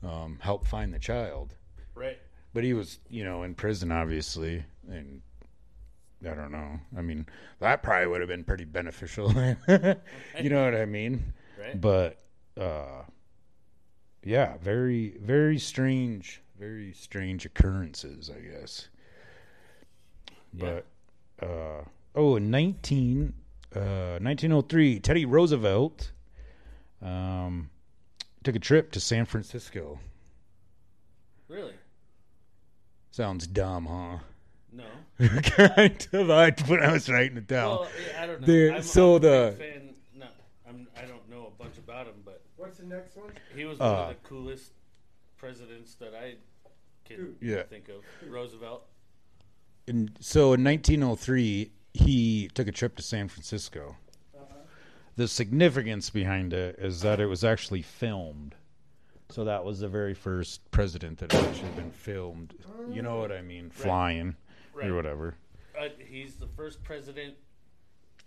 um, 0.03 0.37
help 0.41 0.65
find 0.67 0.93
the 0.93 0.99
child. 0.99 1.55
Right. 1.95 2.17
but 2.53 2.63
he 2.63 2.73
was 2.73 2.99
you 3.09 3.23
know 3.25 3.43
in 3.43 3.53
prison 3.55 3.91
obviously 3.91 4.63
and 4.89 5.21
i 6.25 6.33
don't 6.33 6.51
know 6.51 6.79
i 6.97 7.01
mean 7.01 7.25
that 7.59 7.83
probably 7.83 8.07
would 8.07 8.21
have 8.21 8.29
been 8.29 8.45
pretty 8.45 8.63
beneficial 8.63 9.29
you 9.67 10.49
know 10.49 10.63
what 10.63 10.75
i 10.75 10.85
mean 10.85 11.33
Right. 11.59 11.79
but 11.79 12.19
uh 12.59 13.03
yeah 14.23 14.57
very 14.61 15.17
very 15.21 15.59
strange 15.59 16.41
very 16.57 16.93
strange 16.93 17.45
occurrences 17.45 18.29
i 18.35 18.39
guess 18.39 18.87
but 20.53 20.85
uh 21.41 21.83
oh 22.15 22.35
in 22.37 22.49
19 22.49 23.33
uh 23.75 23.79
1903 24.21 24.99
teddy 24.99 25.25
roosevelt 25.25 26.11
um 27.01 27.69
took 28.43 28.55
a 28.55 28.59
trip 28.59 28.91
to 28.93 28.99
san 28.99 29.25
francisco 29.25 29.99
Really? 31.47 31.73
sounds 33.11 33.47
dumb 33.47 33.85
huh 33.85 34.19
No. 34.71 34.85
kind 35.41 36.07
of 36.13 36.29
I 36.29 36.51
when 36.67 36.81
I 36.83 36.91
was 36.93 37.09
writing 37.09 37.37
it 37.37 37.47
down. 37.47 37.79
Well, 37.79 37.87
yeah, 38.07 38.23
I 38.23 38.27
don't 38.27 38.47
know. 38.47 38.75
I'm, 38.75 38.83
so 38.83 39.15
I'm 39.15 39.21
the- 39.21 39.55
big 39.57 39.73
fan. 39.73 39.93
No, 40.15 40.27
I'm. 40.67 40.87
I 40.95 41.01
don't 41.01 41.27
know 41.29 41.47
a 41.47 41.61
bunch 41.61 41.77
about 41.77 42.05
him, 42.05 42.21
but 42.23 42.41
What's 42.55 42.77
the 42.77 42.78
next 42.89 43.15
one? 43.15 43.31
he 43.55 43.65
was 43.65 43.79
one 43.79 43.87
Uh, 43.87 43.93
of 44.01 44.09
the 44.09 44.27
coolest 44.27 44.73
presidents 45.37 45.95
that 45.95 46.13
I 46.13 46.35
can 47.05 47.37
Yeah. 47.41 47.63
think 47.63 47.89
of. 47.89 48.03
Roosevelt. 48.27 48.85
And 49.87 50.15
so 50.19 50.53
in 50.53 50.63
1903, 50.63 51.71
he 51.93 52.49
took 52.53 52.67
a 52.67 52.71
trip 52.71 52.95
to 52.97 53.01
San 53.03 53.27
Francisco. 53.27 53.95
The 55.15 55.27
significance 55.27 56.09
behind 56.09 56.53
it 56.53 56.77
is 56.79 57.01
that 57.01 57.19
it 57.19 57.25
was 57.25 57.43
actually 57.43 57.81
filmed. 57.81 58.55
So 59.29 59.43
that 59.43 59.65
was 59.65 59.79
the 59.79 59.89
very 59.89 60.13
first 60.13 60.69
president 60.71 61.17
that 61.19 61.31
had 61.33 61.43
actually 61.45 61.71
been 61.71 61.91
filmed. 61.91 62.53
You 62.89 63.01
know 63.01 63.19
what 63.19 63.31
I 63.31 63.41
mean? 63.41 63.69
Flying 63.69 64.35
Right. 64.73 64.87
or 64.87 64.95
whatever. 64.95 65.35
Uh, 65.77 65.89
he's 65.99 66.35
the 66.35 66.47
first 66.47 66.83
president. 66.83 67.35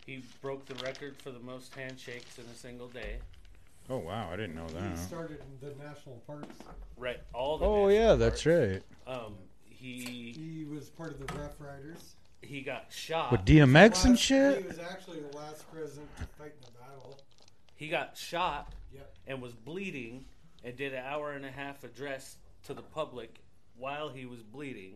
He 0.05 0.23
broke 0.43 0.67
the 0.67 0.75
record 0.85 1.17
for 1.17 1.31
the 1.31 1.39
most 1.41 1.75
handshakes 1.75 2.39
in 2.39 2.45
a 2.47 2.55
single 2.55 2.89
day. 2.89 3.19
Oh 3.91 3.99
wow, 3.99 4.31
I 4.33 4.37
didn't 4.37 4.55
know 4.55 4.67
that. 4.69 4.83
He 4.83 4.89
that. 4.91 4.99
started 4.99 5.39
in 5.41 5.69
the 5.69 5.75
national 5.85 6.17
parks. 6.27 6.57
Right. 6.97 7.21
All 7.35 7.59
the. 7.59 7.65
Oh 7.67 7.89
national 7.89 7.93
yeah, 7.93 8.15
that's 8.15 8.43
parks. 8.45 8.83
right. 9.07 9.15
Um, 9.15 9.35
he 9.69 10.33
He 10.37 10.65
was 10.65 10.89
part 10.91 11.11
of 11.13 11.27
the 11.27 11.35
Rough 11.35 11.61
Riders. 11.61 12.15
he 12.41 12.61
got 12.63 12.87
shot. 12.91 13.33
With 13.33 13.45
DMX 13.45 14.05
and 14.05 14.13
Last- 14.15 14.21
shit. 14.23 14.59
He 14.63 14.67
was 14.69 14.79
actually 14.79 15.21
the 15.21 15.37
last 15.37 15.71
president 15.73 16.09
to 16.19 16.25
fight 16.39 16.53
in 16.61 16.69
a 16.69 16.79
battle. 16.89 17.19
he 17.75 17.89
got 17.89 18.17
shot 18.17 18.73
Yep. 18.95 19.13
and 19.27 19.43
was 19.43 19.53
bleeding 19.55 20.25
and 20.65 20.77
did 20.77 20.95
an 20.95 21.03
hour 21.05 21.33
and 21.33 21.45
a 21.45 21.51
half 21.51 21.83
address 21.83 22.37
to 22.65 22.75
the 22.75 22.83
public 22.83 23.41
while 23.77 24.09
he 24.11 24.25
was 24.27 24.43
bleeding. 24.43 24.95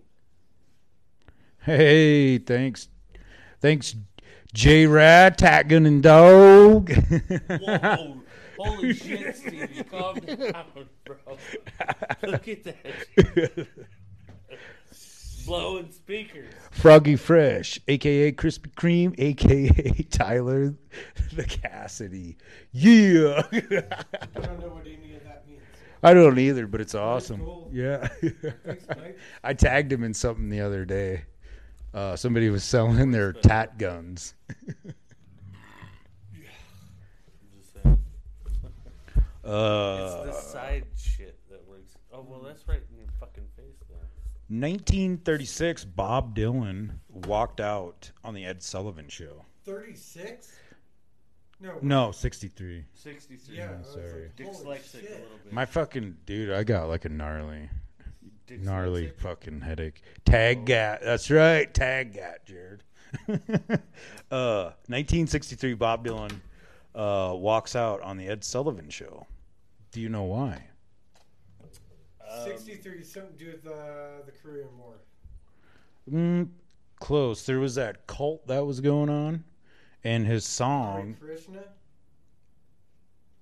Hey, 1.63 2.39
thanks, 2.39 2.89
thanks, 3.61 3.97
J 4.55 4.87
Rad, 4.87 5.37
Tatgun 5.37 5.87
and 5.87 6.03
Dog. 6.03 6.93
Whoa! 7.61 8.21
Holy 8.59 8.95
shit, 8.95 9.37
Stevie, 9.37 9.85
calm 9.85 10.17
down, 10.19 10.89
bro. 11.05 11.17
Look 12.27 12.49
at 12.49 12.65
that. 12.65 13.67
Blowing 15.47 15.93
speakers. 15.93 16.53
Froggy 16.73 17.17
Fresh, 17.17 17.81
aka 17.87 18.33
Krispy 18.33 18.73
Kreme, 18.75 19.15
aka 19.19 20.03
Tyler 20.11 20.75
the 21.35 21.45
Cassidy. 21.45 22.37
Yeah. 22.73 23.43
I 23.53 23.61
don't 24.41 24.61
know 24.61 24.69
what 24.69 24.87
any 24.87 25.15
of 25.15 25.23
that 25.25 25.47
means. 25.49 25.63
I 26.03 26.15
don't 26.15 26.39
either, 26.39 26.67
but 26.67 26.81
it's 26.81 26.95
awesome. 26.95 27.41
cool. 27.41 27.71
Yeah. 27.73 28.09
Thanks, 28.09 29.21
I 29.45 29.55
tagged 29.55 29.93
him 29.93 30.03
in 30.03 30.15
something 30.15 30.49
the 30.49 30.61
other 30.63 30.85
day. 30.85 31.25
Uh, 31.95 32.17
somebody 32.17 32.51
was 32.51 32.65
selling 32.65 33.11
their 33.13 33.33
tat 33.33 33.79
guns. 33.79 34.35
Uh, 39.47 40.25
It's 40.27 40.37
the 40.37 40.43
side 40.43 40.85
shit 40.97 41.39
that 41.51 41.67
works. 41.69 41.93
Oh, 42.13 42.27
well, 42.29 42.41
that's 42.41 42.67
right 42.69 42.83
in 42.91 42.97
your 42.99 43.07
fucking 43.21 43.47
face 43.57 43.77
there. 43.89 43.99
1936, 44.49 45.85
Bob 45.85 46.37
Dylan 46.37 46.91
walked 47.09 47.61
out 47.61 48.11
on 48.25 48.35
the 48.35 48.45
Ed 48.45 48.63
Sullivan 48.63 49.09
Show. 49.09 49.45
36? 49.65 50.53
No. 51.61 51.79
No, 51.83 52.11
63. 52.13 52.85
63. 52.95 53.57
Yeah, 53.57 53.71
I 53.81 53.83
sorry. 53.83 54.31
like, 54.39 54.47
holy 54.49 54.77
Dyslexic 54.79 54.95
a 55.01 55.13
little 55.13 55.39
bit. 55.45 55.53
My 55.53 55.65
fucking 55.65 56.17
dude, 56.27 56.53
I 56.53 56.65
got 56.65 56.89
like 56.89 57.05
a 57.05 57.09
gnarly, 57.09 57.69
Dyslexic. 58.47 58.63
gnarly 58.63 59.09
fucking 59.19 59.61
headache. 59.63 60.03
Tag 60.25 60.65
gat. 60.67 61.01
That's 61.03 61.31
right, 61.31 61.73
tag 61.73 62.13
gat, 62.15 62.45
Jared. 62.47 62.83
uh, 64.31 64.73
1963, 64.89 65.75
Bob 65.75 66.07
Dylan 66.07 66.33
uh, 66.95 67.33
walks 67.35 67.75
out 67.75 68.01
on 68.03 68.17
the 68.19 68.27
Ed 68.29 68.45
Sullivan 68.45 68.91
Show. 68.91 69.27
Do 69.91 70.01
you 70.01 70.09
know 70.09 70.25
why? 70.25 70.65
Um, 72.29 72.45
63, 72.45 73.03
something 73.03 73.33
to 73.33 73.45
do 73.45 73.51
with 73.53 73.67
uh, 73.67 74.25
the 74.27 74.33
Korean 74.43 74.69
War. 74.79 74.95
Mm, 76.11 76.49
close. 77.01 77.45
There 77.47 77.61
was 77.61 77.77
that 77.77 78.07
cult 78.07 78.47
that 78.47 78.65
was 78.65 78.81
going 78.81 79.09
on, 79.09 79.45
and 80.05 80.27
his 80.27 80.45
Hare 80.45 80.57
song. 80.57 81.17
Krishna? 81.21 81.65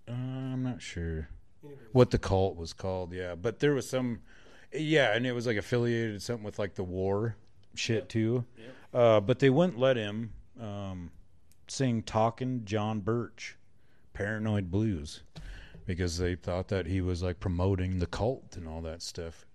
Uh, 0.09 0.13
I'm 0.13 0.63
not 0.63 0.83
sure. 0.83 1.29
Anyways. 1.65 1.81
what 1.93 2.11
the 2.11 2.19
cult 2.19 2.57
was 2.57 2.73
called. 2.73 3.13
Yeah, 3.13 3.35
but 3.35 3.59
there 3.59 3.73
was 3.73 3.89
some, 3.89 4.21
yeah, 4.73 5.15
and 5.15 5.27
it 5.27 5.33
was 5.33 5.47
like 5.47 5.57
affiliated 5.57 6.21
something 6.21 6.45
with 6.45 6.59
like 6.59 6.75
the 6.75 6.85
war 6.85 7.37
shit 7.75 8.09
too. 8.09 8.45
Yep. 8.59 8.75
Uh, 8.93 9.21
but 9.21 9.39
they 9.39 9.51
wouldn't 9.51 9.79
let 9.79 9.97
him 9.97 10.33
um, 10.61 11.11
sing 11.69 12.03
"Talking 12.03 12.65
John 12.65 13.01
Birch," 13.01 13.57
"Paranoid 14.13 14.71
Blues," 14.71 15.23
because 15.87 16.19
they 16.19 16.35
thought 16.35 16.69
that 16.69 16.87
he 16.87 17.01
was 17.01 17.23
like 17.23 17.41
promoting 17.41 17.99
the 17.99 18.07
cult 18.07 18.57
and 18.57 18.69
all 18.69 18.81
that 18.83 19.03
stuff. 19.03 19.47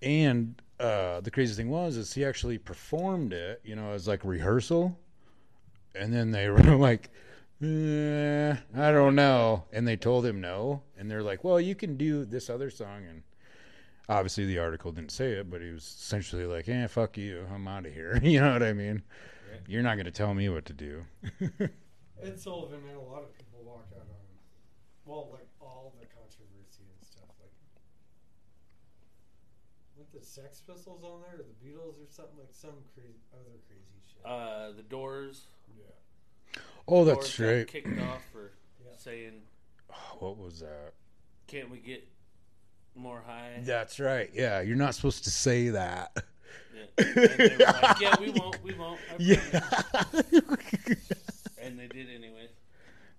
And 0.00 0.60
uh, 0.78 1.20
the 1.20 1.30
crazy 1.30 1.54
thing 1.54 1.70
was, 1.70 1.96
is 1.96 2.12
he 2.12 2.24
actually 2.24 2.58
performed 2.58 3.32
it, 3.32 3.60
you 3.64 3.74
know, 3.74 3.92
as 3.92 4.06
like 4.06 4.24
rehearsal. 4.24 4.98
and 5.94 6.12
then 6.12 6.30
they 6.30 6.48
were 6.50 6.76
like, 6.76 7.10
eh, 7.62 8.52
I 8.76 8.92
don't 8.92 9.14
know. 9.14 9.64
And 9.72 9.86
they 9.86 9.96
told 9.96 10.24
him 10.24 10.40
no. 10.40 10.82
And 10.96 11.10
they're 11.10 11.22
like, 11.22 11.42
well, 11.44 11.60
you 11.60 11.74
can 11.74 11.96
do 11.96 12.24
this 12.24 12.48
other 12.48 12.70
song. 12.70 13.04
And 13.08 13.22
obviously 14.08 14.46
the 14.46 14.58
article 14.58 14.92
didn't 14.92 15.10
say 15.10 15.32
it, 15.32 15.50
but 15.50 15.60
he 15.60 15.70
was 15.70 15.82
essentially 15.82 16.44
like, 16.44 16.68
eh, 16.68 16.86
fuck 16.86 17.16
you. 17.16 17.44
I'm 17.52 17.66
out 17.66 17.86
of 17.86 17.92
here. 17.92 18.20
you 18.22 18.40
know 18.40 18.52
what 18.52 18.62
I 18.62 18.72
mean? 18.72 19.02
You're 19.66 19.82
not 19.82 19.94
going 19.94 20.06
to 20.06 20.10
tell 20.12 20.34
me 20.34 20.48
what 20.48 20.64
to 20.66 20.72
do. 20.72 21.04
Ed 22.22 22.40
Sullivan 22.40 22.80
and 22.88 22.96
a 22.96 23.00
lot 23.00 23.22
of 23.22 23.36
people 23.36 23.60
walk 23.64 23.86
out. 23.96 24.07
Well, 25.08 25.28
like 25.32 25.48
all 25.58 25.94
the 25.98 26.04
controversy 26.06 26.84
and 26.84 27.00
stuff. 27.02 27.30
Like, 27.40 27.50
with 29.96 30.12
the 30.12 30.20
Sex 30.24 30.60
Pistols 30.60 31.02
on 31.02 31.22
there, 31.22 31.40
or 31.40 31.44
the 31.48 31.66
Beatles, 31.66 31.94
or 31.96 32.06
something 32.10 32.36
like 32.38 32.52
some 32.52 32.74
crazy 32.94 33.16
other 33.32 33.56
crazy 33.66 33.82
shit. 34.06 34.24
Uh, 34.30 34.72
the 34.76 34.82
Doors. 34.82 35.46
yeah. 35.74 36.60
oh, 36.86 37.06
Doors 37.06 37.16
that's 37.16 37.40
right. 37.40 37.66
Kicked 37.66 37.98
off 38.02 38.20
for 38.30 38.52
Yeah. 38.84 38.90
saying, 38.98 39.32
What 40.18 40.36
was 40.36 40.60
that? 40.60 40.92
"Can't 41.46 41.70
we 41.70 41.78
get 41.78 42.06
more 42.94 43.22
high?" 43.26 43.60
That's 43.62 43.98
right. 43.98 44.28
Yeah, 44.34 44.60
you're 44.60 44.76
not 44.76 44.94
supposed 44.94 45.24
to 45.24 45.30
say 45.30 45.70
that. 45.70 46.12
Yeah. 46.76 46.82
And 46.98 47.14
they 47.16 47.56
were 47.58 47.64
like, 47.64 48.00
"Yeah, 48.00 48.14
we 48.20 48.30
won't. 48.30 48.62
We 48.62 48.74
won't." 48.74 49.00
I 49.10 49.14
Yeah. 49.18 49.60
And 51.60 51.78
they 51.78 51.86
did 51.88 52.08
anyway. 52.14 52.48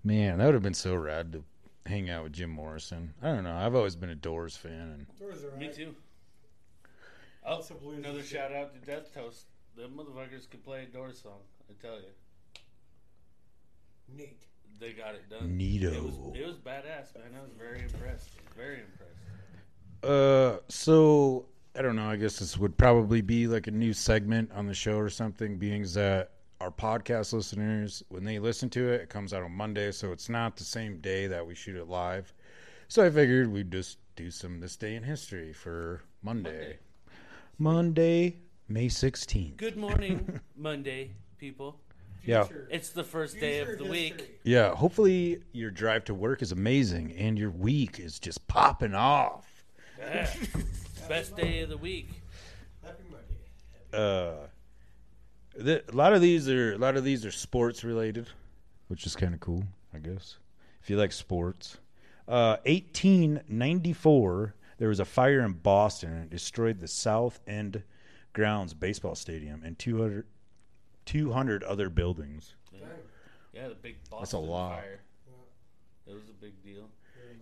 Man, 0.02 0.38
that 0.38 0.46
would 0.46 0.54
have 0.54 0.62
been 0.62 0.72
so 0.74 0.94
rad 0.94 1.32
to 1.32 1.44
hang 1.90 2.08
out 2.08 2.22
with 2.24 2.32
Jim 2.32 2.50
Morrison. 2.50 3.12
I 3.22 3.28
don't 3.28 3.44
know. 3.44 3.54
I've 3.54 3.74
always 3.74 3.96
been 3.96 4.10
a 4.10 4.14
Doors 4.14 4.56
fan, 4.56 4.72
and 4.72 5.06
Doors 5.18 5.44
are 5.44 5.56
Me 5.58 5.68
too. 5.68 5.94
Oh, 7.44 7.54
Lots 7.56 7.70
another 7.70 8.08
and 8.08 8.18
shit. 8.18 8.26
shout 8.26 8.52
out 8.52 8.72
to 8.74 8.80
Death 8.86 9.12
Toast. 9.14 9.46
Them 9.76 9.92
motherfuckers 9.96 10.48
can 10.48 10.60
play 10.60 10.84
a 10.84 10.86
Doors 10.86 11.20
song. 11.22 11.40
I 11.68 11.74
tell 11.80 11.96
you, 11.96 12.08
Neat. 14.16 14.42
they 14.78 14.92
got 14.92 15.14
it 15.14 15.28
done. 15.30 15.58
Neato. 15.58 15.92
It 15.94 16.02
was, 16.02 16.14
it 16.34 16.46
was 16.46 16.56
badass, 16.56 17.14
man. 17.14 17.32
I 17.38 17.42
was 17.42 17.52
very 17.58 17.80
impressed. 17.82 18.30
Very 18.56 18.80
impressed. 18.80 20.02
Uh, 20.02 20.58
so 20.68 21.46
I 21.76 21.82
don't 21.82 21.96
know. 21.96 22.08
I 22.10 22.16
guess 22.16 22.38
this 22.38 22.56
would 22.58 22.76
probably 22.76 23.20
be 23.20 23.46
like 23.46 23.66
a 23.66 23.70
new 23.70 23.92
segment 23.92 24.50
on 24.54 24.66
the 24.66 24.74
show 24.74 24.96
or 24.96 25.08
something, 25.10 25.56
being 25.58 25.82
that 25.94 26.30
our 26.60 26.70
podcast 26.70 27.32
listeners, 27.32 28.02
when 28.08 28.24
they 28.24 28.38
listen 28.38 28.68
to 28.70 28.88
it, 28.92 29.00
it 29.02 29.08
comes 29.08 29.32
out 29.32 29.42
on 29.42 29.52
Monday, 29.52 29.90
so 29.92 30.12
it's 30.12 30.28
not 30.28 30.56
the 30.56 30.64
same 30.64 30.98
day 30.98 31.26
that 31.26 31.46
we 31.46 31.54
shoot 31.54 31.76
it 31.76 31.88
live. 31.88 32.32
So 32.88 33.04
I 33.04 33.10
figured 33.10 33.50
we'd 33.50 33.70
just 33.70 33.98
do 34.16 34.30
some 34.30 34.60
this 34.60 34.76
day 34.76 34.96
in 34.96 35.02
history 35.02 35.52
for 35.52 36.02
Monday. 36.22 36.78
Monday, 37.58 38.36
May 38.68 38.88
sixteenth. 38.88 39.56
Good 39.56 39.76
morning, 39.76 40.40
Monday, 40.56 41.12
people. 41.38 41.80
Yeah. 42.24 42.46
It's 42.70 42.90
the 42.90 43.04
first 43.04 43.40
day 43.40 43.60
of 43.60 43.78
the 43.78 43.84
week. 43.84 44.40
Yeah. 44.44 44.74
Hopefully 44.74 45.42
your 45.52 45.70
drive 45.70 46.04
to 46.04 46.14
work 46.14 46.42
is 46.42 46.52
amazing 46.52 47.14
and 47.16 47.38
your 47.38 47.48
week 47.50 47.98
is 47.98 48.18
just 48.18 48.46
popping 48.46 48.94
off. 48.94 49.46
Yeah. 49.98 50.30
Best 51.08 51.34
day 51.34 51.60
of 51.60 51.70
the 51.70 51.78
week. 51.78 52.10
Happy 52.84 53.02
Monday. 53.10 53.24
uh, 53.94 54.46
the, 55.62 55.84
a 55.92 55.96
lot 55.96 56.12
of 56.12 56.20
these 56.20 56.48
are 56.48 56.72
a 56.74 56.78
lot 56.78 56.96
of 56.96 57.04
these 57.04 57.24
are 57.24 57.30
sports 57.30 57.84
related, 57.84 58.28
which 58.88 59.06
is 59.06 59.16
kind 59.16 59.34
of 59.34 59.40
cool, 59.40 59.64
I 59.94 59.98
guess. 59.98 60.36
If 60.82 60.90
you 60.90 60.96
like 60.96 61.12
sports, 61.12 61.78
uh, 62.26 62.56
1894, 62.64 64.54
there 64.78 64.88
was 64.88 65.00
a 65.00 65.04
fire 65.04 65.40
in 65.40 65.52
Boston 65.52 66.12
and 66.12 66.22
it 66.24 66.30
destroyed 66.30 66.80
the 66.80 66.88
South 66.88 67.40
End 67.46 67.82
grounds 68.32 68.72
baseball 68.74 69.14
stadium 69.14 69.62
and 69.64 69.78
200, 69.78 70.26
200 71.06 71.64
other 71.64 71.90
buildings. 71.90 72.54
Dang. 72.72 72.80
Yeah, 73.52 73.68
the 73.68 73.74
big 73.74 73.96
Boston 74.10 74.18
That's 74.20 74.32
a 74.32 74.38
lot. 74.38 74.80
fire. 74.80 75.00
It 76.06 76.14
was 76.14 76.28
a 76.28 76.44
big 76.44 76.62
deal. 76.64 76.88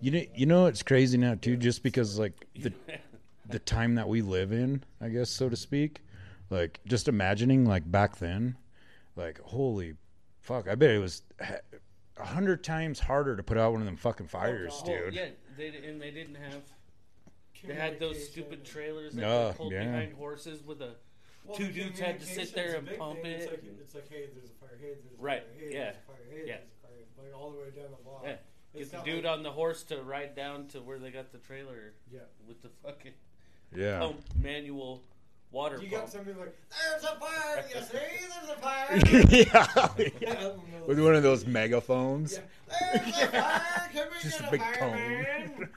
You 0.00 0.10
know, 0.12 0.22
you 0.34 0.46
know, 0.46 0.66
it's 0.66 0.82
crazy 0.82 1.18
now 1.18 1.34
too, 1.34 1.56
just 1.56 1.82
because 1.82 2.18
like 2.18 2.46
the 2.54 2.72
the 3.48 3.58
time 3.58 3.94
that 3.96 4.08
we 4.08 4.22
live 4.22 4.52
in, 4.52 4.82
I 5.00 5.08
guess, 5.08 5.30
so 5.30 5.48
to 5.48 5.56
speak. 5.56 6.00
Like, 6.50 6.80
just 6.86 7.08
imagining, 7.08 7.64
like, 7.66 7.90
back 7.90 8.16
then, 8.18 8.56
like, 9.16 9.38
holy 9.40 9.94
fuck, 10.40 10.66
I 10.68 10.74
bet 10.74 10.90
it 10.90 10.98
was 10.98 11.22
a 12.16 12.24
hundred 12.24 12.64
times 12.64 12.98
harder 13.00 13.36
to 13.36 13.42
put 13.42 13.58
out 13.58 13.72
one 13.72 13.80
of 13.82 13.86
them 13.86 13.96
fucking 13.96 14.28
fires, 14.28 14.74
God. 14.78 14.86
dude. 14.86 15.14
yeah, 15.14 15.26
they 15.56 15.68
and 15.68 16.00
they 16.00 16.10
didn't 16.10 16.36
have. 16.36 16.62
They 17.66 17.74
had 17.74 17.98
those 18.00 18.28
stupid 18.28 18.64
trailers 18.64 19.14
that 19.14 19.24
Uh, 19.28 19.50
they 19.50 19.56
pulled 19.56 19.72
yeah. 19.72 19.84
behind 19.84 20.12
horses 20.14 20.62
with 20.64 20.80
a. 20.80 20.94
Well, 21.44 21.56
Two 21.56 21.66
the 21.66 21.72
dudes 21.72 21.98
had 21.98 22.20
to 22.20 22.26
sit 22.26 22.54
there 22.54 22.76
and 22.76 22.88
pump 22.98 23.22
thing. 23.22 23.32
It's 23.32 23.44
it. 23.46 23.50
like, 23.50 23.62
it's 23.80 23.94
like, 23.94 24.08
hey, 24.08 24.26
there's 24.34 24.50
a 24.50 24.54
fire. 24.54 24.76
Hey, 24.80 24.88
there's 25.02 25.18
a 25.18 25.22
Right, 25.22 25.42
fire. 25.42 25.50
Hey, 25.58 25.70
yeah, 25.74 25.82
there's 25.84 25.96
a 25.96 26.06
fire. 26.06 26.16
Hey, 26.30 26.42
yeah. 26.46 26.56
there's 26.56 26.62
a 26.70 26.86
fire. 27.16 27.24
Like 27.30 27.40
all 27.40 27.50
the 27.50 27.58
way 27.58 27.70
down 27.74 27.90
the 27.90 28.04
block. 28.04 28.22
Yeah, 28.24 28.36
It's 28.74 28.90
Get 28.90 29.04
the 29.04 29.10
dude 29.10 29.24
like- 29.24 29.32
on 29.32 29.42
the 29.42 29.50
horse 29.50 29.82
to 29.84 30.02
ride 30.02 30.34
down 30.36 30.68
to 30.68 30.80
where 30.80 30.98
they 30.98 31.10
got 31.10 31.32
the 31.32 31.38
trailer 31.38 31.94
Yeah. 32.12 32.20
with 32.46 32.62
the 32.62 32.68
fucking 32.82 33.12
Yeah. 33.74 33.98
pump 34.00 34.20
manual 34.36 35.02
water 35.50 35.76
You 35.82 35.88
pump. 35.90 36.02
got 36.02 36.10
somebody 36.12 36.38
like, 36.38 36.56
there's 36.90 37.04
a 37.04 37.18
fire. 37.18 37.64
You 37.74 37.80
see, 37.82 37.98
there's 38.28 38.50
a 38.50 38.60
fire. 38.60 40.06
yeah. 40.10 40.10
yeah. 40.20 40.50
With 40.86 40.98
one 41.00 41.14
of 41.14 41.22
those 41.22 41.46
megaphones. 41.46 42.40
Yeah. 42.70 42.98
There's 43.04 43.22
a 43.22 43.26
fire. 43.28 43.62
Come 43.92 44.02
and 44.12 44.22
Just 44.22 44.38
get 44.40 44.48
a 44.48 44.50
big 44.50 44.60
fireman. 44.78 45.68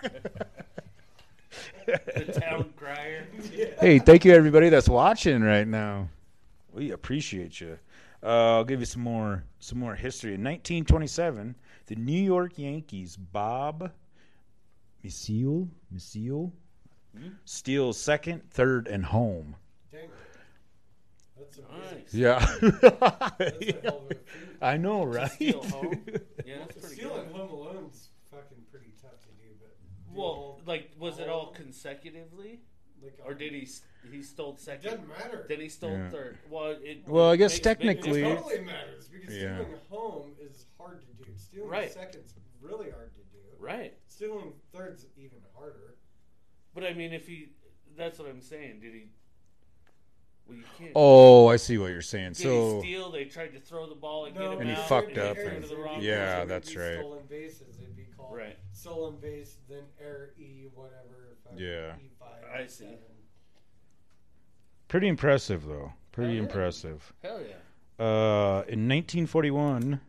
the 1.86 2.40
town 2.40 2.74
crier. 2.76 3.26
Hey, 3.80 4.00
thank 4.00 4.26
you 4.26 4.34
everybody 4.34 4.70
that's 4.70 4.90
watching 4.90 5.42
right 5.42 5.68
now. 5.68 6.10
We 6.74 6.92
appreciate 6.92 7.60
you. 7.60 7.78
Uh, 8.24 8.58
I'll 8.58 8.64
give 8.64 8.80
you 8.80 8.86
some 8.86 9.02
more 9.02 9.44
some 9.60 9.80
more 9.80 9.96
history. 9.96 10.36
In 10.36 10.42
1927, 10.44 11.56
the 11.88 11.96
New 11.96 12.22
York 12.22 12.54
Yankees 12.58 13.18
Bob 13.18 13.92
Meusel 15.04 15.68
Meusel 15.94 16.52
steals 17.46 17.98
second, 18.00 18.44
third, 18.52 18.88
and 18.88 19.04
home. 19.04 19.56
Dang. 19.92 20.10
That's 21.38 21.58
a 21.58 21.62
Nice. 21.62 22.14
Yeah, 22.14 22.40
That's 22.62 22.84
a 22.86 23.82
hell 23.84 24.04
of 24.06 24.12
a 24.12 24.16
feat. 24.16 24.20
I 24.62 24.78
know, 24.78 25.04
right? 25.06 25.32
Steal 25.32 25.64
home. 25.64 26.04
Yeah, 26.46 26.58
that's 26.60 26.78
pretty 26.80 26.96
Stealing 26.96 27.28
good. 27.28 27.36
Home 27.36 27.50
Alone's 27.52 28.10
fucking 28.30 28.58
pretty 28.72 28.94
tough 29.02 29.20
to 29.22 29.28
do, 29.28 29.50
but 29.60 29.70
do 30.14 30.20
Well, 30.20 30.26
all- 30.28 30.62
like, 30.66 30.92
was 31.00 31.20
it 31.20 31.28
all 31.30 31.40
all 31.40 31.48
of 31.50 31.54
them, 31.56 31.64
consecutively, 31.66 32.60
like, 33.02 33.18
or 33.26 33.34
did 33.34 33.54
he 33.54 33.64
s- 33.64 33.82
he 34.12 34.22
stole 34.22 34.54
It 34.54 34.60
second? 34.60 34.84
doesn't 34.92 35.08
matter. 35.10 35.46
Then 35.48 35.62
he 35.62 35.70
stole 35.70 35.92
Yeah. 35.92 36.10
third. 36.10 36.38
Well, 36.50 36.76
it, 36.82 37.08
Well, 37.08 37.30
I 37.30 37.36
guess 37.38 37.52
makes 37.54 37.60
big 37.60 37.64
technically- 37.64 38.22
It 38.24 38.36
totally 38.38 38.62
matters 38.62 39.08
because 39.08 39.36
Yeah. 39.36 39.60
stealing 39.62 39.80
home 39.90 40.32
is 40.40 40.66
hard 40.78 41.02
to 41.02 41.26
do. 41.26 41.32
Stealing 41.38 41.70
Right. 41.70 41.92
second's 41.92 42.34
really 42.62 42.90
hard 42.92 43.14
to 43.16 43.22
do. 43.22 43.40
Right. 43.60 43.94
Stealing 44.08 44.54
third's 44.74 45.06
even 45.18 45.40
harder. 45.56 45.96
But 46.74 46.84
I 46.86 46.94
mean, 46.94 47.14
if 47.14 47.28
he, 47.28 47.50
that's 47.96 48.18
what 48.20 48.28
I'm 48.30 48.42
saying. 48.42 48.80
Did 48.82 48.94
he? 48.94 49.10
Well, 50.48 50.58
you 50.58 50.64
can't. 50.78 50.92
Oh, 50.96 51.48
I 51.48 51.56
see 51.58 51.78
what 51.78 51.88
you're 51.88 52.02
saying. 52.02 52.30
Did 52.34 52.38
So 52.38 52.82
he 52.82 52.90
steal? 52.94 53.12
They 53.12 53.26
tried 53.26 53.54
to 53.54 53.60
throw 53.60 53.88
the 53.88 53.96
ball 53.96 54.26
and 54.26 54.36
No, 54.36 54.42
get 54.42 54.52
him 54.54 54.60
And 54.62 54.70
he 54.70 54.76
out. 54.76 54.88
fucked 54.90 55.18
up 55.18 55.38
he 55.38 55.44
and- 55.44 55.64
to 55.64 55.70
the 55.70 55.76
wrong 55.78 56.02
Yeah, 56.02 56.34
person. 56.36 56.48
that's 56.50 56.70
it'd 56.72 56.78
be 56.78 56.82
right. 56.84 57.00
Stolen 57.00 57.26
bases, 57.30 57.78
it'd 57.82 57.96
be 57.96 58.04
called 58.18 58.36
Right. 58.36 58.58
stolen 58.72 59.16
base, 59.20 59.58
then 59.70 59.84
error 60.00 60.34
E, 60.38 60.66
whatever. 60.74 61.38
fucking 61.44 61.60
Yeah. 61.60 61.96
E5, 61.96 62.44
I 62.54 62.66
see. 62.68 62.86
E7. 62.86 62.98
pretty 64.88 65.08
impressive, 65.08 65.66
though. 65.66 65.94
Pretty 66.12 66.34
yeah. 66.34 66.40
impressive. 66.42 67.14
Hell 67.24 67.42
yeah. 67.42 67.56
Uh, 68.04 68.64
in 68.68 68.88
1941, 68.88 70.02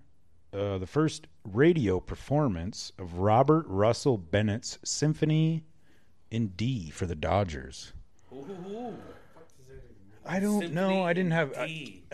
uh, 0.52 0.78
the 0.78 0.86
first 0.86 1.26
radio 1.44 2.00
performance 2.00 2.92
of 2.98 3.18
Robert 3.18 3.64
Russell 3.68 4.18
Bennett's 4.18 4.78
Symphony 4.84 5.64
in 6.30 6.48
D 6.48 6.90
for 6.90 7.06
the 7.06 7.14
Dodgers. 7.14 7.92
Ooh. 8.32 8.42
Fuck 8.42 8.48
does 9.56 9.66
that 9.68 9.74
even 9.74 10.08
mean? 10.08 10.11
I 10.24 10.40
don't 10.40 10.60
Symphony 10.60 10.74
know. 10.74 11.04
I 11.04 11.12
didn't 11.12 11.32
have. 11.32 11.52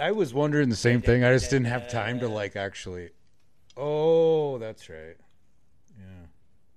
I 0.01 0.13
was 0.13 0.33
wondering 0.33 0.69
the 0.69 0.77
same 0.77 1.03
thing. 1.03 1.25
I 1.25 1.33
just 1.33 1.51
didn't 1.51 1.67
have 1.67 1.89
time 1.89 2.21
to 2.21 2.29
like 2.29 2.57
actually. 2.57 3.11
Oh, 3.77 4.59
that's 4.59 4.89
right. 4.89 5.17
Yeah. 5.99 6.27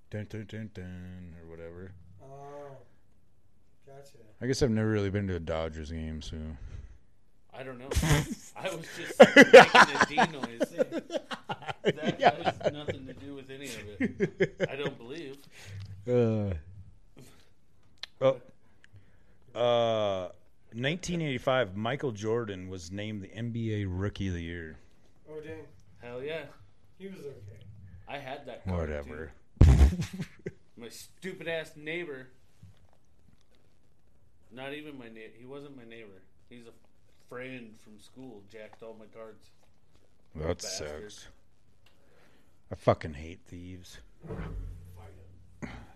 Dun, 0.10 0.28
dun, 0.30 0.46
dun, 0.48 0.70
dun, 0.74 1.36
or 1.42 1.50
whatever. 1.50 1.94
Oh, 2.22 2.78
gotcha. 3.88 4.18
I 4.42 4.48
guess 4.48 4.62
I've 4.62 4.70
never 4.70 4.90
really 4.90 5.10
been 5.10 5.28
to 5.28 5.36
a 5.36 5.40
Dodgers 5.40 5.92
game, 5.92 6.22
so. 6.22 6.38
I 7.54 7.64
don't 7.64 7.80
know. 7.80 7.90
I 8.56 8.70
was 8.70 8.86
just 8.98 9.20
making 9.20 9.56
a 9.56 10.06
D 10.08 10.16
noise. 10.16 11.12
That 11.84 12.22
has 12.22 12.74
nothing 12.74 13.08
to 13.08 13.14
do 13.14 13.34
with 13.34 13.50
any 13.50 13.66
of 13.66 14.00
it. 14.00 14.68
I 14.70 14.76
don't 14.76 14.96
believe. 15.00 15.38
Uh, 16.08 16.54
oh. 18.22 19.60
Uh, 19.60 20.30
1985, 20.74 21.76
Michael 21.76 22.12
Jordan 22.12 22.70
was 22.70 22.92
named 22.92 23.22
the 23.22 23.28
NBA 23.28 23.86
Rookie 23.90 24.30
of 24.30 24.34
the 24.36 24.42
Year. 24.44 24.78
Oh, 25.30 25.40
dang. 25.42 25.66
Hell 26.02 26.24
yeah. 26.24 26.44
He 26.98 27.08
was 27.08 27.20
okay. 27.20 27.60
I 28.08 28.18
had 28.18 28.46
that 28.46 28.64
card. 28.66 28.80
Whatever. 28.80 29.32
too. 29.64 29.70
My 30.78 30.90
stupid 30.90 31.48
ass 31.48 31.74
neighbor. 31.76 32.28
Not 34.54 34.74
even 34.74 34.98
my 34.98 35.08
neighbor. 35.08 35.34
He 35.40 35.46
wasn't 35.46 35.78
my 35.78 35.86
neighbor. 35.86 36.22
He's 36.50 36.66
a 36.68 36.74
friend 37.30 37.76
from 37.82 38.00
school. 38.00 38.42
Jacked 38.52 38.84
all 38.84 38.96
my 39.00 39.06
cards. 39.06 39.46
That 40.36 40.62
Bastard. 40.62 41.12
sucks. 41.12 41.28
I 42.72 42.76
fucking 42.76 43.14
hate 43.14 43.40
thieves. 43.48 44.00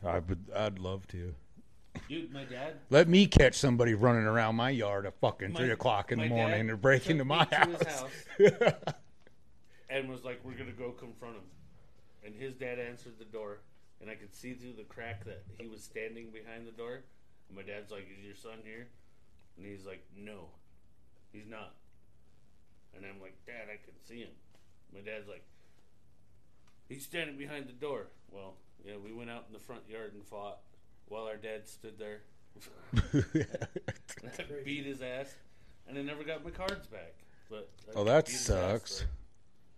I 0.05 0.19
would. 0.19 0.45
I'd 0.55 0.79
love 0.79 1.05
to. 1.07 1.33
Dude, 2.09 2.31
my 2.31 2.43
dad 2.43 2.75
Let 2.89 3.07
me 3.07 3.27
catch 3.27 3.55
somebody 3.55 3.93
running 3.93 4.25
around 4.25 4.55
my 4.55 4.69
yard 4.69 5.05
at 5.05 5.19
fucking 5.19 5.53
My- 5.53 5.59
three 5.59 5.71
o'clock 5.71 6.11
in 6.11 6.19
the 6.19 6.27
morning 6.27 6.69
and 6.69 6.81
break 6.81 7.09
into 7.09 7.25
my 7.25 7.45
his 7.45 7.87
house. 7.87 8.09
and 9.89 10.09
was 10.09 10.23
like, 10.23 10.41
"We're 10.43 10.57
gonna 10.57 10.71
go 10.71 10.91
confront 10.91 11.35
him." 11.35 11.43
And 12.23 12.35
his 12.35 12.53
dad 12.55 12.79
answered 12.79 13.13
the 13.19 13.25
door, 13.25 13.59
and 14.01 14.09
I 14.09 14.15
could 14.15 14.33
see 14.33 14.53
through 14.53 14.73
the 14.73 14.83
crack 14.83 15.25
that 15.25 15.43
he 15.59 15.67
was 15.67 15.83
standing 15.83 16.31
behind 16.31 16.67
the 16.67 16.71
door. 16.71 17.03
And 17.47 17.55
my 17.55 17.63
dad's 17.63 17.91
like, 17.91 18.07
"Is 18.11 18.23
your 18.25 18.35
son 18.35 18.59
here?" 18.63 18.87
And 19.57 19.65
he's 19.65 19.85
like, 19.85 20.03
"No, 20.15 20.49
he's 21.31 21.47
not." 21.47 21.75
And 22.95 23.05
I'm 23.05 23.21
like, 23.21 23.35
"Dad, 23.45 23.67
I 23.71 23.77
can 23.83 23.93
see 24.03 24.19
him." 24.19 24.33
My 24.93 25.01
dad's 25.01 25.27
like, 25.27 25.43
"He's 26.87 27.03
standing 27.03 27.37
behind 27.37 27.67
the 27.67 27.73
door." 27.73 28.07
Well, 28.31 28.55
yeah, 28.83 28.97
we 28.97 29.13
went 29.13 29.29
out 29.29 29.45
in 29.47 29.53
the 29.53 29.59
front 29.59 29.87
yard 29.89 30.13
and 30.13 30.25
fought 30.25 30.59
while 31.07 31.25
our 31.25 31.37
dad 31.37 31.67
stood 31.67 31.97
there. 31.97 32.21
Beat 34.65 34.85
his 34.85 35.01
ass, 35.01 35.35
and 35.87 35.97
I 35.97 36.01
never 36.01 36.23
got 36.23 36.43
my 36.43 36.51
cards 36.51 36.87
back. 36.87 37.13
But 37.49 37.69
I 37.89 37.91
oh, 37.99 38.03
that 38.05 38.25
beat 38.25 38.31
his 38.31 38.49
ass 38.49 38.71
sucks. 38.71 39.05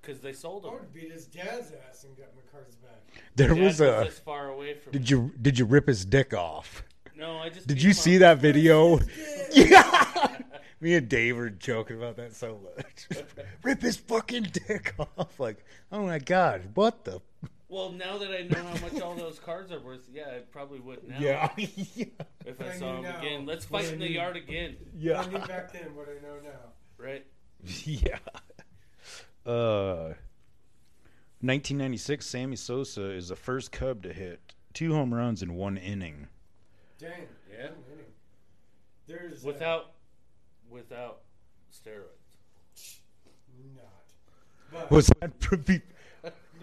Cause 0.04 0.20
they 0.20 0.32
sold 0.32 0.64
them. 0.64 0.72
I 0.72 0.74
would 0.76 0.94
beat 0.94 1.12
his 1.12 1.26
dad's 1.26 1.74
ass 1.90 2.06
and 2.06 2.16
got 2.16 2.28
my 2.34 2.42
cards 2.50 2.76
back. 2.76 3.02
There 3.36 3.50
Dad 3.50 3.58
was 3.58 3.82
a. 3.82 4.04
this 4.06 4.20
far 4.20 4.50
away 4.50 4.76
from. 4.76 4.94
Did 4.94 5.02
me. 5.02 5.08
you 5.10 5.32
did 5.42 5.60
you 5.60 5.66
rip 5.66 5.88
his 5.88 6.06
dick 6.06 6.34
off? 6.34 6.84
No, 7.16 7.40
I 7.40 7.50
just. 7.50 7.68
Did 7.68 7.82
you 7.82 7.92
see 7.92 8.16
up. 8.18 8.20
that 8.22 8.38
video? 8.40 9.00
Yeah. 9.54 10.38
Me 10.80 10.94
and 10.94 11.10
Dave 11.10 11.38
were 11.38 11.50
joking 11.50 11.98
about 11.98 12.18
that 12.18 12.36
so 12.36 12.60
much. 12.76 13.24
Rip 13.64 13.82
his 13.82 13.98
fucking 13.98 14.50
dick 14.68 14.94
off. 15.00 15.40
Like, 15.40 15.66
oh 15.92 16.04
my 16.04 16.20
god, 16.20 16.70
what 16.76 17.04
the? 17.04 17.22
Well, 17.70 17.92
now 17.92 18.18
that 18.18 18.32
I 18.32 18.44
know 18.44 18.64
how 18.64 18.80
much 18.86 19.02
all 19.02 19.14
those 19.16 19.40
cards 19.40 19.72
are 19.74 19.80
worth, 19.82 20.08
yeah, 20.12 20.28
I 20.36 20.40
probably 20.52 20.80
would 20.80 21.08
now. 21.08 21.18
Yeah. 21.20 21.50
If 22.46 22.62
I 22.62 22.70
I 22.70 22.78
saw 22.78 22.92
knew 22.92 22.98
him 23.00 23.04
now. 23.04 23.20
again, 23.20 23.46
let's 23.46 23.70
What 23.70 23.82
fight 23.84 23.90
I 23.90 23.94
in 23.96 24.00
the 24.00 24.08
knew. 24.08 24.14
yard 24.16 24.38
again, 24.38 24.78
yeah. 24.98 25.20
I 25.20 25.26
knew 25.26 25.40
back 25.40 25.74
then 25.74 25.94
what 25.96 26.08
I 26.08 26.26
know 26.26 26.38
now. 26.42 26.72
right? 26.98 27.26
Yeah. 27.86 28.20
Uh, 29.46 30.14
1996, 31.42 32.26
Sammy 32.26 32.56
Sosa 32.56 33.12
is 33.12 33.28
the 33.30 33.36
first 33.36 33.72
Cub 33.74 34.02
to 34.04 34.14
hit 34.14 34.54
two 34.74 34.94
home 34.94 35.14
runs 35.14 35.42
in 35.44 35.56
one 35.56 35.76
inning. 35.78 36.28
Dang. 37.00 37.28
Yeah. 37.52 37.66
inning. 37.66 38.06
There's 39.08 39.44
uh, 39.44 39.48
Without, 39.48 39.92
without 40.70 41.20
steroids. 41.72 42.96
not. 43.76 43.86
But 44.72 44.90
Was 44.92 45.12
that 45.20 45.40
pretty? 45.40 45.82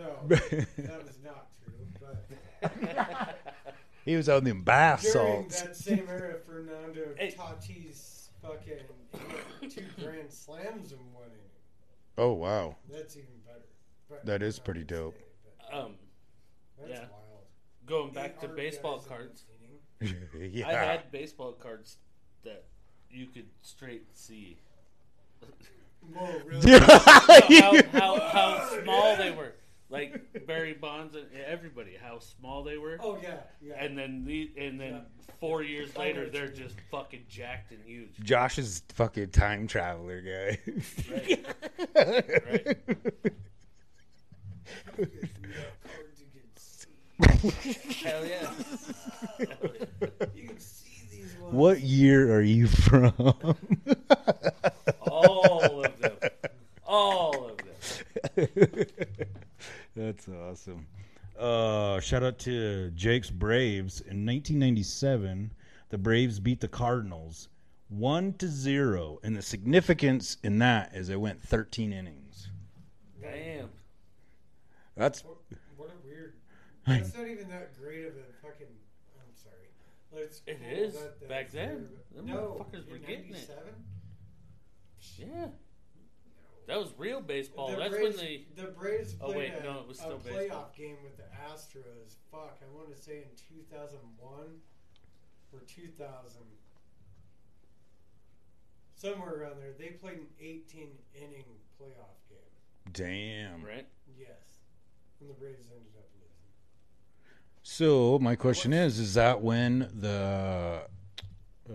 No, 0.04 0.36
that 0.36 1.04
was 1.04 1.18
not 1.24 1.48
true. 1.62 1.86
But 2.00 3.38
He 4.04 4.16
was 4.16 4.28
on 4.28 4.44
them 4.44 4.62
bath 4.62 5.00
during 5.02 5.50
salts. 5.50 5.62
that 5.62 5.76
same 5.76 6.06
era, 6.08 6.36
Fernando 6.44 7.14
Hey. 7.16 7.34
Tatis 7.38 8.28
fucking 8.42 8.78
hit 9.60 9.70
two 9.70 9.84
grand 10.02 10.30
slams 10.30 10.92
in 10.92 10.98
one 11.12 11.24
inning. 11.28 11.40
Oh 12.18 12.32
wow, 12.32 12.76
That's 12.92 13.16
even 13.16 13.28
better. 13.46 13.64
But 14.08 14.26
That 14.26 14.42
is 14.42 14.58
pretty 14.58 14.84
dope. 14.84 15.16
say 15.16 15.76
Um, 15.76 15.94
that's 16.78 16.90
yeah. 16.90 16.98
wild. 17.10 17.44
going 17.86 18.12
back 18.12 18.36
Eight 18.36 18.40
to 18.42 18.48
baseball 18.48 18.98
RBIs 18.98 19.04
in 19.06 19.10
one 19.10 19.18
cards, 19.18 19.44
inning. 20.02 20.52
yeah. 20.52 20.68
I 20.68 20.72
had 20.72 21.10
baseball 21.10 21.52
cards 21.52 21.96
that 22.44 22.64
you 23.10 23.26
could 23.28 23.46
straight 23.62 24.04
see 24.14 24.58
Whoa, 26.14 26.40
really? 26.44 26.78
how, 26.78 27.82
how, 27.92 28.20
how 28.20 28.68
small 28.82 29.16
they 29.16 29.30
were. 29.30 29.54
Like 29.90 30.46
Barry 30.46 30.72
Bonds 30.72 31.14
and 31.14 31.26
everybody, 31.46 31.96
how 32.02 32.18
small 32.18 32.64
they 32.64 32.78
were. 32.78 32.98
Oh 33.00 33.18
yeah, 33.22 33.36
yeah. 33.60 33.74
And 33.78 33.96
then 33.96 34.24
the, 34.24 34.50
and 34.56 34.80
then 34.80 35.02
four 35.40 35.62
years 35.62 35.96
later, 35.96 36.28
they're 36.30 36.48
just 36.48 36.76
fucking 36.90 37.24
jacked 37.28 37.70
and 37.70 37.84
huge. 37.84 38.18
Josh 38.22 38.58
is 38.58 38.82
fucking 38.94 39.28
time 39.28 39.66
traveler 39.66 40.20
guy. 40.20 40.58
Right. 41.10 41.46
right. 41.96 42.78
Cards 44.96 45.10
you 46.18 46.30
can 46.32 46.48
see. 46.56 48.04
Hell 48.04 48.24
yeah. 48.26 48.50
Hell 49.38 49.70
yeah. 49.78 50.26
You 50.34 50.48
can 50.48 50.58
see 50.58 51.06
these 51.10 51.36
ones. 51.40 51.54
what 51.54 51.80
year 51.80 52.34
are 52.34 52.42
you 52.42 52.66
from? 52.66 53.12
All 55.00 55.84
of 55.84 56.00
them. 56.00 56.16
All 56.86 57.50
of 57.50 57.58
them. 57.58 58.86
That's 59.94 60.28
awesome. 60.28 60.86
Uh, 61.38 62.00
shout 62.00 62.22
out 62.22 62.38
to 62.40 62.90
Jake's 62.90 63.30
Braves 63.30 64.00
in 64.00 64.24
1997. 64.26 65.52
The 65.90 65.98
Braves 65.98 66.40
beat 66.40 66.60
the 66.60 66.68
Cardinals 66.68 67.48
one 67.88 68.32
to 68.34 68.48
zero, 68.48 69.20
and 69.22 69.36
the 69.36 69.42
significance 69.42 70.36
in 70.42 70.58
that 70.58 70.92
is 70.94 71.10
it 71.10 71.20
went 71.20 71.40
13 71.42 71.92
innings. 71.92 72.48
Damn. 73.20 73.68
That's 74.96 75.24
What, 75.24 75.36
what 75.76 75.90
a 75.90 76.06
weird. 76.06 76.34
That's 76.86 77.14
not 77.14 77.26
even 77.28 77.48
that 77.50 77.78
great 77.80 78.06
of 78.06 78.12
a 78.14 78.46
fucking. 78.46 78.66
I'm 78.66 79.34
sorry. 79.34 79.68
Let's 80.22 80.42
It 80.46 80.58
cool 80.60 81.00
that 81.00 81.28
Back 81.28 81.50
then, 81.50 81.68
there, 81.68 81.76
them 81.76 81.88
but- 82.16 82.24
no, 82.26 82.66
motherfuckers 82.72 82.90
were 82.90 82.96
in 82.96 83.02
getting 83.02 83.34
it. 83.34 83.48
97? 83.48 83.62
Yeah. 85.18 85.46
That 86.66 86.78
was 86.78 86.94
real 86.96 87.20
baseball. 87.20 87.70
The 87.70 87.76
That's 87.76 87.90
Braves, 87.90 88.16
when 88.16 88.24
they. 88.26 88.46
the 88.56 88.68
Braves 88.68 89.14
Oh, 89.20 89.26
played 89.26 89.36
wait, 89.36 89.52
a, 89.60 89.62
no, 89.64 89.80
it 89.80 89.88
was 89.88 89.98
a 89.98 90.02
still 90.02 90.18
playoff 90.18 90.34
baseball. 90.40 90.72
game 90.76 90.96
with 91.02 91.16
the 91.18 91.24
Astros. 91.46 92.16
Fuck, 92.30 92.58
I 92.62 92.74
want 92.74 92.88
to 92.94 93.00
say 93.00 93.18
in 93.18 93.56
2001 93.66 94.30
or 95.52 95.60
2000. 95.66 96.40
Somewhere 98.96 99.34
around 99.42 99.60
there. 99.60 99.72
They 99.78 99.88
played 99.88 100.18
an 100.18 100.26
18 100.40 100.88
inning 101.14 101.44
playoff 101.78 102.16
game. 102.28 102.92
damn. 102.92 103.62
Right? 103.62 103.86
Yes. 104.18 104.28
And 105.20 105.28
the 105.28 105.34
Braves 105.34 105.66
ended 105.70 105.92
up 105.98 106.08
losing. 106.14 106.30
So 107.62 108.18
my 108.20 108.36
question 108.36 108.72
is: 108.72 108.98
Is 108.98 109.14
that 109.14 109.42
when 109.42 109.90
the 109.94 110.82
uh, 111.68 111.72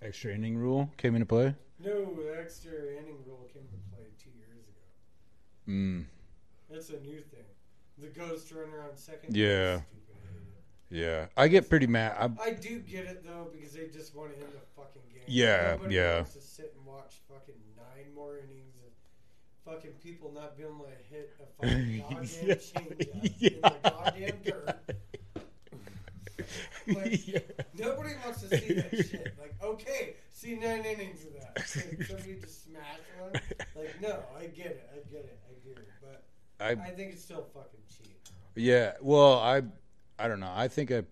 extra 0.00 0.32
inning 0.34 0.56
rule 0.56 0.90
came 0.96 1.14
into 1.14 1.26
play? 1.26 1.54
No, 1.78 2.14
the 2.14 2.38
extra 2.40 2.72
inning 2.72 3.18
rule 3.26 3.48
came 3.52 3.62
into 3.62 3.76
play 3.92 4.06
two 4.18 4.30
years 4.36 4.64
ago. 4.66 5.68
Mm, 5.68 6.04
That's 6.70 6.88
a 6.90 6.98
new 7.00 7.20
thing. 7.20 7.44
The 7.98 8.08
ghost 8.08 8.50
runner 8.52 8.82
on 8.82 8.96
second. 8.96 9.36
Yeah. 9.36 9.76
Stupid, 9.78 9.86
I 10.10 10.32
hate 10.32 10.98
it. 10.98 11.02
yeah, 11.02 11.26
I 11.36 11.48
get 11.48 11.68
pretty 11.68 11.86
mad. 11.86 12.16
I, 12.18 12.48
I 12.48 12.50
do 12.52 12.78
get 12.80 13.04
it 13.06 13.24
though 13.24 13.48
because 13.52 13.72
they 13.72 13.88
just 13.88 14.14
want 14.14 14.32
to 14.34 14.38
end 14.38 14.52
the 14.52 14.60
fucking 14.76 15.02
game. 15.12 15.22
Yeah, 15.26 15.72
Nobody 15.76 15.94
yeah. 15.94 16.14
Wants 16.16 16.34
to 16.34 16.40
sit 16.40 16.74
and 16.76 16.86
watch 16.86 17.14
fucking 17.28 17.54
nine 17.76 18.14
more 18.14 18.36
innings 18.38 18.74
of 18.84 19.72
fucking 19.72 19.92
people 20.02 20.32
not 20.32 20.56
being 20.56 20.68
able 20.68 20.84
to 20.86 21.14
hit 21.14 21.34
a 21.40 21.62
fucking 21.66 22.04
goddamn 22.08 22.48
Yeah, 22.48 22.54
changeup 22.54 23.00
in 23.00 23.20
the 23.22 23.80
goddamn 23.82 24.38
dirt. 24.44 24.78
Like, 26.86 27.26
Yeah. 27.26 27.38
Nobody 27.74 28.10
wants 28.24 28.42
to 28.42 28.48
see 28.58 28.74
that 28.74 28.90
shit. 28.92 29.34
Like, 29.40 29.54
okay, 29.60 30.14
see 30.46 30.54
nine 30.56 30.84
innings 30.84 31.24
of 31.24 31.32
that. 31.34 31.56
Like, 31.56 32.06
somebody 32.06 32.36
just 32.40 32.64
smash 32.64 32.98
one. 33.20 33.32
Like, 33.76 34.00
no, 34.00 34.22
I 34.38 34.46
get 34.46 34.66
it, 34.66 34.90
I 34.92 34.96
get 35.12 35.24
it, 35.24 35.38
I 35.48 35.68
get 35.68 35.78
it, 35.78 35.88
but 36.00 36.24
I 36.60 36.70
I 36.70 36.90
think 36.90 37.12
it's 37.12 37.22
still 37.22 37.46
fucking 37.52 37.80
cheap. 37.90 38.16
Yeah, 38.54 38.92
well, 39.00 39.38
I 39.38 39.62
I 40.18 40.28
don't 40.28 40.40
know. 40.40 40.52
I 40.54 40.68
think 40.68 40.90
I 40.90 41.02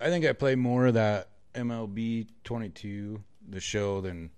I 0.00 0.08
think 0.08 0.24
I 0.24 0.32
play 0.32 0.54
more 0.56 0.86
of 0.86 0.94
that 0.94 1.28
MLB 1.54 2.26
22 2.44 3.22
the 3.48 3.60
show 3.60 4.00
than 4.00 4.30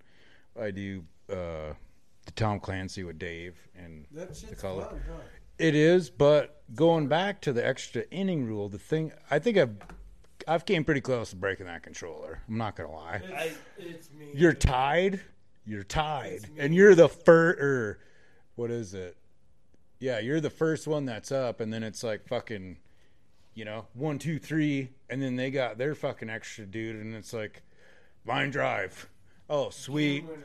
I 0.60 0.70
do 0.70 1.04
uh 1.30 1.72
the 2.24 2.32
Tom 2.36 2.60
Clancy 2.60 3.04
with 3.04 3.18
Dave 3.18 3.56
and 3.76 4.06
That 4.12 4.36
shit's 4.36 4.60
color. 4.60 4.84
fun, 4.84 5.00
huh? 5.08 5.18
it 5.58 5.74
is, 5.74 6.10
but 6.10 6.62
going 6.74 7.08
back 7.08 7.40
to 7.42 7.52
the 7.52 7.66
extra 7.66 8.02
inning 8.10 8.44
rule, 8.46 8.68
the 8.68 8.78
thing 8.78 9.12
I 9.30 9.38
think 9.38 9.56
I've 9.56 9.76
I've 10.48 10.64
came 10.64 10.84
pretty 10.84 11.00
close 11.00 11.30
to 11.30 11.36
breaking 11.36 11.66
that 11.66 11.82
controller. 11.82 12.40
I'm 12.48 12.58
not 12.58 12.76
going 12.76 12.88
to 12.90 12.94
lie. 12.96 13.20
It's, 13.24 13.32
I- 13.32 13.82
it's 13.82 14.10
me. 14.10 14.30
You're 14.34 14.52
tied. 14.52 15.20
You're 15.64 15.84
tied. 15.84 16.46
And 16.58 16.74
you're 16.74 16.94
the 16.94 17.08
first 17.08 17.60
or 17.60 17.90
er, 17.90 17.98
what 18.56 18.70
is 18.70 18.94
it? 18.94 19.16
Yeah, 20.00 20.18
you're 20.18 20.40
the 20.40 20.50
first 20.50 20.86
one 20.86 21.04
that's 21.04 21.30
up 21.30 21.60
and 21.60 21.72
then 21.72 21.82
it's 21.82 22.02
like 22.02 22.26
fucking 22.26 22.78
you 23.54 23.64
know, 23.64 23.86
one, 23.94 24.18
two, 24.18 24.38
three, 24.38 24.90
and 25.10 25.20
then 25.20 25.36
they 25.36 25.50
got 25.50 25.78
their 25.78 25.94
fucking 25.94 26.30
extra 26.30 26.64
dude 26.64 26.96
and 26.96 27.14
it's 27.14 27.32
like 27.32 27.62
line 28.26 28.50
drive. 28.50 29.08
Oh, 29.50 29.70
sweet. 29.70 30.24
Winner. 30.24 30.44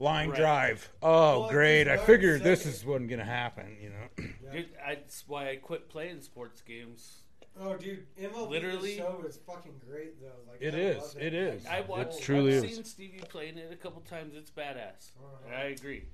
Line 0.00 0.30
Right. 0.30 0.38
drive. 0.38 0.92
Oh, 1.02 1.40
Well, 1.40 1.50
great. 1.50 1.88
I 1.88 1.96
figured 1.96 2.42
this 2.42 2.66
is 2.66 2.84
wasn't 2.84 3.10
gonna 3.10 3.24
happen, 3.24 3.76
you 3.80 3.90
know. 3.90 4.08
Yeah. 4.44 4.52
Dude, 4.52 4.68
I, 4.84 4.94
that's 4.94 5.24
why 5.26 5.50
I 5.50 5.56
quit 5.56 5.88
playing 5.88 6.20
sports 6.20 6.60
games. 6.60 7.24
Oh, 7.60 7.76
dude, 7.76 8.06
MLB 8.16 8.50
Literally- 8.50 8.92
the 8.92 8.98
show 8.98 9.24
is 9.26 9.36
fucking 9.38 9.80
great 9.88 10.20
though. 10.20 10.28
Like 10.50 10.62
It 10.62 10.74
I 10.74 10.78
is, 10.78 10.98
love 11.14 11.22
it 11.22 11.34
is. 11.34 11.66
I 11.66 11.80
watched. 11.82 12.18
It 12.18 12.22
truly 12.22 12.56
I've 12.56 12.64
is. 12.64 12.74
seen 12.76 12.84
Stevie 12.84 13.20
playing 13.28 13.58
it 13.58 13.72
a 13.72 13.76
couple 13.76 14.00
times. 14.02 14.34
It's 14.36 14.50
badass. 14.50 15.10
Uh-huh. 15.18 15.36
And 15.46 15.54
I 15.56 15.62
agree. 15.64 16.04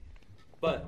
But 0.60 0.86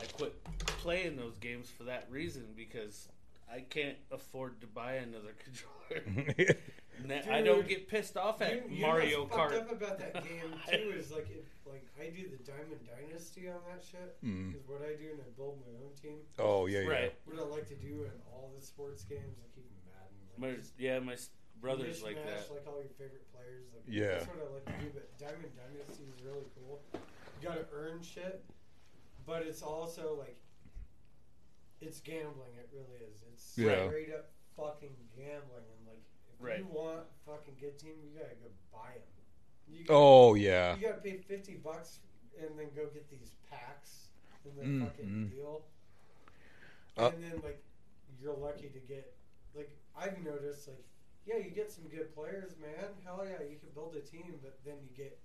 I 0.00 0.04
quit 0.06 0.34
playing 0.66 1.16
those 1.16 1.38
games 1.38 1.70
for 1.70 1.84
that 1.84 2.06
reason 2.10 2.44
because 2.56 3.08
I 3.50 3.60
can't 3.60 3.96
afford 4.10 4.60
to 4.60 4.66
buy 4.66 4.94
another 4.94 5.34
controller. 5.44 6.56
And 6.98 7.10
that- 7.10 7.28
I 7.28 7.42
don't 7.42 7.68
get 7.68 7.88
pissed 7.88 8.16
off 8.16 8.40
at 8.40 8.54
You- 8.70 8.76
you 8.76 8.80
Mario 8.80 9.18
know 9.18 9.22
what's 9.24 9.36
Kart. 9.36 9.50
fucked 9.52 9.70
up 9.70 9.72
about 9.82 9.98
that 9.98 10.14
game 10.28 10.48
too 10.66 10.94
is 10.96 11.12
like 11.12 11.28
if 11.28 11.44
like 11.68 11.84
I 12.00 12.08
do 12.08 12.24
the 12.26 12.40
Diamond 12.42 12.80
Dynasty 12.88 13.50
on 13.50 13.60
that 13.68 13.84
shit 13.84 14.16
Mm. 14.24 14.56
is 14.56 14.66
what 14.66 14.80
I 14.80 14.96
do 14.96 15.10
and 15.12 15.20
I 15.20 15.28
build 15.36 15.60
my 15.60 15.76
own 15.84 15.92
team. 16.00 16.24
Oh 16.38 16.64
yeah, 16.64 16.80
yeah. 16.80 16.88
Right. 16.88 17.14
What 17.26 17.38
I 17.38 17.42
like 17.52 17.68
to 17.68 17.74
do 17.74 18.04
in 18.08 18.12
all 18.32 18.50
the 18.58 18.64
sports 18.64 19.04
games, 19.04 19.36
like 19.36 19.52
even 19.60 19.76
Madden, 19.84 20.16
like 20.56 20.56
just 20.64 20.72
yeah, 20.80 20.98
my 21.00 21.12
s- 21.12 21.28
brother's 21.60 22.02
like 22.02 22.16
mishmash, 22.16 22.48
that. 22.48 22.64
like 22.64 22.66
all 22.66 22.80
your 22.80 22.96
favorite 22.96 23.28
players. 23.30 23.68
Like, 23.76 23.84
Yeah. 23.86 24.16
that's 24.16 24.28
what 24.32 24.40
I 24.40 24.54
like 24.54 24.64
to 24.64 24.84
do. 24.84 24.90
But 24.96 25.18
Diamond 25.18 25.52
Dynasty 25.52 26.04
is 26.16 26.24
really 26.24 26.48
cool. 26.56 26.80
You 26.94 27.48
gotta 27.48 27.66
earn 27.76 28.00
shit, 28.00 28.42
but 29.26 29.42
it's 29.42 29.60
also 29.60 30.16
like 30.18 30.40
it's 31.80 32.00
gambling. 32.00 32.52
It 32.58 32.68
really 32.72 32.96
is. 33.04 33.22
It's 33.32 33.58
Yeah. 33.58 33.86
straight 33.88 34.12
up 34.12 34.30
fucking 34.56 34.96
gambling. 35.14 35.64
And 35.78 35.86
like, 35.86 36.02
if 36.32 36.40
Right. 36.40 36.58
you 36.58 36.66
want 36.66 37.00
a 37.06 37.30
fucking 37.30 37.56
good 37.60 37.78
team, 37.78 37.94
you 38.02 38.18
gotta 38.18 38.34
go 38.36 38.48
buy 38.72 38.92
them. 38.94 39.02
You, 39.68 39.84
Oh 39.88 40.34
yeah. 40.34 40.76
you 40.76 40.86
gotta 40.86 41.00
pay 41.00 41.18
fifty 41.18 41.56
bucks 41.56 42.00
and 42.38 42.58
then 42.58 42.68
go 42.74 42.86
get 42.86 43.08
these 43.10 43.34
packs 43.50 44.08
in 44.44 44.54
the 44.56 44.62
Mm, 44.62 44.86
fucking 44.88 45.06
mm. 45.06 45.30
deal. 45.30 45.64
Uh, 46.96 47.10
and 47.14 47.22
then 47.22 47.40
like 47.42 47.62
you're 48.20 48.36
lucky 48.36 48.68
to 48.68 48.78
get 48.80 49.14
like 49.54 49.70
I've 49.94 50.22
noticed 50.22 50.68
like 50.68 50.84
yeah 51.26 51.36
you 51.36 51.50
get 51.50 51.70
some 51.70 51.84
good 51.88 52.14
players 52.14 52.56
man 52.58 52.94
hell 53.04 53.22
yeah 53.26 53.42
you 53.42 53.58
can 53.58 53.68
build 53.74 53.94
a 53.96 54.00
team 54.00 54.38
but 54.42 54.58
then 54.64 54.76
you 54.82 54.96
get 54.96 55.18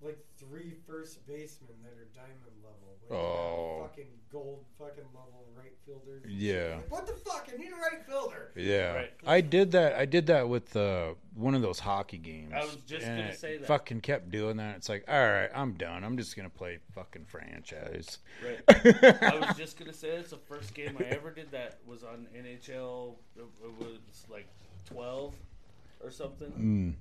like 0.00 0.18
three 0.38 0.74
first 0.86 1.26
basemen 1.26 1.72
that 1.82 1.92
are 1.92 2.06
diamond 2.14 2.38
level 2.62 2.96
with 3.02 3.12
Oh. 3.12 3.82
fucking 3.82 4.08
gold 4.30 4.64
fucking 4.78 5.04
level 5.14 5.46
right 5.56 5.72
fielders 5.86 6.24
Yeah. 6.26 6.76
Like, 6.76 6.90
what 6.90 7.06
the 7.06 7.12
fuck 7.14 7.48
I 7.52 7.56
need 7.56 7.70
a 7.72 7.76
right 7.76 8.04
fielder 8.06 8.50
Yeah, 8.56 8.92
Right. 8.94 9.10
I 9.26 9.40
did 9.40 9.70
that. 9.72 9.94
I 9.94 10.04
did 10.04 10.26
that 10.26 10.48
with 10.48 10.74
uh, 10.76 11.14
one 11.34 11.54
of 11.54 11.62
those 11.62 11.78
hockey 11.78 12.18
games. 12.18 12.52
I 12.54 12.64
was 12.64 12.76
just 12.86 13.06
and 13.06 13.18
gonna 13.22 13.34
say 13.36 13.58
that. 13.58 13.66
Fucking 13.66 14.00
kept 14.00 14.30
doing 14.30 14.56
that. 14.58 14.76
It's 14.76 14.88
like, 14.88 15.04
all 15.08 15.14
right, 15.18 15.50
I'm 15.54 15.74
done. 15.74 16.04
I'm 16.04 16.16
just 16.16 16.36
gonna 16.36 16.50
play 16.50 16.78
fucking 16.94 17.24
franchise. 17.26 18.18
Right. 18.44 18.60
I 19.22 19.38
was 19.46 19.56
just 19.56 19.78
gonna 19.78 19.92
say 19.92 20.08
it's 20.08 20.30
the 20.30 20.36
first 20.36 20.74
game 20.74 20.96
I 20.98 21.04
ever 21.04 21.30
did 21.30 21.50
that 21.52 21.78
was 21.86 22.02
on 22.04 22.26
NHL. 22.36 23.14
It 23.36 23.44
it 23.62 23.78
was 23.78 24.26
like 24.30 24.48
twelve 24.86 25.34
or 26.02 26.10
something. 26.10 26.50
Mm. 26.52 26.94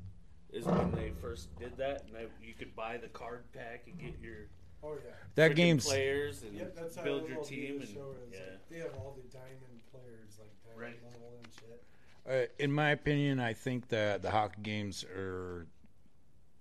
Is 0.53 0.65
when 0.65 0.91
they 0.91 1.11
first 1.19 1.47
did 1.59 1.75
that, 1.77 2.03
and 2.07 2.15
I, 2.15 2.21
you 2.45 2.53
could 2.53 2.75
buy 2.75 2.97
the 2.97 3.07
card 3.07 3.43
pack 3.53 3.85
and 3.87 3.97
get 3.99 4.19
your 4.21 4.35
oh 4.83 4.93
yeah 5.03 5.11
That 5.35 5.51
freaking 5.51 5.55
game's 5.55 5.85
players 5.85 6.43
and 6.43 6.55
yep 6.55 6.75
that's 6.75 6.95
how 6.95 7.03
build 7.03 7.23
the 7.23 7.27
your 7.29 7.37
little 7.39 7.43
team. 7.49 7.79
video 7.79 7.79
And 7.79 7.87
show 7.89 8.15
is. 8.27 8.33
yeah, 8.33 8.39
Like, 8.51 8.69
they 8.69 8.77
have 8.77 8.93
all 8.95 9.17
the 9.17 9.27
diamond 9.35 9.81
players 9.91 10.37
like 10.39 10.51
diamond 10.63 10.79
Right. 11.01 11.11
level 11.11 11.33
and 11.43 11.47
shit 11.53 11.83
uh, 12.25 12.45
in 12.57 12.71
my 12.71 12.91
opinion, 12.91 13.39
I 13.41 13.53
think 13.53 13.89
that 13.89 14.21
the 14.21 14.31
hockey 14.31 14.61
games 14.61 15.03
are 15.03 15.67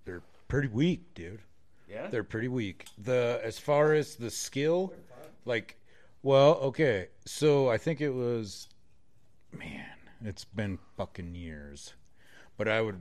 they're 0.04 0.22
pretty 0.48 0.66
weak, 0.68 1.14
dude. 1.14 1.40
yeah. 1.88 2.08
They're 2.08 2.24
pretty 2.24 2.48
weak. 2.48 2.86
The 2.98 3.40
as 3.44 3.58
far 3.60 3.92
as 3.92 4.16
the 4.16 4.28
skill, 4.30 4.92
like, 5.44 5.76
well, 6.24 6.54
okay. 6.54 7.08
So 7.26 7.68
I 7.68 7.78
think 7.78 8.00
it 8.00 8.10
was, 8.10 8.68
man, 9.56 9.86
it's 10.24 10.44
been 10.44 10.78
fucking 10.96 11.34
years, 11.36 11.94
but 12.56 12.66
I 12.66 12.80
would 12.80 12.98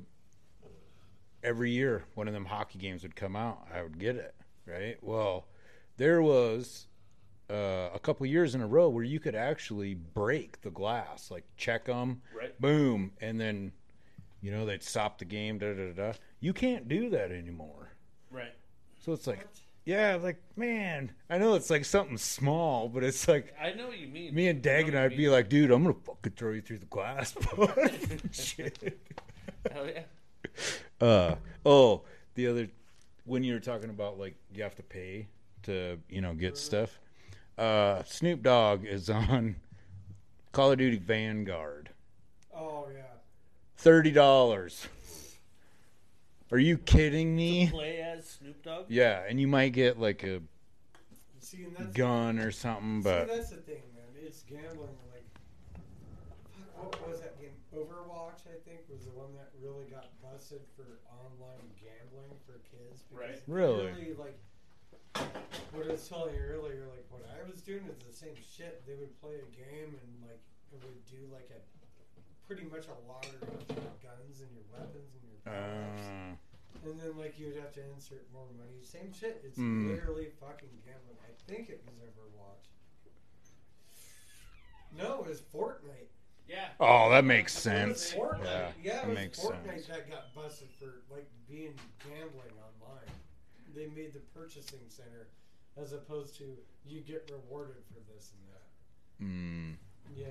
every 1.43 1.71
year 1.71 2.03
one 2.15 2.27
of 2.27 2.33
them 2.33 2.45
hockey 2.45 2.79
games 2.79 3.03
would 3.03 3.15
come 3.15 3.35
out, 3.35 3.67
I 3.73 3.81
would 3.83 3.97
get 3.99 4.15
it. 4.15 4.35
Right. 4.67 4.97
Well, 5.01 5.45
there 5.97 6.21
was 6.21 6.87
uh, 7.49 7.89
a 7.93 7.99
couple 8.01 8.25
years 8.25 8.55
in 8.55 8.61
a 8.61 8.67
row 8.67 8.89
where 8.89 9.03
you 9.03 9.19
could 9.19 9.35
actually 9.35 9.95
break 9.95 10.61
the 10.61 10.69
glass, 10.71 11.29
like 11.31 11.43
check 11.57 11.85
them, 11.85 12.21
Right. 12.37 12.59
boom, 12.61 13.11
and 13.21 13.39
then 13.39 13.71
you 14.41 14.51
know 14.51 14.65
they'd 14.65 14.83
stop 14.83 15.17
the 15.17 15.25
game. 15.25 15.57
Da 15.57 15.73
da 15.73 15.87
da. 15.93 16.11
da. 16.11 16.17
You 16.39 16.53
can't 16.53 16.87
do 16.87 17.09
that 17.09 17.31
anymore. 17.31 17.91
Right. 18.31 18.53
So 19.03 19.11
it's 19.13 19.27
like, 19.27 19.45
yeah, 19.83 20.15
like 20.21 20.41
man, 20.55 21.11
I 21.29 21.37
know 21.39 21.55
it's 21.55 21.69
like 21.71 21.85
something 21.85 22.17
small, 22.17 22.87
but 22.87 23.03
it's 23.03 23.27
like 23.27 23.53
I 23.61 23.73
know 23.73 23.87
what 23.87 23.97
you 23.99 24.07
mean. 24.07 24.33
me 24.33 24.47
and 24.47 24.61
Dag 24.61 24.87
and 24.87 24.97
I'd 24.97 25.17
be 25.17 25.27
like, 25.27 25.49
dude, 25.49 25.71
I'm 25.71 25.83
gonna 25.83 25.95
fucking 26.05 26.33
throw 26.37 26.51
you 26.51 26.61
through 26.61 26.79
the 26.79 26.85
glass. 26.85 27.33
bud." 27.33 28.21
Shit. 28.31 28.99
Hell 29.71 29.87
yeah. 29.87 30.03
Uh 31.01 31.35
oh, 31.65 32.01
the 32.35 32.47
other 32.47 32.67
when 33.25 33.43
you 33.43 33.53
were 33.53 33.59
talking 33.59 33.89
about 33.89 34.19
like 34.19 34.35
you 34.53 34.63
have 34.63 34.75
to 34.75 34.83
pay 34.83 35.27
to 35.63 35.97
you 36.09 36.21
know 36.21 36.33
get 36.33 36.57
stuff. 36.57 36.99
Uh, 37.57 38.03
Snoop 38.03 38.41
Dogg 38.43 38.85
is 38.85 39.09
on 39.09 39.55
Call 40.51 40.71
of 40.71 40.77
Duty 40.77 40.97
Vanguard. 40.97 41.89
oh 42.55 42.87
yeah 42.93 43.01
Thirty 43.77 44.11
dollars. 44.11 44.87
Are 46.51 46.59
you 46.59 46.77
kidding 46.77 47.35
me? 47.35 47.69
Play 47.69 48.01
as 48.01 48.27
Snoop 48.29 48.61
Dogg. 48.61 48.85
Yeah, 48.89 49.23
and 49.27 49.39
you 49.39 49.47
might 49.47 49.69
get 49.69 49.99
like 49.99 50.23
a 50.23 50.41
see 51.39 51.65
gun 51.93 52.37
or 52.39 52.51
something, 52.51 53.01
See, 53.01 53.09
but 53.09 53.27
that's 53.27 53.49
the 53.49 53.57
thing, 53.57 53.81
man. 53.95 54.23
It's 54.23 54.43
gambling. 54.43 54.89
Like, 55.11 55.25
fuck, 56.75 57.01
what 57.01 57.09
was 57.09 57.21
that 57.21 57.39
game? 57.39 57.51
Overwatch, 57.75 58.45
I 58.45 58.59
think, 58.67 58.81
was 58.89 59.05
the 59.05 59.11
one 59.11 59.33
that 59.33 59.49
really 59.63 59.85
got 60.49 60.65
for 60.75 60.97
online 61.11 61.69
gambling 61.77 62.33
for 62.45 62.57
kids. 62.73 63.03
because 63.05 63.13
Right. 63.13 63.37
it 63.37 63.43
Really? 63.47 64.13
like, 64.17 64.37
what 65.71 65.85
I 65.85 65.91
was 65.93 66.07
telling 66.07 66.33
you 66.35 66.41
earlier, 66.41 66.87
like 66.89 67.05
what 67.09 67.21
I 67.29 67.43
was 67.49 67.61
doing 67.61 67.85
is 67.85 67.97
the 68.01 68.13
same 68.13 68.35
shit. 68.41 68.85
They 68.87 68.95
would 68.95 69.13
play 69.21 69.35
a 69.37 69.49
game 69.53 69.93
and 69.93 70.09
like 70.25 70.41
it 70.73 70.81
would 70.83 71.05
do 71.05 71.27
like 71.31 71.49
a 71.51 71.59
pretty 72.47 72.63
much 72.63 72.87
a 72.87 72.95
lottery 73.07 73.37
of 73.43 73.69
your 73.69 73.93
guns 74.01 74.41
and 74.41 74.49
your 74.55 74.65
weapons 74.71 75.13
and 75.13 75.23
your 75.29 75.39
products. 75.43 76.07
uh, 76.07 76.89
And 76.89 76.99
then 76.99 77.17
like 77.17 77.37
you 77.37 77.47
would 77.53 77.57
have 77.61 77.73
to 77.73 77.83
insert 77.93 78.25
more 78.33 78.47
money. 78.57 78.81
Same 78.83 79.13
shit. 79.13 79.41
It's 79.45 79.59
Mm. 79.59 79.89
literally 79.91 80.29
fucking 80.39 80.81
gambling. 80.85 81.17
I 81.27 81.31
think 81.51 81.69
it 81.69 81.83
was 81.85 81.93
Overwatch. 82.01 82.65
No, 84.97 85.21
it 85.23 85.27
was 85.29 85.41
Fortnite. 85.41 86.09
Yeah. 86.47 86.57
oh, 86.79 87.09
that 87.11 87.23
makes 87.23 87.53
sense. 87.53 88.13
Fortnite. 88.13 88.43
Yeah, 88.43 88.71
Yeah, 88.83 88.93
that 88.93 89.03
it 89.03 89.07
was 89.07 89.15
makes 89.15 89.39
Fortnite 89.39 89.71
sense. 89.71 89.87
that 89.87 90.09
got 90.09 90.33
busted 90.35 90.67
for 90.79 91.01
like 91.11 91.27
being 91.47 91.73
gambling 92.03 92.51
online. 92.59 93.11
They 93.75 93.87
made 93.87 94.13
the 94.13 94.19
purchasing 94.33 94.79
center 94.89 95.27
as 95.77 95.93
opposed 95.93 96.35
to 96.37 96.43
you 96.85 96.99
get 97.01 97.29
rewarded 97.31 97.83
for 97.87 97.99
this 98.13 98.31
and 98.35 98.47
that. 98.49 99.23
Mm. 99.23 99.75
Yeah. 100.15 100.25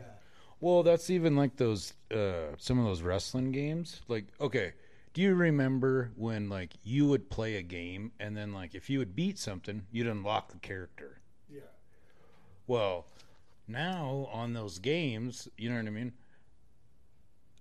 Well, 0.60 0.82
that's 0.82 1.08
even 1.10 1.36
like 1.36 1.56
those 1.56 1.94
uh 2.14 2.54
some 2.58 2.78
of 2.78 2.84
those 2.84 3.02
wrestling 3.02 3.52
games. 3.52 4.00
Like, 4.08 4.26
okay, 4.40 4.72
do 5.14 5.22
you 5.22 5.34
remember 5.34 6.10
when 6.16 6.48
like 6.48 6.74
you 6.84 7.06
would 7.06 7.30
play 7.30 7.56
a 7.56 7.62
game 7.62 8.12
and 8.20 8.36
then 8.36 8.52
like 8.52 8.74
if 8.74 8.90
you 8.90 8.98
would 8.98 9.14
beat 9.16 9.38
something, 9.38 9.86
you'd 9.90 10.06
unlock 10.06 10.52
the 10.52 10.58
character? 10.58 11.20
Yeah. 11.48 11.60
Well, 12.66 13.06
now 13.70 14.28
on 14.32 14.52
those 14.52 14.78
games, 14.78 15.48
you 15.56 15.68
know 15.70 15.76
what 15.76 15.86
I 15.86 15.90
mean? 15.90 16.12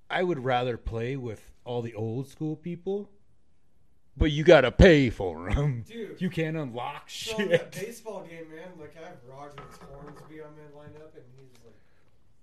I 0.09 0.23
would 0.23 0.43
rather 0.43 0.77
play 0.77 1.15
with 1.15 1.51
all 1.65 1.81
the 1.81 1.93
old 1.93 2.27
school 2.27 2.55
people, 2.55 3.09
but 4.17 4.31
you 4.31 4.43
got 4.43 4.61
to 4.61 4.71
pay 4.71 5.09
for 5.09 5.49
them. 5.49 5.83
Dude. 5.87 6.19
You 6.21 6.29
can't 6.29 6.57
unlock 6.57 7.09
So 7.09 7.37
in 7.37 7.49
that 7.49 7.73
shit. 7.73 7.85
baseball 7.87 8.25
game, 8.27 8.49
man, 8.49 8.73
like 8.79 8.95
I 8.97 9.05
have 9.07 9.21
Rogers 9.29 9.77
Hornsby 9.87 10.41
on 10.41 10.51
my 10.57 10.67
lineup, 10.75 11.13
and 11.15 11.23
he's 11.37 11.55
like 11.63 11.77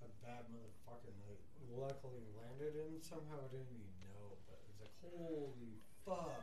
a 0.01 0.09
bad 0.25 0.47
motherfucker. 0.49 1.13
Like, 1.29 1.43
luckily 1.77 2.25
landed 2.39 2.73
him 2.79 2.97
somehow. 3.03 3.37
I 3.43 3.51
didn't 3.51 3.69
even 3.75 3.93
know, 4.09 4.33
but 4.49 4.57
it 4.63 4.67
was 4.71 4.79
like, 4.81 4.95
holy 5.05 5.77
fuck! 6.07 6.41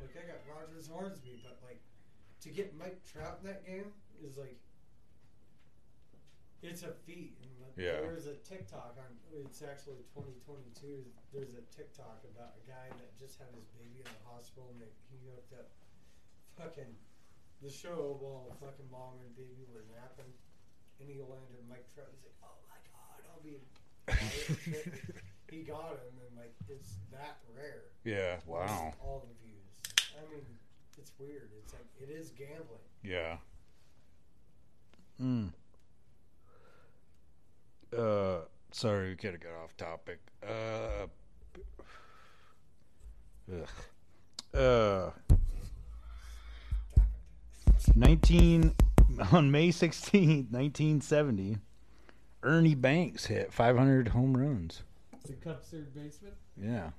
Like 0.00 0.16
I 0.18 0.26
got 0.26 0.40
Rogers 0.50 0.88
Hornsby, 0.88 1.44
but 1.44 1.60
like 1.62 1.78
to 2.42 2.48
get 2.48 2.74
Mike 2.76 2.98
Trout 3.04 3.38
in 3.44 3.48
that 3.52 3.64
game 3.66 3.92
is 4.24 4.36
like 4.36 4.58
it's 6.64 6.82
a 6.82 6.92
feat. 7.04 7.36
Yeah. 7.76 8.06
there's 8.06 8.30
a 8.30 8.38
TikTok 8.46 8.94
on. 9.02 9.10
It's 9.34 9.58
actually 9.60 10.06
2022. 10.14 11.02
There's 11.34 11.58
a 11.58 11.64
TikTok 11.74 12.22
about 12.22 12.54
a 12.54 12.62
guy 12.64 12.86
that 12.86 13.10
just 13.18 13.38
had 13.42 13.50
his 13.58 13.66
baby 13.74 13.98
in 13.98 14.06
the 14.06 14.24
hospital, 14.30 14.70
and 14.70 14.78
they, 14.78 14.92
he 15.10 15.18
hooked 15.26 15.52
up 15.52 15.74
fucking 16.54 16.94
the 17.62 17.70
show 17.70 18.14
while 18.22 18.54
fucking 18.62 18.86
mom 18.94 19.18
and 19.26 19.34
baby 19.34 19.66
were 19.74 19.82
napping, 19.90 20.30
and 21.02 21.06
he 21.10 21.18
landed 21.18 21.66
Mike 21.66 21.90
Trout. 21.90 22.14
He's 22.14 22.22
like, 22.22 22.38
"Oh 22.46 22.58
my 22.70 22.78
god, 22.94 23.18
I'll 23.26 23.42
be." 23.42 23.58
he 25.50 25.66
got 25.66 25.98
him, 25.98 26.14
and 26.22 26.32
like 26.38 26.54
it's 26.70 26.94
that 27.10 27.42
rare. 27.50 27.90
yeah, 28.06 28.38
wow. 28.46 28.94
All 29.02 29.26
the 29.26 29.34
views. 29.42 29.74
I 30.14 30.22
mean, 30.30 30.46
it's 30.94 31.10
weird. 31.18 31.50
It's 31.58 31.74
like 31.74 31.90
it 31.98 32.06
is 32.06 32.30
gambling. 32.30 32.86
Yeah. 33.02 33.42
Mm. 35.20 35.50
Uh, 37.96 38.40
sorry, 38.72 39.10
we 39.10 39.16
kind 39.16 39.34
of 39.34 39.40
got 39.40 39.52
off 39.62 39.76
topic. 39.76 40.20
Uh, 40.42 41.06
ugh. 43.52 43.68
Uh, 44.54 45.10
19 47.96 48.74
on 49.32 49.50
May 49.50 49.68
16th, 49.68 50.50
1970, 50.50 51.58
Ernie 52.42 52.74
Banks 52.74 53.26
hit 53.26 53.52
500 53.52 54.08
home 54.08 54.36
runs. 54.36 54.82
The 55.26 55.34
Cubs 55.34 55.68
third 55.68 55.94
baseman. 55.94 56.32
Yeah. 56.60 56.90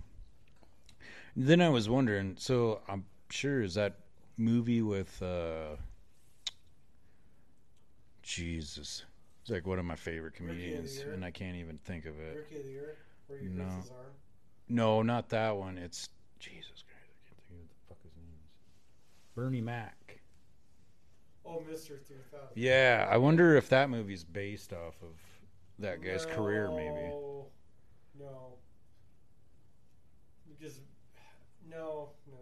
Then 1.36 1.62
I 1.62 1.70
was 1.70 1.90
wondering, 1.90 2.36
so 2.40 2.82
I'm 2.88 3.06
sure 3.30 3.62
is 3.62 3.76
that 3.76 4.00
movie 4.38 4.82
with 4.82 5.22
uh 5.22 5.76
Jesus. 8.24 9.04
It's 9.46 9.52
like 9.52 9.68
one 9.68 9.78
of 9.78 9.86
my 9.86 9.96
favorite 9.96 10.34
Rookie 10.40 10.44
of 10.44 10.48
the 10.48 10.54
comedians 10.56 10.98
and 11.14 11.24
I 11.24 11.30
can't 11.30 11.56
even 11.56 11.78
think 11.86 12.08
of 12.08 12.20
it. 12.20 12.36
Rookie 12.36 12.58
of 12.58 12.64
the 12.66 12.72
year, 12.72 12.98
where 13.28 13.38
he 13.38 13.48
No. 13.48 13.64
hurts 13.66 13.76
his 13.76 13.92
arm. 13.92 14.12
No, 14.70 15.04
not 15.04 15.30
that 15.30 15.56
one. 15.56 15.78
It's 15.78 16.10
Jesus 16.40 16.84
Christ, 16.88 17.14
I 17.14 17.30
can't 17.30 17.42
think 17.48 17.62
of 17.62 17.68
what 17.68 17.70
the 17.70 17.76
fuck 17.88 18.02
his 18.04 18.16
name 18.18 18.26
is. 18.44 18.50
Bernie 19.36 19.62
Mac. 19.62 20.20
Oh, 21.46 21.60
Mister 21.70 21.96
Three 22.00 22.18
Thousand. 22.32 22.56
Yeah, 22.56 23.08
I 23.08 23.18
wonder 23.18 23.56
if 23.56 23.70
that 23.70 23.92
movie's 23.92 24.24
based 24.24 24.74
off 24.74 24.96
of 25.04 25.14
that 25.78 26.02
guy's 26.02 26.26
career 26.26 26.70
maybe. 26.72 27.10
No, 27.10 27.46
No. 28.18 28.54
Because 30.50 30.80
no, 31.70 32.10
no, 32.28 32.38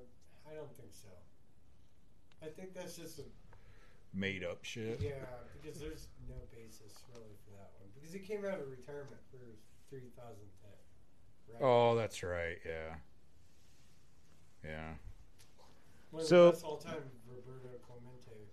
I 0.49 0.53
don't 0.55 0.73
think 0.77 0.93
so. 0.93 1.09
I 2.41 2.45
think 2.47 2.73
that's 2.73 2.95
just 2.95 3.19
a 3.19 3.23
Made 4.13 4.43
up 4.43 4.63
shit. 4.63 5.01
yeah. 5.01 5.09
Because 5.61 5.79
there's 5.81 6.07
no 6.12 6.12
really 7.13 7.37
for 7.45 7.53
that 7.55 7.71
one. 7.77 7.87
Because 7.93 8.11
he 8.11 8.19
came 8.19 8.43
out 8.45 8.59
of 8.59 8.67
retirement 8.67 9.21
for 9.29 9.37
his 9.45 9.61
three 9.89 10.09
thousandth. 10.17 10.51
Right. 11.53 11.61
Oh, 11.61 11.95
that's 11.95 12.23
right. 12.23 12.57
Yeah. 12.65 12.95
Yeah. 14.63 14.97
One 16.09 16.21
of 16.21 16.27
so- 16.27 16.51
the 16.51 16.65
all 16.65 16.77
time, 16.77 17.03
Roberto 17.27 17.77
Clemente 17.85 18.49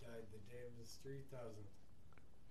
died 0.00 0.24
the 0.32 0.40
day 0.48 0.64
of 0.64 0.72
his 0.78 0.96
three 1.02 1.28
thousandth. 1.30 1.68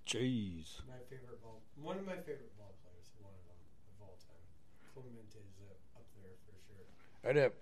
Jeez. 0.06 0.86
My 0.88 1.02
favorite 1.10 1.42
ball, 1.42 1.62
one 1.82 1.98
of 1.98 2.06
my 2.06 2.18
favorite 2.18 2.56
ball 2.58 2.76
players, 2.84 3.10
one 3.22 3.32
of 3.34 3.42
them 3.48 3.58
of 3.98 4.06
all 4.06 4.18
time. 4.22 4.46
Clemente 4.94 5.39
is 5.39 5.58
uh, 5.66 5.98
up 5.98 6.06
there 6.14 6.36
for 6.46 6.54
sure. 6.68 6.86
I'd 7.24 7.38
have, 7.38 7.54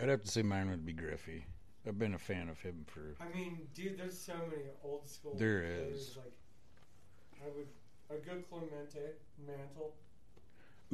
I'd 0.00 0.08
have 0.08 0.22
to 0.22 0.28
say 0.28 0.42
mine 0.42 0.70
would 0.70 0.86
be 0.86 0.92
Griffey. 0.92 1.44
I've 1.86 1.98
been 1.98 2.14
a 2.14 2.18
fan 2.18 2.48
of 2.48 2.60
him 2.60 2.84
for. 2.86 3.16
I 3.20 3.28
mean, 3.36 3.68
dude, 3.74 3.98
there's 3.98 4.18
so 4.18 4.34
many 4.50 4.62
old 4.82 5.06
school. 5.06 5.36
There 5.36 5.62
players, 5.62 6.00
is. 6.00 6.16
Like, 6.16 6.32
I 7.44 7.48
would 7.56 7.66
a 8.10 8.14
good 8.24 8.48
Clemente, 8.48 9.00
Mantle, 9.46 9.94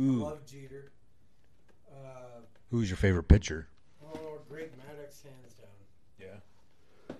Ooh, 0.01 0.25
love 0.25 0.45
Jeter. 0.47 0.91
Uh, 1.91 2.41
who's 2.71 2.91
your 2.91 2.97
favorite 2.97 3.29
pitcher? 3.29 3.69
oh, 4.05 4.39
Greg 4.49 4.71
Maddux, 4.73 5.23
hands 5.23 5.55
down. 5.55 5.69
Yeah. 6.21 6.27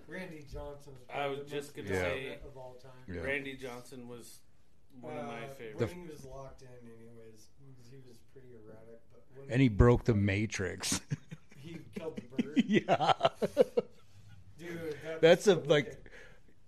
Randy 0.07 0.43
Johnson. 0.51 0.93
I 1.13 1.27
was 1.27 1.49
just 1.49 1.75
gonna 1.75 1.87
say- 1.87 2.37
of 2.45 2.57
all 2.57 2.75
time. 2.81 2.91
Yeah. 3.15 3.21
Randy 3.21 3.55
Johnson 3.55 4.07
was 4.07 4.39
one 5.01 5.17
of 5.17 5.25
my 5.25 5.45
Uh, 5.45 5.53
favorites. 5.53 5.93
When 5.93 6.03
he 6.05 6.11
was 6.11 6.25
locked 6.25 6.61
in, 6.61 6.67
anyways, 6.67 7.47
because 7.59 7.89
he 7.91 7.97
was 8.07 8.17
pretty 8.33 8.49
erratic. 8.53 9.01
But 9.11 9.23
when 9.35 9.51
And 9.51 9.61
he 9.61 9.69
broke 9.69 10.03
the 10.05 10.13
Matrix. 10.13 10.99
he 11.57 11.77
killed 11.97 12.17
the 12.17 12.43
bird, 12.43 12.63
yeah. 12.65 13.13
dude. 14.57 14.97
That 15.03 15.21
That's 15.21 15.47
a 15.47 15.55
so 15.55 15.63
like. 15.67 15.85
wicked. 15.85 16.04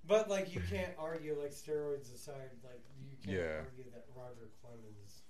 But 0.08 0.30
like, 0.30 0.54
you 0.56 0.62
can't 0.70 0.94
argue 0.98 1.38
like 1.40 1.52
steroids 1.52 2.14
aside. 2.14 2.52
Like, 2.64 2.82
you 3.04 3.18
can't 3.24 3.38
Yeah. 3.38 3.60
argue 3.68 3.84
that 3.92 4.06
Roger 4.16 4.50
Clemens. 4.62 5.24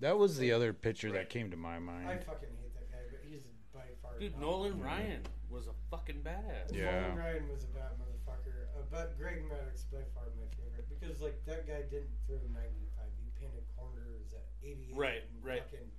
That 0.00 0.16
was 0.18 0.38
the 0.38 0.52
other 0.52 0.72
pitcher 0.72 1.10
that 1.12 1.28
came 1.28 1.50
to 1.50 1.56
my 1.56 1.78
mind. 1.78 2.08
I 2.08 2.16
fucking 2.18 2.48
hate 2.62 2.72
that 2.74 2.90
guy, 2.90 2.98
but 3.10 3.20
he's 3.28 3.42
by 3.74 3.84
far. 4.02 4.18
Dude, 4.18 4.32
not- 4.32 4.40
Nolan 4.40 4.80
Ryan 4.80 5.22
was 5.50 5.66
a 5.66 5.74
fucking 5.90 6.22
badass. 6.22 6.72
Yeah. 6.72 7.00
Nolan 7.02 7.16
Ryan 7.18 7.48
was 7.48 7.64
a 7.64 7.68
bad 7.68 7.92
motherfucker, 7.98 8.68
uh, 8.78 8.82
but 8.90 9.18
Greg 9.18 9.42
Maddux 9.48 9.90
by 9.90 10.02
far 10.14 10.24
my 10.38 10.46
favorite 10.56 10.88
because 10.88 11.20
like 11.20 11.44
that 11.46 11.66
guy 11.66 11.82
didn't 11.82 12.14
throw 12.26 12.36
95. 12.54 13.04
He 13.22 13.30
painted 13.44 13.64
corners 13.76 14.32
at 14.32 14.46
88. 14.62 14.96
Right, 14.96 15.22
and 15.34 15.44
right. 15.44 15.62
Fucking 15.64 15.90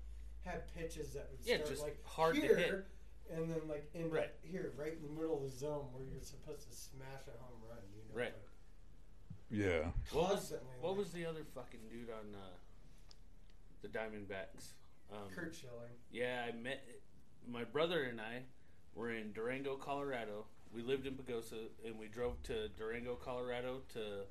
had 0.42 0.74
pitches 0.74 1.14
that 1.14 1.30
would 1.30 1.40
Yeah, 1.46 1.56
start 1.58 1.70
just 1.70 1.84
like 1.84 2.04
hard 2.06 2.36
to 2.36 2.42
here, 2.42 2.58
hit. 2.58 2.86
And 3.30 3.50
then 3.50 3.68
like 3.68 3.90
end 3.96 4.12
Right. 4.12 4.26
up 4.26 4.36
here, 4.44 4.74
right 4.76 4.94
in 4.94 5.02
the 5.04 5.10
middle 5.22 5.38
of 5.38 5.44
the 5.44 5.50
zone 5.58 5.88
where 5.94 6.04
you're 6.04 6.22
supposed 6.22 6.68
to 6.70 6.76
smash 6.76 7.28
a 7.28 7.38
home 7.44 7.62
run. 7.68 7.78
You 7.96 8.04
know, 8.10 8.16
Right. 8.20 8.34
but 8.34 9.56
Yeah. 9.58 9.92
What 10.12 10.30
was, 10.32 10.40
Constantly, 10.40 10.76
what 10.80 10.90
like- 10.92 10.98
was 11.00 11.12
the 11.14 11.26
other 11.26 11.44
fucking 11.46 11.88
dude 11.90 12.10
on 12.10 12.36
uh, 12.36 12.58
the 13.82 13.88
Diamondbacks? 13.90 14.74
Um, 15.12 15.30
Curt 15.30 15.54
Schilling. 15.56 15.92
Yeah, 16.10 16.46
I 16.48 16.52
met 16.56 16.86
my 17.46 17.64
brother 17.66 18.04
and 18.04 18.20
I 18.22 18.44
were 18.96 19.12
in 19.12 19.32
Durango, 19.34 19.76
Colorado. 19.78 20.46
We 20.74 20.82
lived 20.84 21.06
in 21.06 21.16
Pagosa, 21.18 21.70
and 21.86 22.00
we 22.00 22.08
drove 22.08 22.42
to 22.44 22.70
Durango, 22.70 23.16
Colorado 23.18 23.82
to 23.90 24.26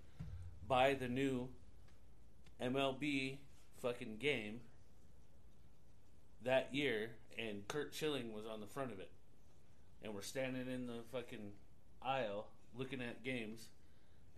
buy 0.67 0.95
the 0.95 1.09
new 1.09 1.53
MLB 2.61 3.39
fucking 3.83 4.17
game 4.19 4.63
that 6.43 6.75
year, 6.75 7.17
and 7.41 7.67
Curt 7.69 7.95
Schilling 7.95 8.33
was 8.33 8.45
on 8.47 8.61
the 8.61 8.67
front 8.67 8.93
of 8.93 9.01
it. 9.01 9.11
And 10.03 10.15
we're 10.15 10.23
standing 10.23 10.69
in 10.69 10.87
the 10.87 11.03
fucking 11.13 11.53
aisle 12.03 12.49
looking 12.77 13.01
at 13.01 13.23
games, 13.23 13.69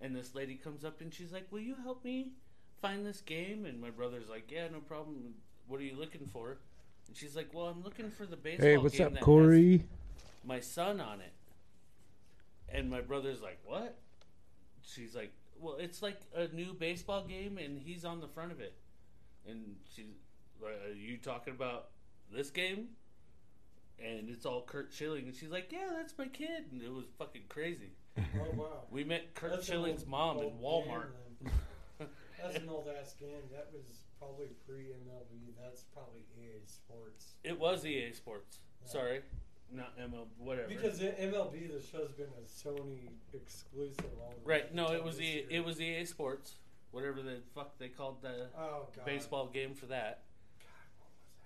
and 0.01 0.15
this 0.15 0.35
lady 0.35 0.55
comes 0.57 0.85
up 0.85 1.01
and 1.01 1.13
she's 1.13 1.33
like, 1.33 1.47
"Will 1.51 1.61
you 1.61 1.77
help 1.77 2.05
me 2.05 2.33
find 2.81 3.07
this 3.07 3.21
game?" 3.21 3.65
And 3.67 3.81
my 3.81 3.91
brother's 3.91 4.29
like, 4.29 4.51
"Yeah, 4.51 4.69
no 4.69 4.81
problem. 4.81 5.35
What 5.69 5.81
are 5.81 5.85
you 5.85 5.97
looking 5.97 6.27
for?" 6.27 6.59
And 7.07 7.17
she's 7.17 7.37
like, 7.37 7.53
"Well, 7.55 7.67
I'm 7.67 7.83
looking 7.83 8.11
for 8.11 8.27
the 8.27 8.37
baseball 8.37 8.67
Hey, 8.67 8.77
what's 8.77 8.97
game 8.97 9.07
up, 9.09 9.13
that 9.13 9.19
has 9.19 9.25
Corey? 9.25 9.85
my 10.45 10.61
son 10.61 11.01
on 11.01 11.21
it." 11.21 11.33
And 12.69 12.91
my 12.91 13.01
brother's 13.01 13.43
like, 13.43 13.61
"What?" 13.65 13.99
She's 14.83 15.15
like, 15.15 15.33
"Well, 15.61 15.77
it's 15.77 16.03
like 16.03 16.21
a 16.35 16.49
new 16.49 16.73
baseball 16.75 17.25
game, 17.25 17.59
and 17.59 17.81
he's 17.81 18.05
on 18.05 18.21
the 18.21 18.29
front 18.29 18.51
of 18.51 18.61
it." 18.61 18.75
And 19.47 19.77
she's 19.95 20.07
like, 20.61 20.75
"Are 20.85 20.93
you 20.93 21.19
talking 21.19 21.55
about 21.55 21.91
this 22.33 22.51
game?" 22.51 22.89
And 24.03 24.29
it's 24.29 24.45
all 24.47 24.63
Curt 24.63 24.93
Schilling, 24.93 25.27
and 25.27 25.35
she's 25.35 25.51
like, 25.51 25.71
"Yeah, 25.71 25.89
that's 25.97 26.17
my 26.19 26.27
kid," 26.27 26.65
and 26.73 26.83
it 26.83 26.93
was 26.93 27.07
fucking 27.19 27.43
crazy. 27.49 27.93
Oh 28.19 28.55
wow. 28.57 28.67
We 28.91 29.05
met 29.05 29.35
Curt 29.35 29.53
That's 29.53 29.69
an 29.69 29.73
Schilling's 29.75 30.03
old- 30.03 30.09
mom 30.11 30.39
in 30.39 30.45
old 30.45 30.61
Walmart. 30.61 31.07
game, 31.41 31.51
then. 31.99 32.09
That's 32.43 32.57
an 32.57 32.69
old 32.69 32.87
ass 33.01 33.15
game. 33.19 33.41
That 33.53 33.69
was 33.73 33.85
probably 34.19 34.49
pre 34.67 34.85
MLB. 34.85 35.55
That's 35.63 35.85
probably 35.95 36.21
EA 36.39 36.61
Sports. 36.67 37.35
It 37.45 37.59
was 37.59 37.87
EA 37.87 38.13
Sports. 38.13 38.59
Yeah. 38.85 38.91
Sorry, 38.91 39.21
not 39.73 39.97
ML. 39.99 40.27
Whatever. 40.37 40.69
Because 40.69 40.99
MLB, 41.01 41.73
the 41.73 41.81
show's 41.81 42.11
been 42.13 42.27
a 42.27 42.43
Sony 42.47 43.09
exclusive 43.33 44.05
all 44.21 44.35
the 44.45 44.49
right? 44.49 44.75
No, 44.75 44.83
until 44.89 44.97
it 45.01 45.05
was 45.05 45.17
this 45.17 45.25
EA, 45.27 45.33
year. 45.35 45.45
it 45.51 45.65
was 45.65 45.81
EA 45.81 46.05
Sports. 46.05 46.57
Whatever 46.91 47.23
the 47.23 47.39
fuck 47.55 47.79
they 47.79 47.89
called 47.89 48.21
the 48.21 48.49
oh 48.59 48.89
god 48.95 49.07
baseball 49.07 49.47
game 49.47 49.75
for 49.75 49.87
that. 49.87 50.25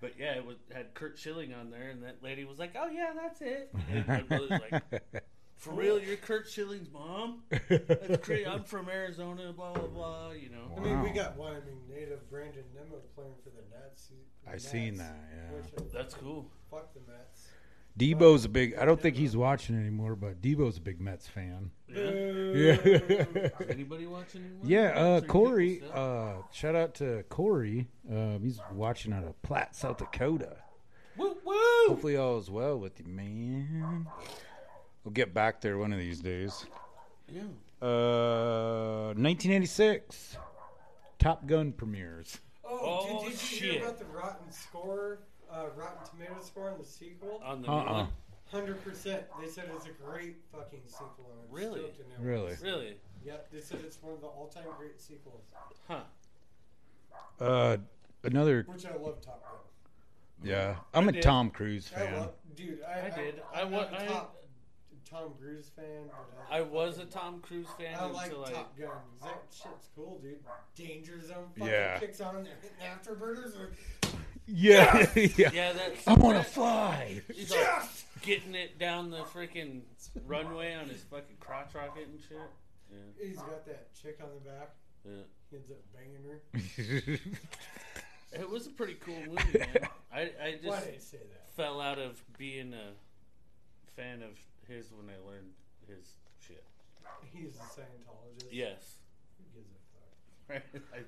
But 0.00 0.12
yeah, 0.18 0.34
it 0.34 0.44
was 0.44 0.56
had 0.72 0.92
Curt 0.94 1.18
Schilling 1.18 1.54
on 1.54 1.70
there, 1.70 1.88
and 1.90 2.02
that 2.02 2.22
lady 2.22 2.44
was 2.44 2.58
like, 2.58 2.72
"Oh 2.78 2.88
yeah, 2.88 3.12
that's 3.14 3.40
it." 3.40 3.72
And 3.90 4.06
my 4.06 4.20
brother's 4.22 4.50
like, 4.50 4.82
"For 5.56 5.72
real, 5.72 5.98
you're 5.98 6.16
Curt 6.16 6.46
Schilling's 6.48 6.90
mom? 6.92 7.42
That's 7.48 8.18
crazy. 8.24 8.46
I'm 8.46 8.64
from 8.64 8.88
Arizona, 8.90 9.52
blah 9.54 9.72
blah 9.72 9.86
blah." 9.86 10.30
You 10.32 10.50
know. 10.50 10.70
I 10.76 10.80
mean, 10.80 11.02
we 11.02 11.10
got 11.10 11.36
Wyoming 11.36 11.80
native 11.88 12.28
Brandon 12.30 12.64
Nimmo 12.74 12.96
playing 13.14 13.32
for 13.42 13.50
the 13.50 13.62
Nats. 13.74 14.08
He- 14.10 14.16
I 14.46 14.52
Mets, 14.52 14.70
seen 14.70 14.96
that, 14.98 15.16
yeah. 15.34 15.56
which 15.56 15.64
I- 15.78 15.96
That's 15.96 16.14
cool. 16.14 16.50
Fuck 16.70 16.92
the 16.94 17.00
Mets. 17.10 17.45
Debo's 17.98 18.44
a 18.44 18.48
big. 18.48 18.74
I 18.76 18.84
don't 18.84 19.00
think 19.00 19.16
he's 19.16 19.36
watching 19.36 19.74
anymore, 19.74 20.16
but 20.16 20.42
Debo's 20.42 20.76
a 20.76 20.80
big 20.80 21.00
Mets 21.00 21.26
fan. 21.28 21.70
Yeah. 21.88 22.76
Yeah. 22.84 23.48
Anybody 23.70 24.06
watching? 24.06 24.42
anymore? 24.42 24.64
Yeah, 24.64 24.88
uh, 24.98 25.20
Corey. 25.22 25.82
Uh, 25.94 26.34
shout 26.52 26.74
out 26.76 26.94
to 26.96 27.22
Corey. 27.30 27.88
Um, 28.10 28.40
he's 28.42 28.60
watching 28.72 29.12
out 29.14 29.24
of 29.24 29.40
Platte, 29.42 29.74
South 29.74 29.96
Dakota. 29.98 30.56
woo 31.16 31.36
woo. 31.44 31.54
Hopefully, 31.88 32.16
all 32.16 32.38
is 32.38 32.50
well 32.50 32.78
with 32.78 32.98
you, 33.00 33.06
man. 33.06 34.06
We'll 35.04 35.12
get 35.12 35.32
back 35.32 35.60
there 35.62 35.78
one 35.78 35.92
of 35.92 35.98
these 35.98 36.20
days. 36.20 36.66
Yeah. 37.32 37.42
Uh, 37.80 39.14
1986, 39.16 40.36
Top 41.18 41.46
Gun 41.46 41.72
premieres. 41.72 42.38
Oh, 42.64 42.78
Oh, 42.82 43.22
did, 43.24 43.30
did 43.30 43.32
you 43.32 43.36
shit. 43.38 43.70
hear 43.74 43.82
about 43.84 43.98
the 43.98 44.04
Rotten 44.06 44.50
score, 44.50 45.20
uh, 45.56 45.66
Rotten 45.76 45.98
Tomato 46.10 46.40
score 46.42 46.70
on 46.70 46.78
the 46.78 46.84
sequel? 46.84 47.40
On 47.44 47.62
the 47.62 47.68
Uh-uh. 47.68 47.92
one. 47.92 48.08
Hundred 48.50 48.82
percent. 48.84 49.24
They 49.40 49.48
said 49.48 49.64
it's 49.74 49.86
a 49.86 49.90
great 49.90 50.36
fucking 50.52 50.82
sequel. 50.86 51.30
And 51.32 51.40
I'm 51.48 51.54
Really? 51.54 51.80
stoked 51.80 51.96
to 51.96 52.02
know 52.02 52.14
Really? 52.30 52.54
Really? 52.62 52.96
Yep. 53.24 53.50
They 53.52 53.60
said 53.60 53.80
it's 53.84 54.00
one 54.00 54.12
of 54.14 54.20
the 54.20 54.28
all-time 54.28 54.64
great 54.78 55.00
sequels, 55.00 55.42
Huh. 55.88 56.00
Uh, 57.40 57.76
another. 58.22 58.64
which 58.68 58.86
I 58.86 58.94
love. 58.96 59.20
Top 59.20 59.42
Gun. 59.42 59.52
Yeah, 60.48 60.76
I'm 60.94 61.08
a 61.08 61.12
did. 61.12 61.22
Tom 61.22 61.50
Cruise 61.50 61.90
I 61.94 61.98
fan. 61.98 62.16
love, 62.20 62.32
dude. 62.54 62.82
I, 62.82 63.06
I 63.06 63.10
did. 63.10 63.42
I, 63.52 63.58
I 63.58 63.62
I'm 63.62 63.70
wa- 63.72 63.80
a 63.90 64.02
I- 64.02 64.06
top 64.06 64.36
Tom 65.08 65.32
Cruise 65.40 65.70
fan, 65.74 66.08
but 66.08 66.46
I, 66.54 66.58
I 66.58 66.60
was 66.62 66.98
a 66.98 67.04
Tom 67.04 67.40
Cruise 67.40 67.66
fan 67.78 67.94
I 67.98 68.04
like 68.06 68.26
until 68.26 68.44
I. 68.44 68.52
Top 68.52 68.78
Gun. 68.78 68.88
'cause 69.20 69.28
That 69.30 69.42
shit's 69.50 69.88
cool, 69.96 70.18
dude. 70.22 70.38
Danger 70.74 71.20
Zone 71.20 71.48
fucking 71.56 71.66
Yeah. 71.72 71.98
kicks 71.98 72.20
on. 72.20 72.34
They're 72.44 72.54
hitting 72.62 73.16
afterburners. 73.16 73.58
Like, 73.58 74.12
Yeah, 74.46 75.06
yeah. 75.16 75.50
Yeah, 75.52 75.72
that's. 75.72 76.06
I 76.06 76.14
want 76.14 76.36
to 76.36 76.42
that- 76.44 76.46
fly. 76.50 77.20
He's 77.34 77.50
like, 77.50 77.60
yes, 77.60 78.04
getting 78.22 78.54
it 78.54 78.78
down 78.78 79.10
the 79.10 79.18
freaking 79.18 79.80
runway 80.26 80.74
on 80.74 80.88
his 80.88 81.02
fucking 81.02 81.36
crotch 81.40 81.74
rocket 81.74 82.06
and 82.08 82.20
shit. 82.28 82.38
Yeah, 82.90 83.26
He's 83.26 83.36
got 83.38 83.66
that 83.66 83.88
chick 84.00 84.18
on 84.22 84.28
the 84.34 84.48
back. 84.50 84.70
yeah. 85.04 85.12
He 85.50 85.56
ends 85.56 85.70
up 85.70 85.78
banging 85.94 86.22
her. 86.24 87.18
It 88.32 88.50
was 88.50 88.66
a 88.66 88.70
pretty 88.70 88.94
cool 88.94 89.14
movie, 89.26 89.58
man. 89.58 89.88
I 90.12 90.20
I 90.20 90.58
Why 90.62 90.76
just 90.80 90.84
did 90.86 90.94
I 90.94 90.98
say 90.98 91.18
that? 91.18 91.48
fell 91.56 91.80
out 91.80 91.98
of 91.98 92.20
being 92.36 92.74
a 92.74 92.90
fan 93.94 94.20
of 94.22 94.32
his 94.68 94.90
when 94.92 95.08
I 95.08 95.16
learned 95.26 95.52
his 95.88 96.06
shit. 96.46 96.64
He's 97.32 97.54
a 97.56 97.60
Scientologist. 97.60 98.48
Yes, 98.50 98.96
Who 99.38 99.60
gives 99.60 99.70
a 99.70 100.52
fuck? 100.52 100.62
right. 100.94 101.04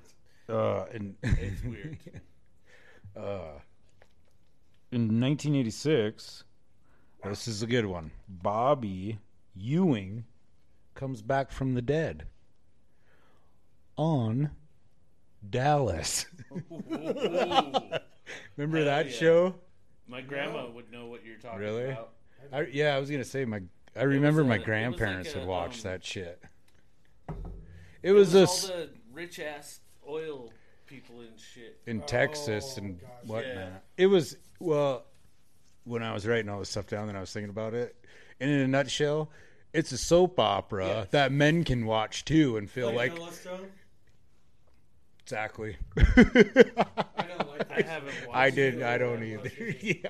I, 0.49 0.53
Uh, 0.53 0.87
and 0.95 1.17
It's 1.23 1.63
weird. 1.65 1.99
Uh, 3.17 3.61
in 4.91 5.03
1986, 5.21 6.45
this 7.25 7.49
is 7.49 7.63
a 7.63 7.67
good 7.67 7.87
one. 7.87 8.11
Bobby 8.29 9.19
Ewing 9.55 10.25
comes 10.95 11.23
back 11.23 11.51
from 11.51 11.75
the 11.75 11.83
dead 11.83 12.27
on 13.97 14.51
Dallas. 15.49 16.27
Remember 16.89 17.99
Hell 18.79 18.87
that 18.87 19.07
yeah. 19.07 19.13
show? 19.13 19.55
My 20.07 20.21
grandma 20.21 20.69
would 20.71 20.91
know 20.91 21.07
what 21.07 21.25
you're 21.25 21.37
talking 21.39 21.59
Really? 21.61 21.91
about. 21.91 22.13
I, 22.53 22.63
yeah, 22.73 22.95
I 22.95 22.99
was 22.99 23.11
gonna 23.11 23.25
say 23.25 23.45
my. 23.45 23.61
I 23.97 24.03
remember 24.05 24.45
my 24.45 24.55
it 24.55 24.59
was 24.59 24.65
grandparents 24.65 25.29
like 25.29 25.37
a, 25.37 25.41
had 25.41 25.49
watched 25.49 25.85
um, 25.85 25.93
that 25.93 26.05
shit. 26.05 26.43
It 28.03 28.13
was, 28.13 28.35
a 28.35 28.43
s- 28.43 28.71
all 28.71 28.77
the 28.77 28.91
rich 29.13 29.41
ass 29.41 29.81
oil 30.09 30.53
people 30.89 31.21
and 31.21 31.39
shit. 31.39 31.79
in 31.87 32.01
Texas 32.03 32.75
Oh, 32.77 32.83
and 32.83 33.01
gosh. 33.01 33.09
whatnot. 33.25 33.55
Yeah. 33.55 33.69
It 33.97 34.07
was 34.07 34.37
well, 34.59 35.05
when 35.85 36.03
I 36.03 36.13
was 36.13 36.27
writing 36.27 36.49
all 36.51 36.59
this 36.59 36.71
stuff 36.71 36.87
down, 36.89 37.09
and 37.09 37.17
I 37.17 37.21
was 37.21 37.33
thinking 37.33 37.51
about 37.51 37.75
it. 37.75 37.95
And 38.41 38.51
in 38.51 38.61
a 38.61 38.69
nutshell, 38.69 39.31
it's 39.73 39.93
a 39.93 39.99
soap 39.99 40.39
opera 40.41 40.87
Yes. 40.87 41.09
that 41.11 41.31
men 41.33 41.63
can 41.65 41.87
watch 41.87 42.25
too 42.25 42.57
and 42.57 42.69
feel 42.71 42.93
like, 42.93 43.15
Yellowstone? 43.15 43.69
exactly. 45.23 45.77
I 45.97 46.03
don't 46.03 47.49
like 47.49 47.69
that. 47.69 47.73
I 47.77 47.83
haven't 47.83 48.15
watched. 48.27 48.37
I 48.37 48.51
did. 48.51 48.83
I 48.83 48.99
don't 48.99 49.23
either. 49.23 49.51
yeah. 49.81 50.09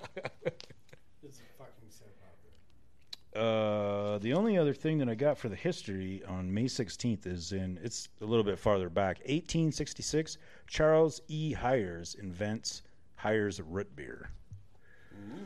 It's 1.23 1.39
a 1.41 1.43
fucking 1.59 1.91
soap 1.91 2.15
opera. 2.23 2.51
Uh, 3.39 4.19
the 4.19 4.33
only 4.33 4.59
other 4.59 4.75
thing 4.75 4.99
that 4.99 5.09
I 5.09 5.15
got 5.15 5.39
for 5.39 5.49
the 5.49 5.55
history 5.55 6.23
on 6.27 6.53
May 6.53 6.65
16th 6.65 7.25
is 7.25 7.53
in 7.53 7.79
it's 7.85 8.09
a 8.21 8.25
little 8.25 8.43
bit 8.43 8.59
farther 8.59 8.89
back. 8.89 9.19
1866, 9.19 10.39
Charles 10.67 11.21
E. 11.29 11.53
Hires 11.53 12.17
invents 12.17 12.83
Hires 13.15 13.61
root 13.61 13.95
beer. 13.95 14.31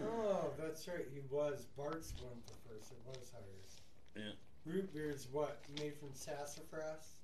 Oh, 0.05 0.51
that's 0.59 0.89
right. 0.89 1.07
He 1.13 1.21
was. 1.31 1.67
Bart's 1.77 2.15
went 2.23 2.47
the 2.47 2.53
first. 2.67 2.93
It 2.93 2.99
was 3.07 3.31
Hires. 3.33 3.83
Yeah. 4.17 4.73
Root 4.73 4.89
is 4.95 5.29
what? 5.31 5.61
Made 5.79 5.95
from 5.99 6.11
sassafras? 6.15 7.17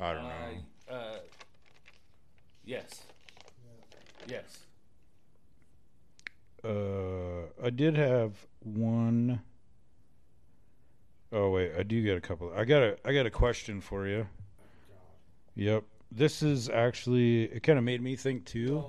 I 0.00 0.12
don't 0.12 0.24
know. 0.24 0.30
Uh, 0.90 0.94
uh, 0.94 1.16
yes. 2.64 3.02
Yeah. 4.28 4.38
Yes. 4.38 4.58
Uh, 6.64 7.64
I 7.64 7.70
did 7.70 7.96
have 7.96 8.32
one 8.60 9.40
oh 11.34 11.50
wait, 11.50 11.72
I 11.78 11.82
do 11.82 12.02
get 12.02 12.16
a 12.16 12.20
couple. 12.20 12.50
I 12.56 12.64
got 12.64 12.82
a 12.82 12.96
I 13.04 13.12
got 13.12 13.26
a 13.26 13.30
question 13.30 13.80
for 13.80 14.06
you. 14.06 14.26
Yep, 15.56 15.84
this 16.10 16.42
is 16.42 16.68
actually 16.70 17.44
it. 17.44 17.62
Kind 17.62 17.78
of 17.78 17.84
made 17.84 18.00
me 18.00 18.16
think 18.16 18.44
too. 18.46 18.84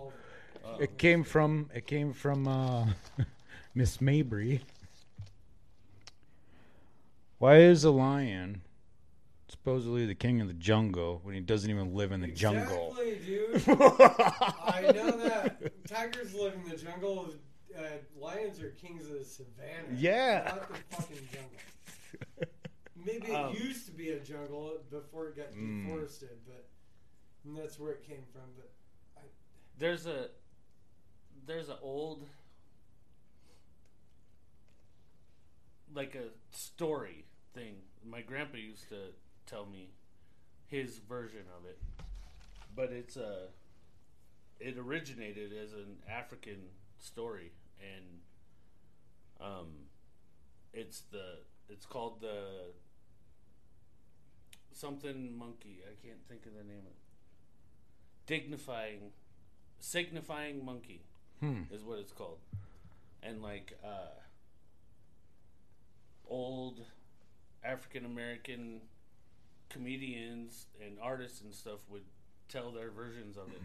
Uh, 0.65 0.77
It 0.79 0.97
came 0.97 1.23
from 1.23 1.69
it 1.73 1.85
came 1.85 2.13
from 2.13 2.47
uh, 2.47 2.85
Miss 3.75 3.99
Mabry. 3.99 4.61
Why 7.37 7.57
is 7.57 7.83
a 7.83 7.91
lion 7.91 8.61
supposedly 9.49 10.05
the 10.05 10.15
king 10.15 10.41
of 10.41 10.47
the 10.47 10.53
jungle 10.53 11.19
when 11.23 11.35
he 11.35 11.41
doesn't 11.41 11.69
even 11.69 11.93
live 11.93 12.11
in 12.11 12.21
the 12.21 12.27
jungle? 12.31 12.95
Exactly, 12.97 13.25
dude. 13.25 13.79
I 13.79 14.91
know 14.95 15.11
that. 15.17 15.85
Tigers 15.87 16.33
live 16.33 16.53
in 16.63 16.69
the 16.69 16.77
jungle. 16.77 17.33
Uh, 17.77 17.81
lions 18.19 18.61
are 18.61 18.69
kings 18.69 19.05
of 19.07 19.19
the 19.19 19.25
savannah. 19.25 19.95
Yeah. 19.95 20.43
Not 20.55 20.69
the 20.69 20.95
fucking 20.95 21.17
jungle. 21.31 21.51
Maybe 22.95 23.27
it 23.27 23.35
Um, 23.35 23.53
used 23.53 23.85
to 23.87 23.91
be 23.91 24.09
a 24.11 24.19
jungle 24.19 24.79
before 24.89 25.27
it 25.29 25.35
got 25.35 25.51
Mm. 25.51 25.83
deforested, 25.83 26.39
but 26.47 26.65
that's 27.45 27.77
where 27.79 27.91
it 27.93 28.03
came 28.03 28.25
from. 28.31 28.53
But 28.55 28.71
There's 29.77 30.05
a 30.05 30.29
there's 31.45 31.69
an 31.69 31.77
old 31.81 32.27
like 35.93 36.15
a 36.15 36.29
story 36.55 37.25
thing. 37.53 37.75
My 38.03 38.21
grandpa 38.21 38.57
used 38.57 38.89
to 38.89 39.13
tell 39.45 39.65
me 39.65 39.89
his 40.67 40.97
version 40.99 41.43
of 41.57 41.65
it. 41.65 41.79
But 42.75 42.91
it's 42.91 43.17
a 43.17 43.49
it 44.59 44.77
originated 44.77 45.51
as 45.53 45.73
an 45.73 45.97
African 46.09 46.69
story 46.99 47.51
and 47.81 48.21
um 49.39 49.67
it's 50.73 51.01
the 51.11 51.39
it's 51.69 51.85
called 51.85 52.21
the 52.21 52.71
something 54.71 55.37
monkey. 55.37 55.79
I 55.85 55.95
can't 56.05 56.19
think 56.27 56.45
of 56.45 56.53
the 56.53 56.63
name 56.63 56.79
of 56.85 56.91
it. 56.91 58.25
Dignifying 58.27 59.11
signifying 59.79 60.63
monkey 60.65 61.01
Hmm. 61.39 61.63
is 61.71 61.83
what 61.83 61.99
it's 61.99 62.11
called. 62.13 62.39
And 63.21 63.41
like 63.41 63.77
uh 63.83 64.19
old 66.27 66.81
African 67.63 68.05
American 68.05 68.81
comedians 69.69 70.67
and 70.83 70.97
artists 71.01 71.41
and 71.41 71.53
stuff 71.53 71.79
would 71.89 72.03
tell 72.47 72.71
their 72.71 72.89
versions 72.89 73.37
of 73.37 73.49
it. 73.51 73.61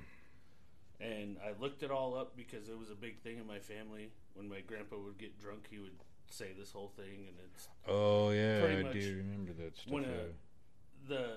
And 1.04 1.38
I 1.44 1.52
looked 1.60 1.82
it 1.82 1.90
all 1.90 2.14
up 2.14 2.36
because 2.36 2.68
it 2.68 2.78
was 2.78 2.90
a 2.90 2.94
big 2.94 3.20
thing 3.20 3.38
in 3.38 3.46
my 3.46 3.58
family. 3.58 4.10
When 4.34 4.48
my 4.48 4.60
grandpa 4.60 4.96
would 4.96 5.18
get 5.18 5.38
drunk, 5.40 5.66
he 5.70 5.78
would 5.78 5.96
say 6.32 6.52
this 6.58 6.72
whole 6.72 6.92
thing, 6.96 7.26
and 7.28 7.36
it's 7.52 7.68
Oh 7.88 8.30
yeah, 8.30 8.64
I 8.64 8.92
do 8.92 9.16
remember 9.16 9.52
that 9.62 9.76
stuff. 9.76 9.92
when 9.92 10.04
uh, 10.04 10.08
a, 10.08 11.08
the 11.08 11.36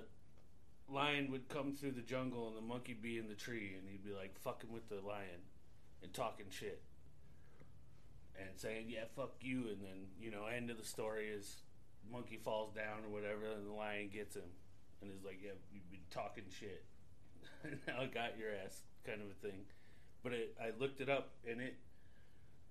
lion 0.90 1.32
would 1.32 1.48
come 1.50 1.74
through 1.74 1.92
the 1.92 2.02
jungle 2.02 2.48
and 2.48 2.58
the 2.58 2.62
monkey 2.62 2.94
be 2.94 3.18
in 3.18 3.28
the 3.28 3.36
tree, 3.36 3.76
and 3.78 3.88
he'd 3.90 4.04
be 4.04 4.14
like 4.14 4.38
fucking 4.40 4.72
with 4.72 4.88
the 4.90 5.06
lion 5.06 5.42
and 6.02 6.14
talking 6.14 6.46
shit 6.50 6.82
and 8.38 8.50
saying, 8.56 8.88
"Yeah, 8.90 9.06
fuck 9.16 9.36
you," 9.42 9.70
and 9.70 9.82
then 9.82 10.08
you 10.20 10.32
know, 10.32 10.46
end 10.46 10.70
of 10.70 10.78
the 10.78 10.86
story 10.86 11.28
is 11.28 11.64
monkey 12.12 12.38
falls 12.38 12.74
down 12.74 13.06
or 13.06 13.10
whatever, 13.10 13.46
and 13.46 13.68
the 13.68 13.74
lion 13.74 14.10
gets 14.14 14.36
him, 14.36 14.50
and 15.02 15.12
is 15.12 15.24
like, 15.24 15.40
"Yeah, 15.44 15.52
you've 15.72 15.90
been 15.92 16.00
talking 16.12 16.44
shit. 16.50 16.84
now 17.88 18.02
I 18.02 18.06
got 18.06 18.38
your 18.38 18.50
ass," 18.66 18.84
kind 19.06 19.22
of 19.22 19.28
a 19.28 19.48
thing. 19.48 19.66
But 20.24 20.34
it, 20.34 20.58
I 20.62 20.72
looked 20.80 21.02
it 21.02 21.10
up, 21.10 21.32
and 21.50 21.62
it 21.62 21.76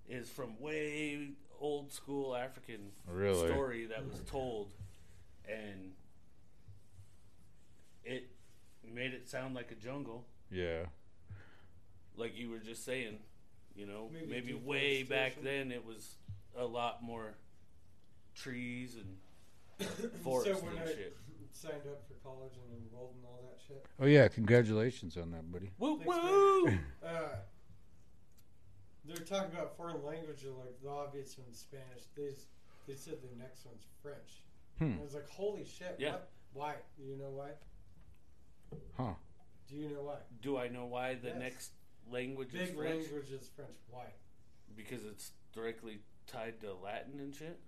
is 0.09 0.29
from 0.29 0.59
way 0.59 1.29
old 1.59 1.91
school 1.93 2.35
African 2.35 2.91
Really? 3.07 3.47
story 3.47 3.85
that 3.87 4.05
was 4.09 4.19
told, 4.21 4.73
and 5.47 5.93
it 8.03 8.29
made 8.83 9.13
it 9.13 9.29
sound 9.29 9.55
like 9.55 9.71
a 9.71 9.75
jungle, 9.75 10.25
yeah. 10.51 10.85
like 12.17 12.37
you 12.37 12.49
were 12.49 12.59
just 12.59 12.83
saying. 12.85 13.19
You 13.75 13.87
know, 13.87 14.07
Maybe 14.13 14.27
maybe, 14.27 14.53
way 14.53 15.01
back 15.01 15.41
then 15.41 15.71
it 15.71 15.83
was 15.83 16.17
a 16.55 16.63
lot 16.63 17.01
more 17.01 17.33
trees 18.35 18.95
and 18.95 19.89
forest 20.23 20.45
so 20.59 20.65
when 20.65 20.73
and 20.77 20.81
I 20.83 20.85
shit. 20.85 21.17
signed 21.51 21.81
up 21.89 22.03
for 22.07 22.13
college 22.23 22.51
and 22.53 22.85
enrolled 22.87 23.15
in 23.19 23.25
all 23.25 23.41
that 23.49 23.59
shit, 23.67 23.83
Oh 23.99 24.05
yeah, 24.05 24.27
congratulations 24.27 25.17
on 25.17 25.31
that, 25.31 25.51
buddy. 25.51 25.71
Woo 25.79 25.97
Thanks, 25.97 26.07
woo! 26.07 26.67
uh, 27.03 27.09
they're 29.05 29.17
talking 29.25 29.51
about 29.53 29.75
foreign 29.77 30.03
language, 30.03 30.43
and 30.43 30.57
like 30.57 30.81
the 30.81 30.89
obvious 30.89 31.37
one's 31.37 31.59
Spanish. 31.59 32.03
They 32.15 32.27
s- 32.29 32.45
they 32.87 32.95
said 32.95 33.15
the 33.21 33.35
next 33.41 33.65
one's 33.65 33.85
French. 34.01 34.43
Hmm. 34.79 34.99
I 34.99 35.03
was 35.03 35.13
like, 35.13 35.29
holy 35.29 35.65
shit! 35.65 35.95
Yeah. 35.99 36.11
What? 36.11 36.29
Why? 36.53 36.75
Do 36.97 37.03
you 37.03 37.17
know 37.17 37.29
why? 37.31 37.49
Huh. 38.97 39.13
Do 39.69 39.75
you 39.75 39.89
know 39.89 40.03
why? 40.03 40.17
Do 40.41 40.57
I 40.57 40.67
know 40.67 40.85
why 40.85 41.15
the 41.15 41.29
Yes. 41.29 41.37
next 41.39 41.71
language 42.09 42.53
is 42.53 42.67
Big 42.69 42.75
French? 42.77 43.01
language 43.05 43.31
is 43.31 43.49
French. 43.55 43.77
Why? 43.89 44.05
Because 44.75 45.05
it's 45.05 45.31
directly 45.53 45.99
tied 46.27 46.59
to 46.61 46.73
Latin 46.73 47.19
and 47.19 47.33
shit. 47.33 47.59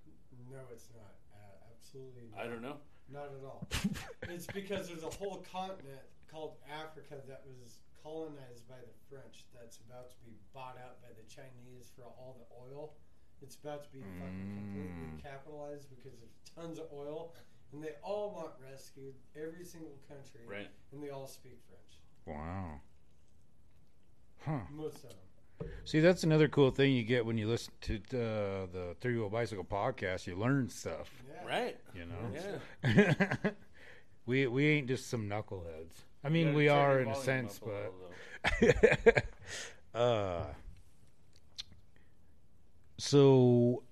No, 0.52 0.58
it's 0.72 0.90
not. 0.94 1.14
Uh, 1.34 1.72
absolutely. 1.78 2.24
Not. 2.36 2.42
I 2.42 2.48
don't 2.48 2.62
know. 2.62 2.78
Not 3.12 3.26
at 3.26 3.44
all. 3.46 3.68
it's 4.30 4.48
because 4.48 4.88
there's 4.88 5.04
a 5.04 5.10
whole 5.10 5.46
continent 5.52 6.02
called 6.30 6.56
Africa 6.70 7.16
that 7.28 7.44
was 7.46 7.78
colonized 8.06 8.68
by 8.70 8.78
the 8.78 8.94
French 9.10 9.46
that's 9.54 9.78
about 9.90 10.12
to 10.12 10.18
be 10.24 10.38
bought 10.54 10.78
out 10.78 11.02
by 11.02 11.10
the 11.18 11.26
Chinese 11.28 11.90
for 11.96 12.04
all 12.04 12.38
the 12.38 12.46
oil. 12.54 12.94
It's 13.42 13.56
about 13.56 13.84
to 13.86 13.90
be 13.90 14.00
fucking 14.20 14.54
completely 14.56 15.10
Mm. 15.18 15.22
capitalized 15.24 15.90
because 15.90 16.14
there's 16.20 16.38
tons 16.56 16.78
of 16.78 16.86
oil 16.94 17.34
and 17.74 17.84
they 17.84 17.94
all 18.04 18.32
want 18.32 18.52
rescued, 18.62 19.16
every 19.36 19.66
single 19.66 19.98
country, 20.08 20.42
Right. 20.48 20.70
and 20.92 21.02
they 21.04 21.10
all 21.10 21.28
speak 21.28 21.60
French. 21.68 22.00
Wow. 22.26 22.80
Huh. 24.46 24.60
Most 24.72 25.04
of 25.04 25.10
them. 25.10 25.70
See, 25.84 26.00
that's 26.00 26.24
another 26.24 26.48
cool 26.48 26.70
thing 26.72 26.94
you 26.94 27.04
get 27.04 27.26
when 27.26 27.38
you 27.38 27.48
listen 27.48 27.74
to 27.82 27.96
uh, 27.96 28.66
the 28.68 28.96
Three 29.02 29.18
Wheel 29.18 29.30
Bicycle 29.30 29.64
podcast. 29.66 30.28
You 30.28 30.36
learn 30.36 30.70
stuff, 30.70 31.10
Yeah. 31.28 31.46
Right. 31.46 31.80
you 31.96 32.06
know. 32.06 32.60
Yeah. 32.84 33.52
we 34.26 34.48
we 34.48 34.68
ain't 34.68 34.88
just 34.88 35.08
some 35.10 35.28
knuckleheads. 35.30 36.04
I 36.26 36.30
mean, 36.30 36.56
we 36.56 36.70
are 36.70 37.00
in 37.02 37.10
a 37.10 37.16
sense, 37.16 37.60
but 37.64 37.94
uh, 39.94 40.46
so 42.98 43.84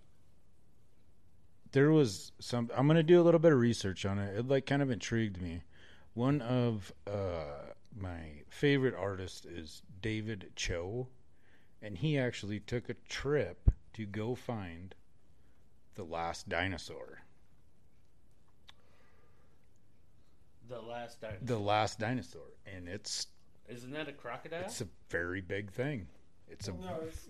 there 1.74 1.92
was 1.92 2.32
some. 2.40 2.72
I'm 2.76 2.88
gonna 2.88 3.04
do 3.04 3.22
a 3.22 3.24
little 3.24 3.40
bit 3.40 3.52
of 3.52 3.60
research 3.60 4.04
on 4.04 4.18
it. 4.18 4.36
It 4.36 4.48
like 4.48 4.66
kind 4.66 4.82
of 4.82 4.90
intrigued 4.90 5.40
me. 5.40 5.62
One 6.16 6.42
of 6.42 6.92
uh, 7.06 7.74
my 7.96 8.42
favorite 8.50 8.96
artists 8.96 9.46
is 9.46 9.84
David 10.02 10.52
Choe, 10.56 11.10
and 11.84 12.00
he 12.00 12.18
actually 12.18 12.60
took 12.60 12.90
a 12.90 12.96
trip 13.08 13.70
to 13.94 14.08
go 14.08 14.34
find 14.34 14.96
the 15.94 16.04
last 16.04 16.50
dinosaur. 16.50 17.23
The 20.70 20.80
last 20.82 21.20
dinosaur. 21.22 21.46
The 21.46 21.60
last 21.60 22.00
dinosaur, 22.00 22.42
and 22.66 22.88
it's 22.88 23.28
Isn't 23.68 23.92
that 23.92 24.08
a 24.08 24.14
crocodile? 24.14 24.62
it's 24.64 24.82
a 24.82 24.88
very 25.10 25.42
big 25.42 25.72
thing. 25.72 26.08
It's 26.48 26.68
a 26.68 26.74
Well, 26.74 27.00
no, 27.02 27.08
it's, 27.08 27.28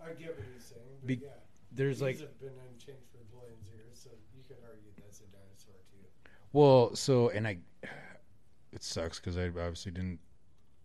I 0.00 0.10
get 0.12 0.36
what 0.36 0.46
he's 0.54 0.64
saying, 0.64 0.82
but 1.00 1.06
Be- 1.06 1.14
yeah. 1.22 1.28
there's 1.72 1.96
These 1.98 2.02
like 2.02 2.20
have 2.20 2.40
been 2.40 2.52
unchanged 2.72 3.06
for 3.12 3.18
billions 3.36 3.66
of 3.68 3.74
years, 3.74 3.98
so 4.02 4.10
you 4.36 4.42
could 4.46 4.56
argue 4.64 4.90
that's 4.96 5.20
a 5.20 5.24
dinosaur 5.24 5.74
too. 5.90 6.30
Well, 6.52 6.94
so 6.94 7.28
and 7.30 7.46
I, 7.46 7.58
it 8.72 8.82
sucks 8.82 9.18
because 9.18 9.36
I 9.36 9.46
obviously 9.46 9.92
didn't 9.92 10.20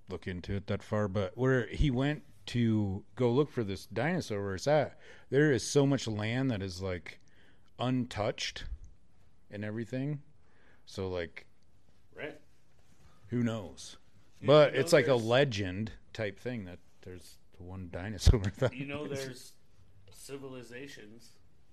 look 0.09 0.27
into 0.27 0.53
it 0.53 0.67
that 0.67 0.83
far. 0.83 1.07
But 1.07 1.37
where 1.37 1.67
he 1.67 1.91
went 1.91 2.23
to 2.47 3.03
go 3.15 3.31
look 3.31 3.51
for 3.51 3.63
this 3.63 3.85
dinosaur, 3.87 4.43
where 4.43 4.55
it's 4.55 4.67
at, 4.67 4.97
there 5.29 5.51
is 5.51 5.63
so 5.67 5.85
much 5.85 6.07
land 6.07 6.51
that 6.51 6.61
is 6.61 6.81
like 6.81 7.19
untouched 7.79 8.65
and 9.51 9.63
everything. 9.65 10.21
So 10.85 11.09
like, 11.09 11.45
right. 12.15 12.39
who 13.27 13.43
knows? 13.43 13.97
You- 14.41 14.47
But 14.47 14.73
know 14.73 14.79
it's 14.79 14.93
like 14.93 15.07
a 15.07 15.15
legend 15.15 15.91
type 16.13 16.39
thing 16.39 16.65
that 16.65 16.79
there's 17.03 17.37
the 17.57 17.63
one 17.63 17.89
dinosaur. 17.91 18.41
That 18.59 18.73
You 18.75 18.85
know, 18.85 19.07
there's 19.07 19.53
civilizations, 20.11 21.31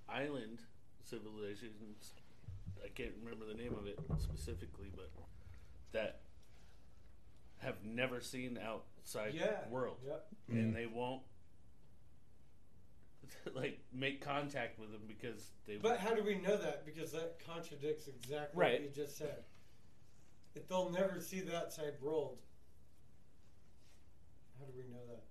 island 0.08 0.60
civilizations. 1.04 2.12
I 2.84 2.88
can't 2.88 3.12
remember 3.22 3.44
the 3.46 3.54
name 3.54 3.74
of 3.74 3.86
it 3.86 3.98
specifically, 4.18 4.90
but 4.94 5.10
that 5.92 6.20
have 7.58 7.84
never 7.84 8.20
seen 8.20 8.58
outside 8.58 9.34
Yeah. 9.34 9.68
world, 9.68 9.98
Yep. 10.06 10.26
Mm. 10.50 10.54
and 10.54 10.76
they 10.76 10.86
won't 10.86 11.22
like 13.54 13.78
make 13.92 14.20
contact 14.20 14.78
with 14.78 14.90
them 14.92 15.02
because 15.06 15.50
they. 15.66 15.76
But 15.76 15.98
how 15.98 16.14
do 16.14 16.22
we 16.22 16.36
know 16.36 16.56
that? 16.56 16.84
Because 16.84 17.12
that 17.12 17.38
contradicts 17.44 18.08
exactly 18.08 18.60
Right. 18.60 18.72
what 18.80 18.82
you 18.82 18.88
just 19.04 19.16
said. 19.16 19.44
If 20.54 20.68
they'll 20.68 20.90
never 20.90 21.20
see 21.20 21.40
the 21.40 21.56
outside 21.56 21.94
world, 22.00 22.38
how 24.58 24.66
do 24.66 24.72
we 24.76 24.84
know 24.92 25.00
that? 25.08 25.22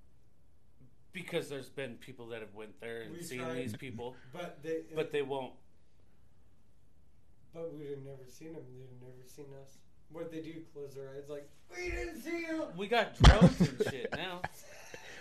because 1.13 1.49
there's 1.49 1.67
been 1.67 1.95
people 1.95 2.27
that 2.27 2.39
have 2.39 2.53
went 2.55 2.79
there 2.79 3.01
and 3.01 3.11
We 3.11 3.21
seen 3.21 3.39
tried- 3.39 3.57
these 3.57 3.75
people, 3.75 4.15
But 4.33 4.63
they, 4.63 4.83
but 4.95 5.11
they 5.11 5.21
won't. 5.21 5.51
but 7.53 7.73
we'd 7.73 7.89
have 7.89 7.99
never 8.03 8.25
seen 8.29 8.53
them. 8.53 8.63
They'd 8.73 8.81
have 8.83 9.01
never 9.01 9.27
seen 9.27 9.47
us. 9.61 9.77
What 10.09 10.31
they 10.31 10.39
do? 10.41 10.53
Close 10.73 10.93
their 10.95 11.09
eyes, 11.09 11.27
like 11.29 11.49
we 11.75 11.89
didn't 11.91 12.21
see 12.21 12.39
you. 12.39 12.65
We 12.77 12.87
got 12.87 13.17
drones 13.21 13.59
and 13.59 13.83
shit 13.89 14.07
now. 14.15 14.41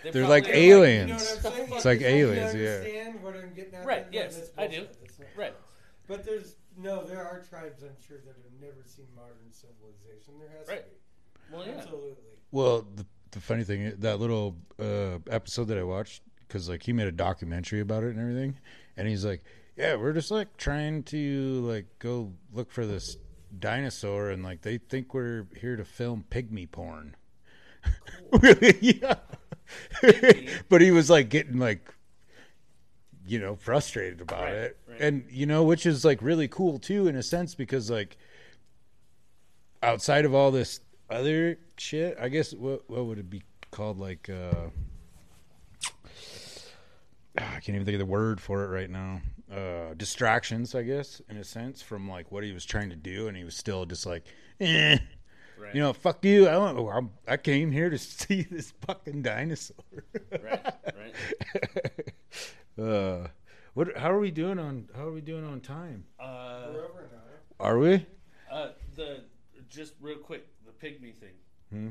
They're 0.03 0.11
probably 0.13 0.27
like 0.29 0.47
are 0.47 0.53
aliens. 0.53 1.09
You 1.09 1.13
know 1.13 1.13
what 1.15 1.45
I'm 1.45 1.51
saying? 1.67 1.73
It's 1.73 1.85
like 1.85 2.01
aliens, 2.01 2.55
yeah. 2.55 2.69
Understand 2.69 3.21
what 3.23 3.35
I'm 3.35 3.53
getting 3.53 3.75
at? 3.75 3.85
Right, 3.85 4.11
there? 4.11 4.21
No, 4.21 4.25
yes, 4.27 4.35
that's 4.37 4.51
I 4.57 4.67
do. 4.67 4.77
bullshit. 4.77 4.99
That's 5.01 5.19
not- 5.19 5.27
Right. 5.37 5.53
But 6.07 6.23
there's 6.25 6.55
no. 6.77 7.03
There 7.03 7.25
are 7.25 7.39
tribes 7.41 7.83
I'm 7.83 7.95
sure 8.07 8.17
that 8.17 8.35
have 8.35 8.61
never 8.61 8.83
seen 8.85 9.05
modern 9.15 9.51
civilization. 9.51 10.35
There 10.39 10.49
has 10.57 10.67
Right. 10.67 10.83
to 10.83 10.89
be. 10.89 11.55
Well, 11.55 11.65
yeah. 11.67 11.73
Absolutely. 11.81 12.15
Well, 12.51 12.87
the, 12.95 13.05
the 13.31 13.39
funny 13.39 13.63
thing, 13.63 13.93
that 13.99 14.19
little 14.19 14.57
uh, 14.79 15.19
episode 15.29 15.65
that 15.65 15.77
I 15.77 15.83
watched, 15.83 16.21
because 16.47 16.69
like 16.69 16.83
he 16.83 16.93
made 16.93 17.07
a 17.07 17.11
documentary 17.11 17.79
about 17.81 18.03
it 18.03 18.11
and 18.11 18.19
everything, 18.19 18.55
and 18.97 19.07
he's 19.07 19.23
like, 19.25 19.43
"Yeah, 19.77 19.95
we're 19.95 20.13
just 20.13 20.31
like 20.31 20.57
trying 20.57 21.03
to 21.03 21.61
like 21.65 21.85
go 21.99 22.33
look 22.53 22.71
for 22.71 22.85
this 22.85 23.17
dinosaur, 23.57 24.29
and 24.29 24.43
like 24.43 24.61
they 24.61 24.77
think 24.77 25.13
we're 25.13 25.47
here 25.59 25.75
to 25.75 25.85
film 25.85 26.25
pygmy 26.29 26.69
porn." 26.71 27.15
really? 28.41 28.77
Yeah. 28.81 29.15
but 30.69 30.81
he 30.81 30.91
was 30.91 31.09
like 31.09 31.29
getting 31.29 31.57
like, 31.57 31.93
you 33.31 33.39
know, 33.39 33.55
frustrated 33.55 34.19
about 34.19 34.41
Right, 34.43 34.53
it, 34.53 34.77
right. 34.89 34.99
and 34.99 35.23
you 35.29 35.45
know, 35.45 35.63
which 35.63 35.85
is 35.85 36.03
like 36.03 36.21
really 36.21 36.49
cool 36.49 36.77
too 36.79 37.07
in 37.07 37.15
a 37.15 37.23
sense 37.23 37.55
because 37.55 37.89
like 37.89 38.17
outside 39.81 40.25
of 40.25 40.33
all 40.35 40.51
this 40.51 40.81
other 41.09 41.57
shit, 41.77 42.17
I 42.19 42.27
guess 42.27 42.53
what 42.53 42.89
what 42.89 43.05
would 43.05 43.19
it 43.19 43.29
be 43.29 43.41
called? 43.71 43.97
Like 43.99 44.29
uh 44.29 44.67
ah, 47.37 47.55
I 47.55 47.59
can't 47.61 47.69
even 47.69 47.85
think 47.85 47.95
of 47.95 47.99
the 47.99 48.05
word 48.05 48.41
for 48.41 48.63
it 48.65 48.67
right 48.67 48.89
now. 48.89 49.21
Uh 49.49 49.93
distractions, 49.95 50.75
I 50.75 50.83
guess, 50.83 51.21
in 51.29 51.37
a 51.37 51.43
sense, 51.43 51.81
from 51.81 52.09
like 52.09 52.31
what 52.33 52.43
he 52.43 52.51
was 52.51 52.65
trying 52.65 52.89
to 52.89 52.95
do, 52.97 53.27
and 53.29 53.37
he 53.37 53.43
was 53.45 53.55
still 53.55 53.85
just 53.85 54.05
like, 54.05 54.25
eh, 54.59 54.97
Right. 55.57 55.75
you 55.75 55.81
know, 55.81 55.93
fuck 55.93 56.25
you. 56.25 56.47
I 56.47 56.57
want, 56.57 56.77
I'm, 56.79 57.11
I 57.27 57.37
came 57.37 57.71
here 57.71 57.89
to 57.91 57.97
see 57.99 58.41
this 58.43 58.73
fucking 58.85 59.21
dinosaur. 59.21 59.85
Right, 60.31 60.73
right. 60.97 62.13
uh, 62.79 63.27
what? 63.73 63.97
How 63.97 64.11
are 64.11 64.19
we 64.19 64.31
doing 64.31 64.59
on? 64.59 64.89
How 64.95 65.07
are 65.07 65.11
we 65.11 65.21
doing 65.21 65.45
on 65.45 65.59
time? 65.61 66.05
Uh, 66.19 66.67
We're 66.73 66.85
over 66.85 67.09
now. 67.11 67.19
Are 67.65 67.77
we? 67.77 68.05
uh, 68.51 68.69
the 68.95 69.23
just 69.69 69.93
real 70.01 70.17
quick, 70.17 70.47
the 70.65 70.71
pygmy 70.85 71.13
thing. 71.15 71.33
Hmm? 71.71 71.89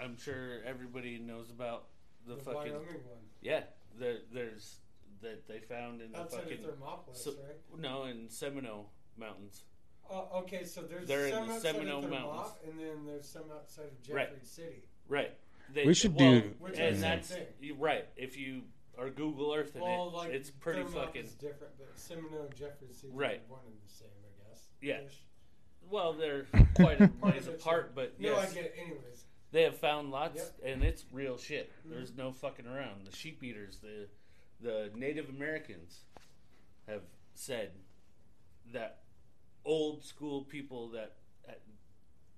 I'm 0.00 0.18
sure 0.18 0.58
everybody 0.66 1.18
knows 1.18 1.50
about 1.50 1.84
the, 2.26 2.34
The, 2.34 2.40
fucking 2.42 2.56
Wyoming 2.72 2.78
one. 3.06 3.18
yeah. 3.40 3.62
There, 3.98 4.18
there's 4.32 4.78
that 5.20 5.46
they 5.46 5.60
found 5.60 6.00
in 6.00 6.12
the 6.12 6.18
Outside 6.20 6.42
fucking 6.44 6.64
of 6.64 6.70
Thermopolis, 6.78 7.16
so- 7.16 7.30
right? 7.32 7.80
no 7.80 8.04
in 8.04 8.28
Seminoe 8.28 8.86
Mountains. 9.18 9.64
Oh, 10.10 10.28
okay, 10.40 10.64
so 10.64 10.82
there's 10.82 11.06
They're 11.06 11.26
in 11.26 11.32
some 11.32 11.46
the 11.46 11.54
outside 11.54 11.76
Seminoe 11.76 11.98
of 11.98 12.04
Thermop, 12.04 12.10
Mountains. 12.10 12.54
and 12.68 12.78
then 12.80 13.06
there's 13.06 13.28
some 13.28 13.44
outside 13.54 13.84
of 13.86 14.02
Jeffrey 14.02 14.16
Right. 14.16 14.46
City. 14.46 14.82
Right. 15.08 15.30
They, 15.72 15.84
We 15.86 15.94
should 15.94 16.14
well, 16.18 16.40
do- 16.40 16.54
Which 16.58 16.72
are 16.74 16.76
the 16.76 16.82
and 16.88 16.94
same 16.96 17.00
that's 17.02 17.28
thing. 17.28 17.46
you- 17.60 17.74
right. 17.76 18.06
If 18.16 18.36
you 18.36 18.62
are 18.98 19.10
Google 19.10 19.54
Earth 19.54 19.74
in 19.76 19.82
Well, 19.82 20.08
it, 20.08 20.14
like 20.14 20.30
it's 20.30 20.50
pretty 20.50 20.82
Thermop 20.82 20.92
fucking 21.06 21.24
is 21.24 21.32
different, 21.34 21.72
but 21.78 21.96
Seminoe 21.96 22.46
and 22.46 22.54
Jeffrey 22.54 22.88
City 22.92 23.12
Right. 23.14 23.40
are 23.48 23.52
one 23.52 23.60
and 23.66 23.74
the 23.86 23.92
same, 23.94 24.08
I 24.24 24.48
guess. 24.50 24.60
Yeah. 24.80 25.00
Ish. 25.06 25.24
well. 25.90 26.12
They're 26.12 26.46
quite 26.74 27.00
a 27.00 27.10
ways 27.20 27.48
apart, 27.48 27.94
but 27.94 28.20
No, 28.20 28.30
yes, 28.32 28.50
I 28.50 28.54
get 28.54 28.64
it. 28.64 28.74
Anyways, 28.78 29.24
They 29.50 29.62
have 29.62 29.76
found 29.78 30.10
lots, 30.10 30.36
Yep. 30.36 30.72
and 30.72 30.84
it's 30.84 31.04
real 31.12 31.36
shit. 31.38 31.70
Mm-hmm. 31.80 31.90
There's 31.90 32.14
no 32.16 32.32
fucking 32.32 32.66
around. 32.66 33.06
The 33.10 33.16
sheep 33.16 33.42
eaters, 33.42 33.78
the 33.82 34.08
the 34.60 34.90
Native 34.94 35.28
Americans, 35.28 36.00
have 36.86 37.02
said 37.34 37.70
that 38.72 39.00
old 39.64 40.04
school 40.04 40.42
people 40.44 40.88
that, 40.90 41.14
that 41.46 41.60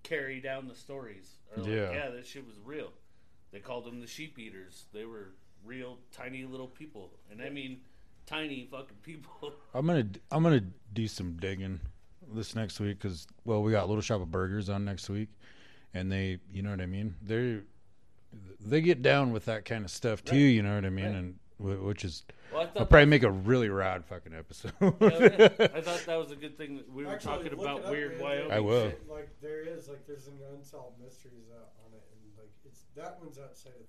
carry 0.02 0.40
down 0.40 0.66
the 0.68 0.74
stories 0.74 1.36
are 1.54 1.62
like, 1.62 1.70
Yeah. 1.70 1.92
yeah, 1.92 2.10
that 2.10 2.26
shit 2.26 2.46
was 2.46 2.56
real. 2.64 2.92
They 3.52 3.60
called 3.60 3.84
them 3.84 4.00
the 4.00 4.06
sheep 4.06 4.38
eaters. 4.38 4.86
They 4.94 5.04
were 5.04 5.34
real 5.64 5.98
tiny 6.12 6.44
little 6.44 6.68
people, 6.68 7.10
and 7.30 7.40
I 7.42 7.50
mean 7.50 7.80
tiny 8.26 8.68
fucking 8.70 8.96
people. 9.02 9.52
I'm 9.74 9.86
gonna 9.86 10.06
I'm 10.30 10.42
gonna 10.42 10.64
do 10.92 11.06
some 11.08 11.36
digging 11.36 11.80
this 12.32 12.54
next 12.54 12.80
week 12.80 12.98
because 12.98 13.26
well 13.44 13.62
we 13.62 13.70
got 13.72 13.88
Little 13.88 14.02
Shop 14.02 14.20
of 14.20 14.30
Burgers 14.30 14.68
on 14.70 14.84
next 14.84 15.08
week, 15.10 15.28
and 15.92 16.10
they 16.10 16.38
you 16.52 16.62
know 16.62 16.70
what 16.70 16.80
I 16.80 16.86
mean 16.86 17.14
they 17.22 17.60
they 18.60 18.80
get 18.80 19.02
down 19.02 19.32
with 19.32 19.44
that 19.46 19.64
kind 19.64 19.84
of 19.84 19.90
stuff 19.90 20.24
too. 20.24 20.32
Right. 20.32 20.40
You 20.40 20.62
know 20.62 20.74
what 20.74 20.84
I 20.84 20.90
mean, 20.90 21.04
Right. 21.04 21.14
and 21.14 21.38
wh- 21.58 21.84
which 21.86 22.04
is 22.04 22.24
Well, 22.52 22.62
I 22.62 22.66
thought 22.66 22.80
I'll 22.80 22.86
probably 22.86 23.04
that- 23.04 23.10
make 23.10 23.22
a 23.22 23.30
really 23.30 23.68
rad 23.68 24.04
fucking 24.06 24.34
episode. 24.34 24.72
Hell 24.80 24.96
yeah. 25.00 25.08
I 25.74 25.80
thought 25.80 26.02
that 26.06 26.16
was 26.18 26.30
a 26.32 26.36
good 26.36 26.56
thing 26.58 26.76
that 26.78 26.92
we 26.92 27.04
were 27.04 27.12
Actually, 27.12 27.44
talking 27.50 27.52
about 27.60 27.84
up, 27.84 27.90
weird 27.90 28.12
man. 28.12 28.20
Wyoming. 28.22 28.52
I 28.52 28.60
will. 28.60 28.88
shit. 28.90 29.08
Like 29.08 29.28
there 29.40 29.60
is, 29.62 29.88
like 29.88 30.04
there's 30.06 30.26
an 30.26 30.38
unsolved 30.56 30.98
mysteries 31.00 31.46
out 31.54 31.70
on 31.86 31.92
it, 31.94 32.02
and 32.10 32.38
like 32.38 32.50
it's 32.64 32.82
that 32.96 33.18
one's 33.20 33.38
outside 33.38 33.74
of 33.78 33.86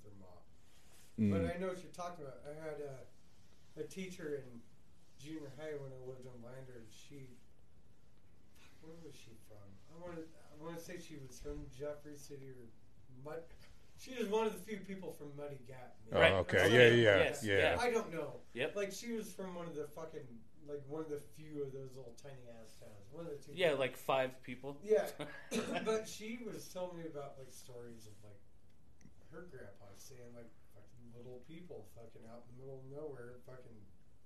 Thermop. 1.20 1.32
But 1.32 1.42
Mm. 1.42 1.56
I 1.56 1.60
know 1.60 1.68
what 1.68 1.82
you're 1.84 1.92
talking 1.96 2.26
about. 2.26 2.42
I 2.46 2.54
had 2.64 2.78
a, 2.82 3.80
a 3.80 3.84
teacher 3.84 4.36
in 4.44 4.62
junior 5.24 5.52
high 5.58 5.74
when 5.80 5.92
I 5.92 6.02
lived 6.08 6.26
in 6.26 6.44
Lander. 6.44 6.76
and 6.84 6.92
She, 6.92 7.28
where 8.82 8.96
was 9.04 9.16
she 9.16 9.32
from? 9.48 9.64
I 9.96 10.02
want 10.02 10.16
to, 10.18 10.24
I 10.24 10.64
want 10.64 10.78
to 10.78 10.84
say 10.84 11.00
she 11.00 11.18
was 11.26 11.40
from 11.40 11.66
Jeffrey 11.78 12.18
City 12.18 12.50
or 12.50 12.68
Mud. 13.24 13.40
She 13.98 14.12
was 14.20 14.28
one 14.28 14.46
of 14.46 14.54
the 14.54 14.60
few 14.60 14.78
people 14.84 15.14
from 15.14 15.32
Muddy 15.38 15.60
Gap. 15.68 15.96
Oh, 16.12 16.20
Right. 16.20 16.34
okay, 16.34 16.60
Okay. 16.68 16.96
yeah, 17.00 17.04
yeah, 17.16 17.18
Yes, 17.24 17.44
yeah. 17.44 17.58
yeah. 17.58 17.78
I 17.80 17.92
don't 17.92 18.12
know. 18.14 18.42
Yep. 18.54 18.76
Like 18.76 18.92
she 18.92 19.14
was 19.14 19.32
from 19.32 19.56
one 19.56 19.68
of 19.68 19.76
the 19.76 19.88
fucking, 19.88 20.28
like 20.68 20.84
one 20.88 21.02
of 21.02 21.10
the 21.10 21.22
few 21.40 21.64
of 21.64 21.72
those 21.72 21.96
little 21.96 22.14
tiny 22.22 22.44
ass 22.62 22.76
towns. 22.76 23.08
One 23.12 23.26
of 23.26 23.32
the 23.32 23.38
two. 23.38 23.54
Yeah, 23.56 23.72
like 23.72 23.96
five 23.96 24.36
people. 24.44 24.78
Yeah, 24.84 25.08
but 25.86 26.08
she 26.10 26.40
was 26.46 26.68
telling 26.68 26.98
me 26.98 27.06
about 27.08 27.38
like 27.40 27.54
stories 27.54 28.06
of 28.06 28.14
like 28.22 28.42
her 29.32 29.48
grandpa 29.50 29.86
saying 29.96 30.36
like 30.36 30.52
fucking 30.52 30.65
little 31.18 31.42
people 31.48 31.86
fucking 31.96 32.22
out 32.32 32.44
in 32.50 32.56
the 32.58 32.62
middle 32.66 32.80
of 32.80 32.92
nowhere, 32.92 33.34
fucking 33.46 33.72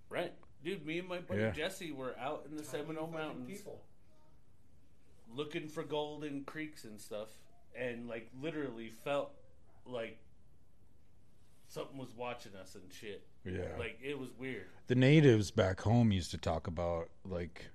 Right, 0.09 0.33
dude. 0.63 0.85
Me 0.85 0.99
and 0.99 1.07
my 1.07 1.19
buddy 1.19 1.41
Yeah. 1.41 1.51
Jesse 1.51 1.91
were 1.91 2.17
out 2.17 2.45
in 2.49 2.55
the 2.57 2.63
tiny 2.63 2.83
Seminoe 2.83 3.01
fucking 3.01 3.13
Mountains 3.13 3.47
People. 3.57 3.83
looking 5.31 5.67
for 5.67 5.83
gold 5.83 6.23
in 6.23 6.43
creeks 6.45 6.83
and 6.85 6.99
stuff, 6.99 7.29
and 7.75 8.07
like 8.07 8.29
literally 8.41 8.89
felt 9.03 9.31
like 9.85 10.17
something 11.67 11.97
was 11.97 12.09
watching 12.15 12.55
us 12.55 12.75
and 12.75 12.91
shit. 12.91 13.23
Yeah. 13.45 13.75
Like 13.77 13.99
it 14.01 14.17
was 14.17 14.29
weird. 14.37 14.65
the 14.87 14.95
natives 14.95 15.51
back 15.51 15.81
home 15.81 16.11
used 16.11 16.31
to 16.31 16.37
talk 16.37 16.65
about 16.67 17.09
like 17.23 17.67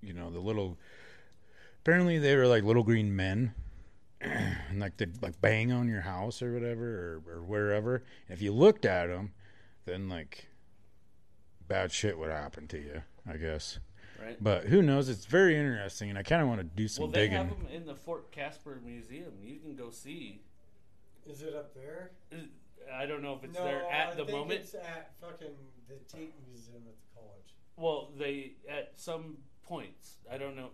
you 0.00 0.12
know 0.14 0.30
the 0.30 0.40
little 0.40 0.78
apparently 1.82 2.18
they 2.18 2.34
were 2.36 2.46
like 2.46 2.64
little 2.64 2.82
green 2.82 3.14
men 3.14 3.54
and 4.70 4.80
like 4.80 4.96
they'd 4.96 5.22
like 5.22 5.40
bang 5.40 5.72
on 5.72 5.88
your 5.88 6.00
house 6.00 6.42
or 6.42 6.52
whatever 6.52 7.22
or, 7.26 7.36
or 7.36 7.42
wherever 7.42 7.96
and 8.28 8.36
if 8.36 8.42
you 8.42 8.52
looked 8.52 8.84
at 8.84 9.06
them 9.08 9.32
then 9.84 10.08
like 10.08 10.46
bad 11.68 11.90
shit 11.92 12.18
would 12.18 12.30
happen 12.30 12.66
to 12.68 12.78
you 12.78 13.02
i 13.28 13.36
guess 13.36 13.78
Right. 14.22 14.36
but 14.42 14.64
who 14.66 14.80
knows 14.80 15.08
it's 15.08 15.26
very 15.26 15.56
interesting 15.56 16.08
and 16.08 16.18
i 16.18 16.22
kind 16.22 16.40
of 16.40 16.48
want 16.48 16.60
to 16.60 16.64
do 16.64 16.86
some 16.88 17.02
Well, 17.04 17.10
they 17.12 17.20
digging 17.22 17.36
have 17.36 17.48
them 17.50 17.66
in 17.70 17.84
the 17.84 17.96
Fort 17.96 18.30
Caspar 18.30 18.80
Museum. 18.82 19.32
You 19.42 19.58
can 19.58 19.74
go 19.74 19.90
see. 19.90 20.40
Is 21.26 21.42
it 21.42 21.52
up 21.54 21.74
there? 21.74 22.12
I 22.94 23.06
don't 23.06 23.22
know 23.22 23.34
if 23.34 23.42
it's 23.44 23.58
no, 23.58 23.64
there 23.64 23.82
at 23.90 24.08
I 24.10 24.14
the 24.14 24.24
think 24.24 24.30
moment. 24.38 24.60
It's 24.60 24.74
at 24.74 25.10
fucking 25.20 25.48
the 25.88 25.96
Tate 26.10 26.32
Museum 26.48 26.82
at 26.86 26.94
the 26.94 27.20
college. 27.20 27.54
Well, 27.76 28.12
they 28.16 28.52
at 28.70 28.92
some 28.96 29.38
points. 29.64 30.18
I 30.30 30.38
don't 30.38 30.54
know 30.54 30.68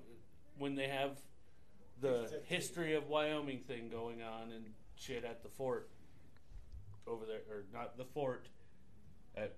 when 0.58 0.74
they 0.74 0.88
have 0.88 1.18
the 2.00 2.40
history 2.44 2.94
of 2.94 3.08
Wyoming 3.08 3.60
thing 3.60 3.88
going 3.90 4.22
on 4.22 4.52
and 4.52 4.64
shit 4.96 5.24
at 5.24 5.42
the 5.42 5.48
fort 5.48 5.88
over 7.06 7.24
there, 7.26 7.40
or 7.50 7.64
not 7.72 7.96
the 7.96 8.04
fort 8.04 8.46
at 9.36 9.54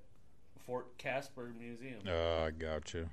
Fort 0.66 0.97
Caspar 0.98 1.51
Museum. 1.59 2.01
uh, 2.06 2.44
i 2.44 2.51
got 2.51 2.94
you 2.94 3.09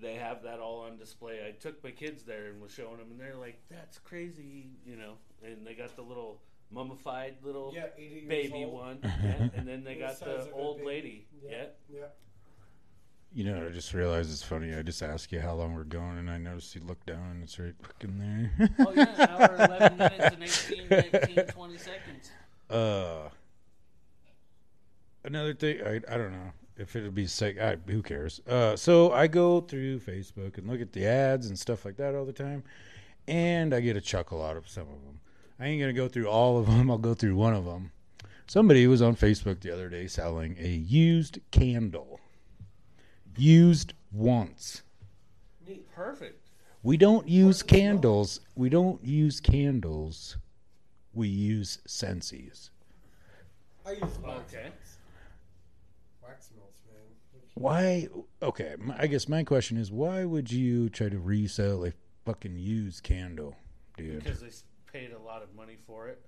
They 0.00 0.14
have 0.14 0.42
that 0.44 0.58
all 0.60 0.80
on 0.82 0.96
display. 0.96 1.40
I 1.46 1.50
took 1.52 1.82
my 1.82 1.90
kids 1.90 2.22
there 2.24 2.46
and 2.46 2.60
was 2.60 2.72
showing 2.72 2.98
them, 2.98 3.08
and 3.10 3.20
they're 3.20 3.36
like, 3.36 3.60
"That's 3.70 3.98
crazy," 3.98 4.70
you 4.86 4.96
know. 4.96 5.14
And 5.44 5.66
they 5.66 5.74
got 5.74 5.94
the 5.96 6.02
little 6.02 6.40
mummified 6.70 7.36
little 7.42 7.72
Yeah, 7.74 7.86
baby 8.28 8.64
old. 8.64 8.72
one, 8.72 8.98
yeah, 9.02 9.48
and 9.56 9.66
then 9.68 9.84
they 9.84 9.94
got 10.06 10.16
size 10.16 10.46
the 10.46 10.52
old 10.52 10.78
baby. 10.78 10.86
lady. 10.86 11.26
Yeah. 11.44 11.64
Yeah. 11.92 12.06
You 13.34 13.44
know 13.44 13.66
i 13.66 13.70
just 13.70 13.94
realized 13.94 14.30
it's 14.30 14.42
funny 14.42 14.74
i 14.74 14.82
just 14.82 15.02
asked 15.02 15.32
you 15.32 15.40
how 15.40 15.54
long 15.54 15.74
we're 15.74 15.84
going 15.84 16.18
and 16.18 16.30
i 16.30 16.36
noticed 16.36 16.74
you 16.74 16.82
look 16.84 17.04
down 17.06 17.30
and 17.30 17.42
it's 17.42 17.58
right 17.58 17.74
fucking 17.82 18.18
there 18.18 18.70
Oh 18.78 18.92
yeah, 18.94 19.26
hour 19.30 19.54
eleven 19.56 19.96
minutes 19.96 20.70
and 20.70 20.82
18, 20.82 21.10
19, 21.34 21.46
20 21.46 21.76
seconds. 21.78 22.30
Uh, 22.68 23.28
another 25.24 25.54
thing, 25.54 25.80
I 25.82 26.00
I 26.12 26.16
don't 26.18 26.32
know 26.32 26.52
if 26.76 26.96
it'd 26.96 27.14
be 27.14 27.26
sick. 27.26 27.58
I, 27.60 27.76
who 27.86 28.02
cares? 28.02 28.40
Uh, 28.46 28.76
so 28.76 29.12
I 29.12 29.26
go 29.26 29.60
through 29.60 30.00
Facebook 30.00 30.58
and 30.58 30.66
look 30.68 30.80
at 30.80 30.92
the 30.92 31.06
ads 31.06 31.46
and 31.46 31.58
stuff 31.58 31.84
like 31.84 31.96
that 31.98 32.14
all 32.14 32.24
the 32.24 32.32
time, 32.32 32.62
and 33.28 33.74
I 33.74 33.80
get 33.80 33.96
a 33.96 34.00
chuckle 34.00 34.42
out 34.44 34.56
of 34.56 34.68
some 34.68 34.84
of 34.84 35.02
them. 35.04 35.20
I 35.60 35.66
ain't 35.66 35.80
gonna 35.80 35.92
go 35.92 36.08
through 36.08 36.28
all 36.28 36.58
of 36.58 36.66
them. 36.66 36.90
I'll 36.90 36.98
go 36.98 37.14
through 37.14 37.36
one 37.36 37.54
of 37.54 37.64
them. 37.64 37.92
Somebody 38.46 38.86
was 38.86 39.00
on 39.02 39.16
Facebook 39.16 39.60
the 39.60 39.72
other 39.72 39.88
day 39.88 40.06
selling 40.06 40.56
a 40.58 40.68
used 40.68 41.38
candle, 41.50 42.20
used 43.36 43.94
once. 44.12 44.82
Perfect. 45.94 46.48
We 46.82 46.96
don't 46.96 47.28
use 47.28 47.46
What's 47.46 47.62
the 47.62 47.68
smell? 47.68 47.80
candles. 47.80 48.40
We 48.56 48.68
don't 48.68 49.04
use 49.04 49.40
candles. 49.40 50.36
We 51.14 51.28
use 51.28 51.78
Scentsys. 51.86 52.70
I 53.86 53.92
use 53.92 54.00
wax 54.22 54.54
Okay. 54.54 54.70
Wax 56.22 56.50
melts, 56.56 56.80
man. 56.86 57.42
Why? 57.54 58.08
Okay, 58.42 58.74
my, 58.78 58.96
I 58.98 59.06
guess 59.06 59.28
my 59.28 59.44
question 59.44 59.76
is, 59.76 59.92
why 59.92 60.24
would 60.24 60.50
you 60.50 60.88
try 60.88 61.08
to 61.08 61.18
resell 61.18 61.84
a 61.84 61.92
fucking 62.24 62.56
used 62.56 63.02
candle, 63.02 63.54
dude? 63.96 64.24
Because 64.24 64.40
they 64.40 64.50
paid 64.92 65.12
a 65.12 65.18
lot 65.18 65.42
of 65.42 65.54
money 65.54 65.76
for 65.86 66.08
it. 66.08 66.22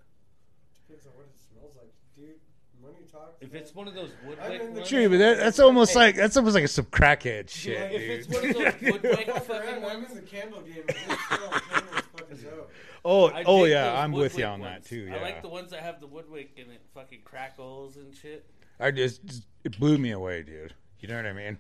Depends 0.86 1.06
on 1.06 1.12
what 1.16 1.26
it 1.26 1.36
smells 1.50 1.74
like, 1.76 1.92
dude. 2.16 2.40
Money 2.84 3.04
talks. 3.10 3.36
If 3.40 3.54
it's 3.54 3.74
one 3.74 3.88
of 3.88 3.94
those 3.94 4.10
I'm 4.22 4.28
woodwick 4.28 4.60
the 4.60 4.70
ones, 4.72 4.88
True, 4.88 5.08
but 5.08 5.18
that, 5.18 5.38
that's 5.38 5.58
almost 5.60 5.92
Hey. 5.94 5.98
like 5.98 6.16
that's 6.16 6.36
almost 6.36 6.54
like 6.54 6.68
some 6.68 6.84
crackhead 6.86 7.48
shit, 7.50 7.92
if 7.92 8.00
it's 8.02 8.26
dude. 8.26 8.54
one 8.56 8.66
of 8.66 8.80
those 8.80 8.92
woodwick 8.92 9.26
fucking 9.30 9.74
I'm 9.74 9.82
ones, 9.82 10.10
in 10.10 10.16
the 10.16 10.22
candle 10.22 10.60
game. 10.62 10.84
and 10.88 10.88
this 10.88 11.18
still 11.26 11.38
candle's 11.50 12.02
fucking 12.18 12.36
dope. 12.42 12.70
Oh, 13.06 13.26
I 13.28 13.44
oh 13.44 13.64
dig 13.64 13.72
yeah, 13.72 14.00
I'm 14.00 14.12
with 14.12 14.38
you 14.38 14.44
woodwick 14.44 14.46
on 14.46 14.60
that 14.60 14.72
ones. 14.72 14.86
too. 14.88 15.12
I 15.14 15.20
like 15.20 15.42
the 15.42 15.48
ones 15.48 15.70
that 15.72 15.80
have 15.80 16.00
the 16.00 16.06
woodwick 16.06 16.52
and 16.58 16.70
it 16.70 16.80
fucking 16.94 17.20
crackles 17.24 17.96
and 17.96 18.14
shit. 18.14 18.44
I 18.80 18.90
just, 18.90 19.24
just- 19.26 19.46
it 19.62 19.78
blew 19.78 19.98
me 19.98 20.10
away, 20.12 20.42
dude. 20.42 20.74
You 21.00 21.08
know 21.08 21.16
what 21.16 21.26
I 21.26 21.32
mean? 21.32 21.58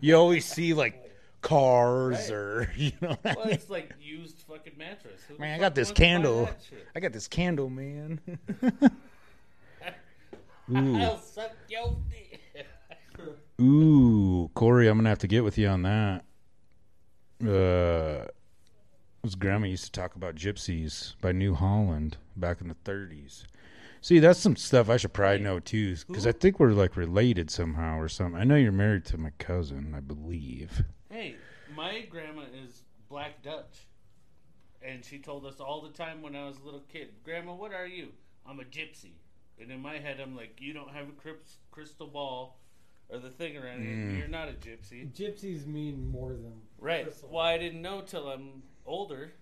You 0.00 0.14
always 0.16 0.44
see 0.46 0.74
like 0.74 1.02
cars 1.42 2.16
Right. 2.18 2.30
or 2.30 2.72
you 2.76 2.92
know. 3.00 3.08
What 3.10 3.18
I 3.24 3.34
Well, 3.34 3.44
mean? 3.46 3.54
it's 3.54 3.68
like 3.70 3.90
used 4.00 4.38
fucking 4.48 4.72
mattress. 4.78 5.20
Who 5.28 5.34
the 5.34 5.40
Man, 5.40 5.50
I 5.50 5.54
fuck 5.56 5.60
got 5.60 5.74
this 5.74 5.88
wants 5.88 5.98
to 5.98 6.02
buy 6.02 6.06
candle. 6.06 6.44
that 6.46 6.58
shit? 6.68 6.86
I 6.94 7.00
got 7.00 7.12
this 7.12 7.28
candle, 7.28 7.68
man. 7.68 8.20
Ooh. 10.70 10.96
I'll 10.96 11.18
suck 11.18 11.52
your 11.68 11.96
dick. 12.10 12.40
Ooh, 13.60 14.50
Corey, 14.54 14.88
I'm 14.88 14.98
gonna 14.98 15.08
have 15.08 15.18
to 15.20 15.26
get 15.26 15.44
with 15.44 15.56
you 15.56 15.68
on 15.68 15.82
that. 15.82 16.24
Uh, 17.42 18.26
his 19.22 19.34
grandma 19.34 19.66
used 19.66 19.86
to 19.86 19.92
talk 19.92 20.14
about 20.14 20.34
gypsies 20.34 21.14
by 21.20 21.32
New 21.32 21.54
Holland 21.54 22.16
back 22.36 22.60
in 22.60 22.68
the 22.68 22.76
30s. 22.84 23.44
See, 24.00 24.18
that's 24.18 24.38
some 24.38 24.56
stuff 24.56 24.88
I 24.88 24.98
should 24.98 25.12
probably 25.12 25.40
know 25.40 25.58
too, 25.58 25.96
because 26.06 26.26
I 26.26 26.32
think 26.32 26.60
we're 26.60 26.72
like 26.72 26.96
related 26.96 27.50
somehow 27.50 27.98
or 27.98 28.08
something. 28.08 28.40
I 28.40 28.44
know 28.44 28.56
you're 28.56 28.72
married 28.72 29.04
to 29.06 29.18
my 29.18 29.30
cousin, 29.38 29.94
I 29.96 30.00
believe. 30.00 30.84
Hey, 31.10 31.36
my 31.74 32.02
grandma 32.10 32.42
is 32.64 32.82
Black 33.08 33.42
Dutch. 33.42 33.86
And 34.82 35.04
she 35.04 35.18
told 35.18 35.46
us 35.46 35.58
all 35.58 35.82
the 35.82 35.90
time 35.90 36.22
when 36.22 36.36
I 36.36 36.46
was 36.46 36.58
a 36.58 36.64
little 36.64 36.84
kid, 36.92 37.08
Grandma, 37.24 37.54
what 37.54 37.72
are 37.72 37.86
you? 37.86 38.08
I'm 38.46 38.60
a 38.60 38.64
gypsy. 38.64 39.12
And 39.60 39.70
in 39.70 39.80
my 39.80 39.98
head, 39.98 40.20
I'm 40.20 40.36
like, 40.36 40.60
you 40.60 40.72
don't 40.72 40.90
have 40.90 41.08
a 41.08 41.32
crystal 41.70 42.06
ball 42.06 42.58
or 43.08 43.18
the 43.18 43.30
thing 43.30 43.56
around 43.56 43.80
Mm. 43.80 44.14
it. 44.14 44.18
You're 44.18 44.28
not 44.28 44.48
a 44.48 44.52
gypsy. 44.52 45.10
Gypsies 45.12 45.66
mean 45.66 46.10
more 46.10 46.30
than 46.32 46.60
Right. 46.78 47.04
crystal. 47.04 47.30
Well, 47.30 47.44
I 47.44 47.56
didn't 47.58 47.80
know 47.82 48.00
till 48.02 48.28
I'm 48.28 48.62
older. 48.84 49.32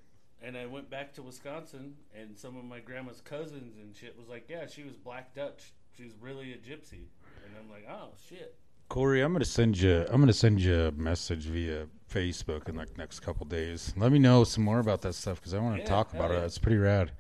And 0.43 0.59
I 0.59 0.67
went 0.67 0.91
back 0.91 1.15
to 1.15 1.23
Wisconsin, 1.23 1.97
and 2.15 2.37
some 2.39 2.59
of 2.59 2.65
my 2.65 2.79
grandma's 2.79 3.23
cousins 3.23 3.79
and 3.79 3.97
shit 3.97 4.15
was 4.19 4.29
like, 4.29 4.45
yeah, 4.51 4.67
she 4.67 4.83
was 4.85 4.95
Black 4.95 5.35
Dutch. 5.35 5.73
She 5.97 6.05
was 6.05 6.13
really 6.21 6.53
a 6.53 6.57
gypsy. 6.59 7.07
And 7.47 7.55
I'm 7.59 7.71
like, 7.71 7.87
oh, 7.89 8.11
shit. 8.29 8.55
Corey, 8.91 9.23
I'm 9.23 9.33
gonna 9.33 9.47
send 9.47 9.79
you. 9.81 10.05
I'm 10.11 10.21
gonna 10.21 10.35
send 10.35 10.61
you 10.61 10.79
a 10.89 10.93
message 10.93 11.45
via 11.45 11.87
Facebook 12.13 12.69
in 12.69 12.77
like 12.77 12.99
next 12.99 13.21
couple 13.21 13.47
days. 13.47 13.95
Let 13.97 14.13
me 14.13 14.19
know 14.19 14.45
some 14.45 14.63
more 14.65 14.81
about 14.81 15.01
that 15.03 15.15
stuff 15.15 15.41
because 15.41 15.55
I 15.55 15.61
want 15.61 15.77
to 15.77 15.83
Yeah, 15.83 15.89
talk 15.89 16.13
hell 16.13 16.27
about 16.27 16.37
it. 16.37 16.45
It's 16.45 16.59
pretty 16.59 16.77
rad. 16.77 17.13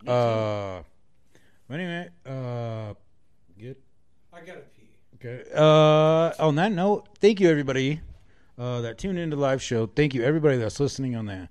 Me 0.00 0.06
too. 0.06 0.10
Uh, 0.10 0.82
anyway, 1.74 2.08
uh, 2.26 2.94
get 3.58 3.80
I 4.32 4.40
gotta 4.40 4.60
pee. 4.76 4.88
Okay. 5.16 5.44
Uh, 5.54 6.32
on 6.38 6.56
that 6.56 6.72
note, 6.72 7.08
thank 7.20 7.40
you 7.40 7.48
everybody 7.48 8.00
uh, 8.58 8.80
that 8.80 8.98
tuned 8.98 9.18
into 9.18 9.36
the 9.36 9.42
live 9.42 9.62
show. 9.62 9.86
Thank 9.86 10.14
you 10.14 10.22
everybody 10.22 10.56
that's 10.56 10.80
listening 10.80 11.16
on 11.16 11.26
the 11.26 11.48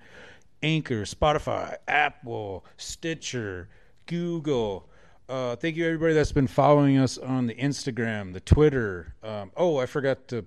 Anchor, 0.64 1.04
Spotify, 1.04 1.78
Apple, 1.88 2.66
Stitcher, 2.78 3.70
Google. 4.06 4.90
Uh, 5.30 5.56
thank 5.56 5.76
you 5.76 5.86
everybody 5.86 6.14
that's 6.14 6.34
been 6.34 6.48
following 6.48 6.98
us 6.98 7.18
on 7.18 7.48
the 7.48 7.56
Instagram, 7.56 8.34
the 8.34 8.42
Twitter. 8.42 9.16
Um, 9.24 9.52
oh, 9.56 9.78
I 9.78 9.86
forgot 9.86 10.28
to 10.30 10.46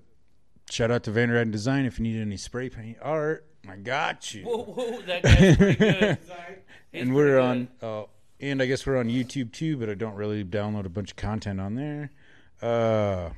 shout 0.69 0.91
out 0.91 1.03
to 1.03 1.11
Van 1.11 1.51
Design 1.51 1.85
if 1.85 1.99
you 1.99 2.03
need 2.03 2.21
any 2.21 2.37
spray 2.37 2.69
paint 2.69 2.97
art. 3.01 3.45
I 3.67 3.77
got 3.77 4.33
you. 4.33 4.43
Whoa, 4.43 4.63
whoa, 4.63 5.01
that 5.01 5.23
guy's 5.23 5.57
pretty 5.57 5.75
good. 5.75 6.17
And 6.93 7.13
we're 7.13 7.37
good. 7.37 7.41
on 7.41 7.67
uh, 7.81 8.03
and 8.51 8.61
i 8.61 8.65
guess 8.65 8.85
we're 8.85 8.97
on 8.97 9.07
youtube 9.07 9.51
too 9.51 9.75
but 9.77 9.89
i 9.89 9.93
don't 9.93 10.15
really 10.15 10.43
download 10.43 10.85
a 10.85 10.89
bunch 10.89 11.11
of 11.11 11.17
content 11.17 11.59
on 11.59 11.75
there. 11.75 12.11
Uh, 12.61 13.29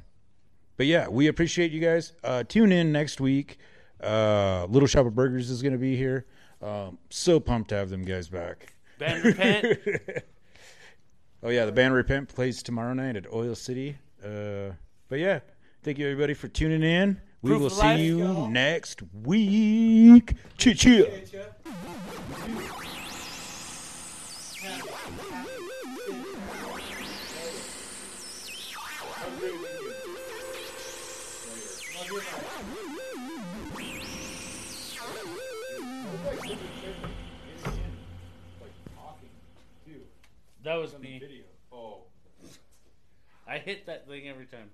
but 0.78 0.86
yeah 0.86 1.08
we 1.08 1.28
appreciate 1.28 1.72
you 1.72 1.80
guys. 1.80 2.14
Uh, 2.24 2.44
tune 2.44 2.72
in 2.72 2.92
next 2.92 3.20
week. 3.20 3.58
Uh, 4.02 4.66
little 4.70 4.88
shop 4.88 5.06
of 5.08 5.16
burgers 5.16 5.50
is 5.50 5.62
going 5.64 5.74
to 5.74 5.80
be 5.80 5.96
here. 5.96 6.26
Um, 6.62 6.98
so 7.10 7.40
pumped 7.40 7.70
to 7.70 7.76
have 7.76 7.90
them 7.90 8.04
guys 8.04 8.30
back. 8.30 8.74
Band 9.00 9.24
repent. 9.24 9.80
oh 11.44 11.50
yeah 11.50 11.66
the 11.66 11.72
band 11.72 11.94
repent 11.94 12.30
plays 12.30 12.62
tomorrow 12.62 12.94
night 12.94 13.16
at 13.16 13.32
oil 13.34 13.56
city. 13.56 13.98
Uh, 14.24 14.72
but 15.10 15.20
yeah 15.20 15.40
thank 15.84 15.98
you 15.98 16.06
everybody 16.06 16.34
for 16.36 16.48
tuning 16.48 16.84
in. 16.84 17.20
We 17.42 17.52
Proof 17.52 17.62
will 17.62 17.70
see 17.70 17.82
life, 17.82 18.00
you 18.00 18.20
y'all. 18.20 18.48
next 18.48 19.02
week. 19.24 20.34
Chia. 20.58 21.54
That 40.68 40.76
was 40.82 41.00
me. 41.00 41.18
Video. 41.18 41.46
Oh. 41.72 42.02
I 43.48 43.58
hit 43.58 43.86
that 43.86 44.06
thing 44.06 44.28
every 44.28 44.48
time. 44.48 44.70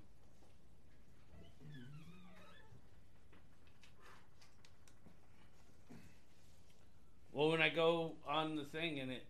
Well, 7.30 7.50
when 7.50 7.62
I 7.62 7.68
go 7.68 8.14
on 8.26 8.56
the 8.56 8.64
thing 8.64 8.98
and 8.98 9.12
it, 9.12 9.22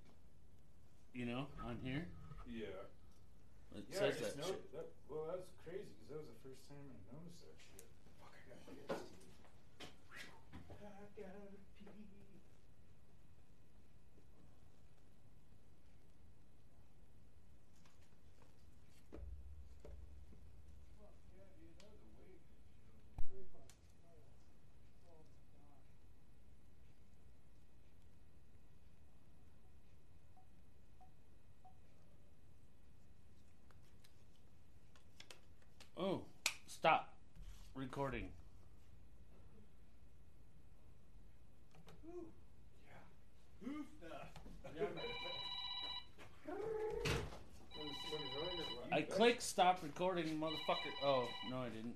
you 1.13 1.27
know, 1.27 1.49
on 1.67 1.79
here, 1.83 2.07
Yeah. 2.49 2.65
it 3.77 3.85
Yeah, 3.91 3.97
I 3.97 4.01
says 4.01 4.19
just 4.21 4.37
that 4.37 4.47
shit. 4.47 4.73
that. 4.73 4.89
Well, 5.09 5.27
that's 5.29 5.49
crazy 5.65 5.85
because 5.85 6.09
that 6.09 6.17
was 6.17 6.29
the 6.33 6.49
first 6.49 6.69
time 6.69 6.81
I 6.89 6.97
noticed 7.13 7.45
that 7.45 7.57
shit. 7.61 7.89
Fuck, 8.21 8.33
I 8.33 8.41
gotta 11.21 11.54
stop 36.85 37.15
recording. 37.75 38.29
I 48.93 49.01
clicked 49.01 49.41
stop 49.41 49.81
recording, 49.83 50.39
motherfucker. 50.39 50.93
Oh, 51.03 51.27
no, 51.51 51.57
I 51.57 51.71
didn't. 51.71 51.95